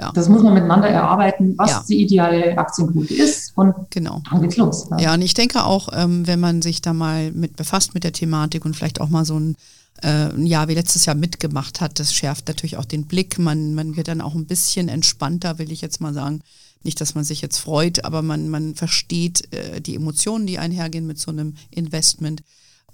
Ja. 0.00 0.10
Das 0.12 0.28
muss 0.28 0.42
man 0.42 0.54
miteinander 0.54 0.88
erarbeiten, 0.88 1.54
was 1.58 1.70
ja. 1.70 1.84
die 1.86 2.02
ideale 2.02 2.56
Aktienquote 2.56 3.12
ist 3.12 3.52
und 3.56 3.74
genau. 3.90 4.22
dann 4.30 4.40
geht's 4.40 4.56
los. 4.56 4.88
Ja. 4.90 4.98
ja, 4.98 5.14
und 5.14 5.22
ich 5.22 5.34
denke 5.34 5.64
auch, 5.64 5.90
ähm, 5.92 6.26
wenn 6.26 6.40
man 6.40 6.62
sich 6.62 6.80
da 6.80 6.94
mal 6.94 7.30
mit 7.32 7.56
befasst 7.56 7.92
mit 7.92 8.02
der 8.02 8.12
Thematik 8.12 8.64
und 8.64 8.74
vielleicht 8.74 9.00
auch 9.00 9.10
mal 9.10 9.26
so 9.26 9.38
ein 9.38 9.56
äh, 10.00 10.30
ein 10.30 10.46
Jahr 10.46 10.68
wie 10.68 10.74
letztes 10.74 11.04
Jahr 11.04 11.14
mitgemacht 11.14 11.80
hat, 11.80 11.98
das 11.98 12.14
schärft 12.14 12.48
natürlich 12.48 12.76
auch 12.76 12.84
den 12.84 13.04
Blick. 13.04 13.38
Man, 13.38 13.74
man 13.74 13.96
wird 13.96 14.08
dann 14.08 14.20
auch 14.20 14.34
ein 14.34 14.46
bisschen 14.46 14.88
entspannter, 14.88 15.58
will 15.58 15.70
ich 15.70 15.80
jetzt 15.82 16.00
mal 16.00 16.14
sagen. 16.14 16.40
Nicht, 16.84 17.00
dass 17.00 17.14
man 17.14 17.24
sich 17.24 17.40
jetzt 17.40 17.58
freut, 17.58 18.04
aber 18.04 18.22
man, 18.22 18.48
man 18.48 18.74
versteht 18.74 19.52
äh, 19.52 19.80
die 19.80 19.94
Emotionen, 19.94 20.46
die 20.46 20.58
einhergehen 20.58 21.06
mit 21.06 21.18
so 21.18 21.30
einem 21.30 21.54
Investment. 21.70 22.42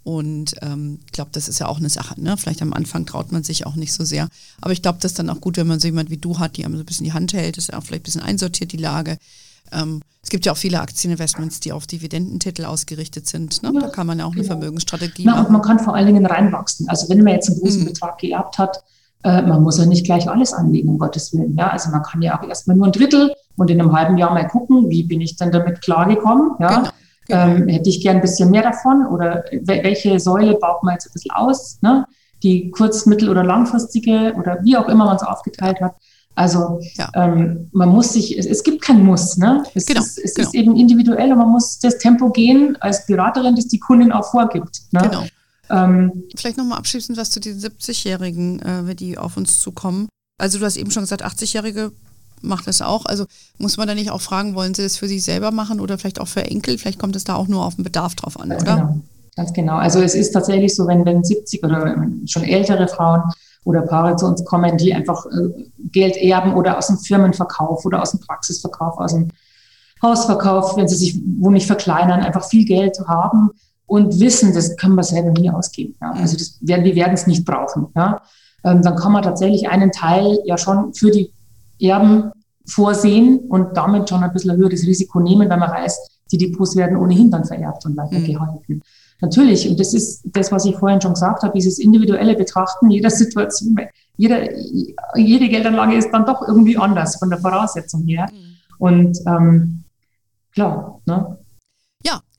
Und 0.05 0.55
ähm, 0.63 1.01
ich 1.05 1.13
glaube, 1.13 1.31
das 1.33 1.49
ist 1.49 1.59
ja 1.59 1.67
auch 1.67 1.79
eine 1.79 1.91
Sache. 1.91 2.21
Ne? 2.21 2.37
Vielleicht 2.37 2.63
am 2.63 2.73
Anfang 2.73 3.05
traut 3.05 3.31
man 3.31 3.43
sich 3.43 3.67
auch 3.67 3.75
nicht 3.75 3.93
so 3.93 4.05
sehr. 4.05 4.29
Aber 4.61 4.73
ich 4.73 4.83
glaube, 4.83 4.99
das 5.03 5.13
ist 5.13 5.19
dann 5.19 5.29
auch 5.29 5.41
gut, 5.41 5.57
wenn 5.57 5.67
man 5.67 5.81
so 5.81 5.89
jemand 5.89 6.11
wie 6.11 6.17
du 6.17 6.39
hat, 6.39 6.57
die 6.57 6.65
einem 6.65 6.77
so 6.77 6.83
ein 6.83 6.87
bisschen 6.87 7.05
die 7.05 7.13
Hand 7.13 7.33
hält, 7.33 7.57
das 7.57 7.69
ist 7.69 7.75
auch 7.75 7.83
vielleicht 7.83 8.03
ein 8.03 8.05
bisschen 8.05 8.23
einsortiert, 8.23 8.73
die 8.73 8.79
Lage. 8.79 9.19
Ähm, 9.73 10.01
es 10.23 10.31
gibt 10.31 10.47
ja 10.47 10.53
auch 10.53 10.57
viele 10.57 10.81
Aktieninvestments, 10.81 11.61
die 11.61 11.73
auf 11.73 11.87
Dividendentitel 11.87 12.65
ausgerichtet 12.65 13.29
sind. 13.29 13.63
Ne? 13.63 13.71
Ja, 13.75 13.81
da 13.81 13.89
kann 13.89 14.07
man 14.07 14.19
ja 14.19 14.25
auch 14.25 14.33
eine 14.33 14.43
genau. 14.43 14.55
Vermögensstrategie 14.55 15.25
Na, 15.25 15.33
machen. 15.33 15.47
Und 15.47 15.53
man 15.53 15.63
kann 15.63 15.79
vor 15.79 15.95
allen 15.95 16.07
Dingen 16.07 16.27
reinwachsen. 16.27 16.89
Also 16.89 17.09
wenn 17.09 17.23
man 17.23 17.35
jetzt 17.35 17.49
einen 17.49 17.61
großen 17.61 17.83
mhm. 17.83 17.87
Betrag 17.87 18.19
geerbt 18.19 18.59
hat, 18.59 18.83
äh, 19.25 19.43
man 19.43 19.63
muss 19.63 19.79
ja 19.79 19.87
nicht 19.87 20.05
gleich 20.05 20.29
alles 20.29 20.53
anlegen, 20.53 20.89
um 20.89 20.99
Gottes 20.99 21.33
Willen. 21.33 21.57
Ja? 21.57 21.69
Also 21.69 21.91
man 21.91 22.03
kann 22.03 22.23
ja 22.23 22.39
auch 22.39 22.49
erstmal 22.49 22.77
nur 22.77 22.87
ein 22.87 22.93
Drittel 22.93 23.33
und 23.57 23.71
in 23.71 23.81
einem 23.81 23.93
halben 23.93 24.17
Jahr 24.19 24.33
mal 24.33 24.47
gucken, 24.47 24.89
wie 24.89 25.03
bin 25.03 25.21
ich 25.21 25.37
denn 25.37 25.51
damit 25.51 25.83
klargekommen. 25.83 26.53
Ja? 26.61 26.77
Genau. 26.79 26.91
Genau. 27.27 27.43
Ähm, 27.43 27.69
hätte 27.69 27.91
ich 27.91 28.01
gern 28.01 28.17
ein 28.17 28.23
bisschen 28.23 28.51
mehr 28.51 28.63
davon 28.63 29.07
oder 29.07 29.45
welche 29.63 30.19
Säule 30.19 30.55
baut 30.55 30.83
man 30.83 30.95
jetzt 30.95 31.09
ein 31.09 31.13
bisschen 31.13 31.33
aus? 31.33 31.79
Ne? 31.83 32.07
Die 32.43 32.71
kurz-, 32.71 33.05
mittel- 33.05 33.29
oder 33.29 33.45
langfristige 33.45 34.35
oder 34.39 34.59
wie 34.63 34.79
auch 34.79 34.89
immer 34.89 35.05
man 35.05 35.17
es 35.17 35.23
aufgeteilt 35.23 35.81
hat. 35.83 35.95
Also 36.35 36.81
ja. 36.95 37.11
ähm, 37.15 37.69
man 37.73 37.89
muss 37.89 38.13
sich, 38.13 38.39
es, 38.39 38.47
es, 38.47 38.63
gibt 38.63 38.81
kein 38.81 39.05
Muss, 39.05 39.37
ne? 39.39 39.65
Es, 39.75 39.87
genau, 39.87 40.01
ist, 40.01 40.19
es 40.19 40.35
genau. 40.35 40.49
ist 40.49 40.55
eben 40.55 40.77
individuell 40.77 41.33
und 41.33 41.39
man 41.39 41.49
muss 41.51 41.81
das 41.81 41.99
Tempo 41.99 42.31
gehen 42.31 42.79
als 42.81 43.07
Beraterin, 43.07 43.57
das 43.57 43.67
die 43.67 43.81
Kundin 43.81 44.13
auch 44.13 44.31
vorgibt. 44.31 44.83
Ne? 44.93 45.01
Genau. 45.03 45.25
Ähm, 45.71 46.25
Vielleicht 46.37 46.57
nochmal 46.57 46.79
abschließend 46.79 47.19
was 47.19 47.31
zu 47.31 47.41
den 47.41 47.59
70-Jährigen, 47.59 48.61
äh, 48.61 48.95
die 48.95 49.19
auf 49.19 49.37
uns 49.37 49.61
zukommen. 49.61 50.09
Also 50.39 50.59
du 50.59 50.65
hast 50.65 50.77
eben 50.77 50.91
schon 50.91 51.03
gesagt, 51.03 51.25
80-Jährige 51.25 51.93
macht 52.43 52.67
das 52.67 52.83
auch. 52.83 53.07
Also 53.07 53.27
muss 53.59 53.77
man 53.77 53.89
da 53.89 53.95
nicht 53.95 54.11
auch 54.11 54.21
fragen, 54.21 54.55
wollen 54.55 54.75
sie 54.75 54.83
das 54.83 54.97
für 54.97 55.09
sich 55.09 55.25
selber 55.25 55.51
machen 55.51 55.81
oder 55.81 55.99
vielleicht 55.99 56.21
auch 56.21 56.29
für 56.29 56.45
Enkel? 56.45 56.79
Vielleicht 56.79 56.99
kommt 56.99 57.17
es 57.17 57.25
da 57.25 57.35
auch 57.35 57.49
nur 57.49 57.65
auf 57.65 57.75
den 57.75 57.85
Bedarf 57.85 58.15
drauf 58.15 58.39
an, 58.39 58.51
Ganz 58.51 58.63
oder? 58.63 58.77
Genau. 58.77 59.01
Ganz 59.37 59.53
genau. 59.53 59.77
Also 59.77 60.01
es 60.01 60.15
ist 60.15 60.33
tatsächlich 60.33 60.75
so, 60.75 60.87
wenn, 60.89 61.05
wenn 61.05 61.23
70 61.23 61.63
oder 61.63 61.95
schon 62.27 62.43
ältere 62.43 62.89
Frauen 62.89 63.23
oder 63.65 63.83
Paare 63.83 64.17
zu 64.17 64.27
uns 64.27 64.45
kommen, 64.45 64.77
die 64.79 64.93
einfach 64.93 65.27
äh, 65.27 65.65
Geld 65.93 66.17
erben 66.17 66.55
oder 66.55 66.77
aus 66.79 66.89
dem 66.89 66.99
Firmenverkauf 66.99 67.85
oder 67.85 68.03
aus 68.03 68.11
dem 68.13 68.21
Praxisverkauf, 68.21 68.99
aus 68.99 69.13
dem 69.13 69.29
Hausverkauf, 70.03 70.77
wenn 70.77 70.89
sie 70.89 70.97
sich 70.97 71.21
wo 71.39 71.51
nicht 71.51 71.67
verkleinern, 71.67 72.21
einfach 72.21 72.49
viel 72.49 72.65
Geld 72.65 72.99
haben 73.07 73.51
und 73.89 74.21
wissen, 74.21 74.55
das 74.55 74.77
können 74.77 74.95
wir 74.95 75.03
selber 75.03 75.31
nie 75.31 75.51
ausgeben. 75.51 75.97
Ja. 76.01 76.13
Also 76.13 76.37
das 76.37 76.59
werden, 76.61 76.85
wir 76.85 76.95
werden 76.95 77.15
es 77.15 77.27
nicht 77.27 77.45
brauchen. 77.45 77.89
Ja. 77.97 78.23
Ähm, 78.63 78.83
dann 78.83 78.97
kann 78.97 79.13
man 79.13 79.23
tatsächlich 79.23 79.69
einen 79.69 79.91
Teil 79.91 80.39
ja 80.45 80.57
schon 80.57 80.95
für 80.95 81.11
die 81.11 81.33
Erben 81.81 82.31
vorsehen 82.67 83.39
und 83.49 83.77
damit 83.77 84.09
schon 84.09 84.23
ein 84.23 84.33
bisschen 84.33 84.51
ein 84.51 84.59
höheres 84.59 84.87
Risiko 84.87 85.21
nehmen, 85.21 85.49
weil 85.49 85.59
man 85.59 85.71
weiß, 85.71 85.99
die 86.31 86.37
Depots 86.37 86.77
werden 86.77 86.99
ohnehin 86.99 87.31
dann 87.31 87.45
vererbt 87.45 87.87
und 87.87 87.97
weitergehalten. 87.97 88.63
Mhm. 88.69 88.83
Natürlich, 89.21 89.69
und 89.69 89.81
das 89.81 89.95
ist 89.95 90.23
das, 90.25 90.53
was 90.53 90.67
ich 90.67 90.77
vorhin 90.77 91.01
schon 91.01 91.15
gesagt 91.15 91.43
habe, 91.43 91.55
dieses 91.55 91.79
individuelle 91.79 92.37
Betrachten 92.37 92.91
jeder 92.91 93.11
Situation, 93.11 93.75
jeder, 94.17 94.55
jede 95.17 95.49
Geldanlage 95.49 95.97
ist 95.97 96.11
dann 96.13 96.27
doch 96.27 96.47
irgendwie 96.47 96.77
anders 96.77 97.17
von 97.17 97.31
der 97.31 97.39
Voraussetzung 97.39 98.05
her. 98.07 98.29
Mhm. 98.31 98.37
Und 98.79 99.19
ähm, 99.27 99.85
klar, 100.53 101.01
ne? 101.07 101.39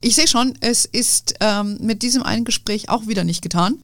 Ich 0.02 0.16
sehe 0.16 0.28
schon, 0.28 0.54
es 0.62 0.86
ist 0.86 1.36
ähm, 1.42 1.78
mit 1.82 2.04
diesem 2.04 2.24
einen 2.24 2.46
Gespräch 2.46 2.90
auch 2.90 3.08
wieder 3.08 3.24
nicht 3.24 3.42
getan. 3.42 3.82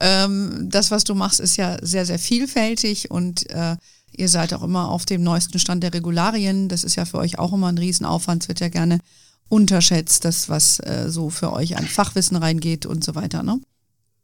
Ähm, 0.00 0.68
das, 0.70 0.90
was 0.90 1.04
du 1.04 1.14
machst, 1.14 1.40
ist 1.40 1.56
ja 1.56 1.76
sehr, 1.82 2.06
sehr 2.06 2.18
vielfältig 2.18 3.10
und 3.10 3.50
äh, 3.50 3.76
ihr 4.16 4.28
seid 4.28 4.54
auch 4.54 4.62
immer 4.62 4.88
auf 4.88 5.04
dem 5.04 5.22
neuesten 5.22 5.58
Stand 5.58 5.82
der 5.82 5.92
Regularien. 5.92 6.68
Das 6.68 6.84
ist 6.84 6.96
ja 6.96 7.04
für 7.04 7.18
euch 7.18 7.38
auch 7.38 7.52
immer 7.52 7.68
ein 7.68 7.78
Riesenaufwand, 7.78 8.44
es 8.44 8.48
wird 8.48 8.60
ja 8.60 8.68
gerne 8.68 9.00
unterschätzt, 9.48 10.24
das, 10.24 10.48
was 10.48 10.78
äh, 10.80 11.06
so 11.08 11.30
für 11.30 11.52
euch 11.52 11.76
an 11.76 11.84
Fachwissen 11.84 12.36
reingeht 12.36 12.86
und 12.86 13.04
so 13.04 13.14
weiter. 13.14 13.42
Ne? 13.42 13.60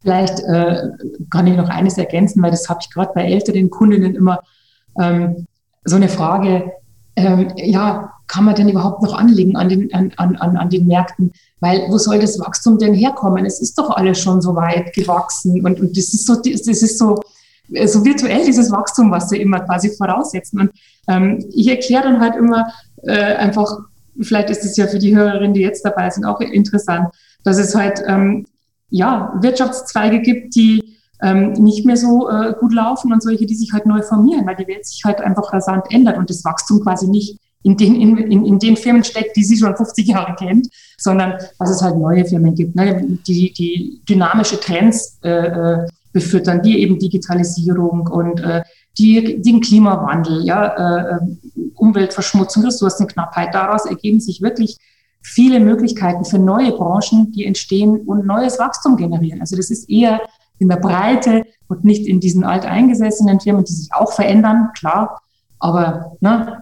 Vielleicht 0.01 0.41
äh, 0.41 0.89
kann 1.31 1.47
ich 1.47 1.57
noch 1.57 1.69
eines 1.69 1.99
ergänzen, 1.99 2.43
weil 2.43 2.51
das 2.51 2.69
habe 2.69 2.81
ich 2.83 2.91
gerade 2.91 3.13
bei 3.15 3.25
älteren 3.25 3.71
Kundinnen 3.71 4.15
immer 4.15 4.41
ähm, 4.99 5.47
so 5.85 5.97
eine 5.97 6.09
Frage, 6.09 6.73
ähm, 7.17 7.53
ja, 7.57 8.13
kann 8.27 8.45
man 8.45 8.55
denn 8.55 8.69
überhaupt 8.69 9.03
noch 9.03 9.17
anlegen 9.17 9.57
an 9.57 9.69
den, 9.69 9.93
an, 9.95 10.13
an, 10.17 10.57
an 10.57 10.71
den 10.71 10.87
Märkten? 10.87 11.33
Weil 11.61 11.87
wo 11.89 11.99
soll 11.99 12.19
das 12.19 12.39
Wachstum 12.39 12.79
denn 12.79 12.95
herkommen? 12.95 13.45
Es 13.45 13.61
ist 13.61 13.79
doch 13.79 13.91
alles 13.91 14.21
schon 14.21 14.41
so 14.41 14.55
weit 14.55 14.93
gewachsen 14.95 15.65
und, 15.65 15.81
und 15.81 15.97
das 15.97 16.15
ist 16.15 16.27
so, 16.27 16.35
das 16.37 16.67
ist 16.67 16.99
so, 16.99 17.21
so 17.87 18.05
virtuell, 18.05 18.45
dieses 18.45 18.71
Wachstum, 18.71 19.11
was 19.11 19.29
sie 19.29 19.41
immer 19.41 19.61
quasi 19.61 19.91
voraussetzen. 19.91 20.61
Und 20.61 20.71
ähm, 21.09 21.45
ich 21.53 21.69
erkläre 21.69 22.05
dann 22.05 22.21
halt 22.21 22.37
immer 22.37 22.67
äh, 23.03 23.37
einfach 23.37 23.79
vielleicht 24.21 24.51
ist 24.51 24.65
es 24.65 24.77
ja 24.77 24.87
für 24.87 24.99
die 24.99 25.17
Hörerinnen, 25.17 25.55
die 25.55 25.61
jetzt 25.61 25.85
dabei 25.85 26.11
sind, 26.11 26.25
auch 26.25 26.41
interessant, 26.41 27.09
dass 27.43 27.59
es 27.59 27.75
halt 27.75 28.03
ähm, 28.07 28.47
ja, 28.91 29.35
Wirtschaftszweige 29.41 30.21
gibt, 30.21 30.55
die 30.55 30.84
ähm, 31.25 31.53
nicht 31.55 31.87
mehr 31.87 31.97
so 31.97 32.29
äh, 32.29 32.55
gut 32.61 32.75
laufen 32.75 33.13
und 33.13 33.23
solche, 33.23 33.47
die 33.47 33.55
sich 33.55 33.73
halt 33.73 33.87
neu 33.87 34.03
formieren, 34.03 34.47
weil 34.47 34.57
die 34.57 34.69
Welt 34.69 34.87
sich 34.87 35.03
halt 35.05 35.23
einfach 35.23 35.53
rasant 35.53 35.87
ändert 35.91 36.19
und 36.19 36.29
das 36.29 36.45
Wachstum 36.45 36.81
quasi 36.81 37.09
nicht 37.09 37.39
in 37.63 37.79
den, 37.79 37.95
in, 37.95 38.19
in, 38.19 38.45
in 38.45 38.59
den 38.59 38.77
Firmen 38.77 39.03
steckt, 39.05 39.35
die 39.35 39.43
sie 39.43 39.57
schon 39.57 39.75
50 39.75 40.07
Jahre 40.07 40.35
kennt, 40.35 40.69
sondern 40.99 41.39
dass 41.59 41.71
es 41.71 41.81
halt 41.81 41.97
neue 41.97 42.27
Firmen 42.27 42.55
gibt, 42.55 42.77
ne, 42.77 43.19
die, 43.27 43.55
die 43.55 44.03
dynamische 44.09 44.61
Trends 44.61 45.19
äh, 45.25 45.31
äh 45.31 45.89
befüttern, 46.13 46.63
die 46.63 46.79
eben 46.81 47.01
Digitalisierung 47.01 48.07
und 48.07 48.39
äh, 48.41 48.63
die, 48.99 49.43
den 49.43 49.61
Klimawandel, 49.61 50.45
ja, 50.45 51.17
äh, 51.17 51.19
Umweltverschmutzung, 51.75 52.65
Ressourcenknappheit. 52.65 53.53
Daraus 53.53 53.85
ergeben 53.85 54.21
sich 54.21 54.41
wirklich 54.41 54.77
viele 55.23 55.59
Möglichkeiten 55.59 56.25
für 56.25 56.39
neue 56.39 56.71
Branchen, 56.71 57.33
die 57.33 57.45
entstehen 57.45 58.03
und 58.07 58.27
neues 58.27 58.61
Wachstum 58.61 58.97
generieren. 58.97 59.41
Also 59.41 59.57
das 59.57 59.71
ist 59.71 59.91
eher 59.91 60.21
in 60.59 60.69
der 60.69 60.77
Breite 60.77 61.45
und 61.69 61.85
nicht 61.85 62.07
in 62.07 62.21
diesen 62.21 62.45
alteingesessenen 62.45 63.41
Firmen, 63.41 63.65
die 63.65 63.73
sich 63.73 63.93
auch 63.93 64.13
verändern, 64.13 64.71
klar. 64.79 65.21
Aber 65.59 66.17
ne, 66.21 66.61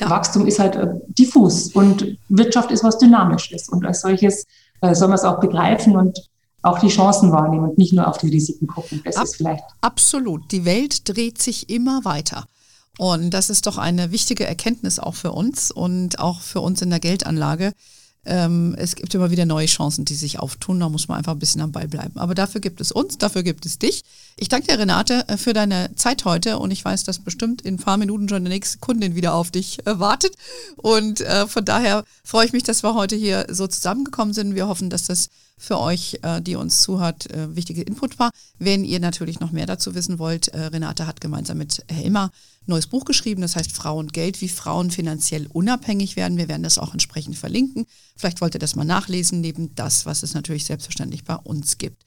ja. 0.00 0.10
Wachstum 0.10 0.46
ist 0.46 0.58
halt 0.58 0.76
äh, 0.76 0.88
diffus 1.18 1.72
und 1.72 2.18
Wirtschaft 2.28 2.70
ist 2.70 2.84
was 2.84 2.98
Dynamisches. 2.98 3.68
Und 3.68 3.84
als 3.86 4.00
solches 4.00 4.46
äh, 4.80 4.94
soll 4.94 5.08
man 5.08 5.16
es 5.16 5.24
auch 5.24 5.40
begreifen 5.40 5.96
und 5.96 6.18
auch 6.62 6.78
die 6.78 6.88
Chancen 6.88 7.32
wahrnehmen 7.32 7.70
und 7.70 7.78
nicht 7.78 7.92
nur 7.92 8.08
auf 8.08 8.18
die 8.18 8.28
Risiken 8.28 8.66
gucken. 8.66 9.00
Das 9.04 9.16
Ab, 9.16 9.24
ist 9.24 9.36
vielleicht. 9.36 9.62
Absolut. 9.80 10.50
Die 10.52 10.64
Welt 10.64 11.08
dreht 11.08 11.40
sich 11.40 11.70
immer 11.70 12.04
weiter. 12.04 12.46
Und 12.98 13.30
das 13.30 13.50
ist 13.50 13.66
doch 13.66 13.78
eine 13.78 14.10
wichtige 14.10 14.46
Erkenntnis 14.46 14.98
auch 14.98 15.14
für 15.14 15.32
uns 15.32 15.70
und 15.70 16.18
auch 16.18 16.40
für 16.40 16.60
uns 16.60 16.82
in 16.82 16.90
der 16.90 17.00
Geldanlage. 17.00 17.72
Ähm, 18.26 18.74
es 18.76 18.96
gibt 18.96 19.14
immer 19.14 19.30
wieder 19.30 19.46
neue 19.46 19.66
Chancen, 19.66 20.04
die 20.04 20.14
sich 20.14 20.38
auftun. 20.38 20.80
Da 20.80 20.88
muss 20.88 21.08
man 21.08 21.18
einfach 21.18 21.32
ein 21.32 21.38
bisschen 21.38 21.60
am 21.60 21.72
Ball 21.72 21.88
bleiben. 21.88 22.18
Aber 22.18 22.34
dafür 22.34 22.60
gibt 22.60 22.80
es 22.80 22.92
uns, 22.92 23.18
dafür 23.18 23.42
gibt 23.42 23.64
es 23.66 23.78
dich. 23.78 24.02
Ich 24.36 24.48
danke 24.48 24.66
dir, 24.66 24.78
Renate, 24.78 25.28
äh, 25.28 25.36
für 25.36 25.52
deine 25.52 25.94
Zeit 25.94 26.24
heute. 26.24 26.58
Und 26.58 26.70
ich 26.70 26.84
weiß, 26.84 27.04
dass 27.04 27.20
bestimmt 27.20 27.62
in 27.62 27.74
ein 27.74 27.78
paar 27.78 27.96
Minuten 27.96 28.28
schon 28.28 28.44
die 28.44 28.50
nächste 28.50 28.78
Kundin 28.78 29.14
wieder 29.14 29.34
auf 29.34 29.50
dich 29.50 29.86
äh, 29.86 29.98
wartet. 29.98 30.34
Und 30.76 31.20
äh, 31.20 31.46
von 31.46 31.64
daher 31.64 32.04
freue 32.24 32.46
ich 32.46 32.52
mich, 32.52 32.64
dass 32.64 32.82
wir 32.82 32.94
heute 32.94 33.16
hier 33.16 33.46
so 33.48 33.66
zusammengekommen 33.66 34.34
sind. 34.34 34.54
Wir 34.54 34.68
hoffen, 34.68 34.90
dass 34.90 35.06
das 35.06 35.30
für 35.58 35.78
euch, 35.78 36.18
äh, 36.22 36.40
die 36.42 36.56
uns 36.56 36.82
zuhört, 36.82 37.30
äh, 37.30 37.54
wichtige 37.56 37.82
Input 37.82 38.18
war. 38.18 38.30
Wenn 38.58 38.84
ihr 38.84 39.00
natürlich 39.00 39.40
noch 39.40 39.52
mehr 39.52 39.66
dazu 39.66 39.94
wissen 39.94 40.18
wollt, 40.18 40.48
äh, 40.48 40.60
Renate 40.66 41.06
hat 41.06 41.20
gemeinsam 41.20 41.58
mit 41.58 41.84
Helma 41.88 42.30
neues 42.66 42.86
Buch 42.86 43.04
geschrieben, 43.04 43.42
das 43.42 43.56
heißt 43.56 43.72
Frauen 43.72 44.08
Geld, 44.08 44.40
wie 44.40 44.48
Frauen 44.48 44.90
finanziell 44.90 45.46
unabhängig 45.52 46.16
werden. 46.16 46.36
Wir 46.36 46.48
werden 46.48 46.62
das 46.62 46.78
auch 46.78 46.92
entsprechend 46.92 47.36
verlinken. 47.36 47.86
Vielleicht 48.16 48.40
wollt 48.40 48.54
ihr 48.54 48.60
das 48.60 48.74
mal 48.74 48.84
nachlesen, 48.84 49.40
neben 49.40 49.74
das, 49.74 50.04
was 50.04 50.22
es 50.22 50.34
natürlich 50.34 50.64
selbstverständlich 50.64 51.24
bei 51.24 51.36
uns 51.36 51.78
gibt. 51.78 52.02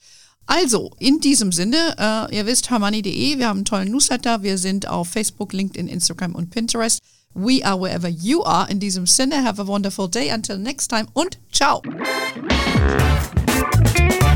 Also, 0.46 0.90
in 0.98 1.20
diesem 1.20 1.52
Sinne, 1.52 1.94
äh, 1.96 2.36
ihr 2.36 2.46
wisst, 2.46 2.70
hermoney.de, 2.70 3.38
wir 3.38 3.46
haben 3.48 3.58
einen 3.58 3.64
tollen 3.64 3.90
Newsletter, 3.90 4.42
wir 4.42 4.58
sind 4.58 4.88
auf 4.88 5.08
Facebook, 5.08 5.52
LinkedIn, 5.52 5.86
Instagram 5.88 6.34
und 6.34 6.50
Pinterest. 6.50 7.00
We 7.34 7.64
are 7.64 7.80
wherever 7.80 8.08
you 8.08 8.42
are. 8.42 8.68
In 8.68 8.80
diesem 8.80 9.06
Sinne, 9.06 9.44
have 9.44 9.62
a 9.62 9.66
wonderful 9.66 10.08
day. 10.08 10.32
Until 10.32 10.58
next 10.58 10.88
time 10.88 11.06
und 11.14 11.38
ciao. 11.52 11.80
Thank 13.60 14.22
you. 14.22 14.29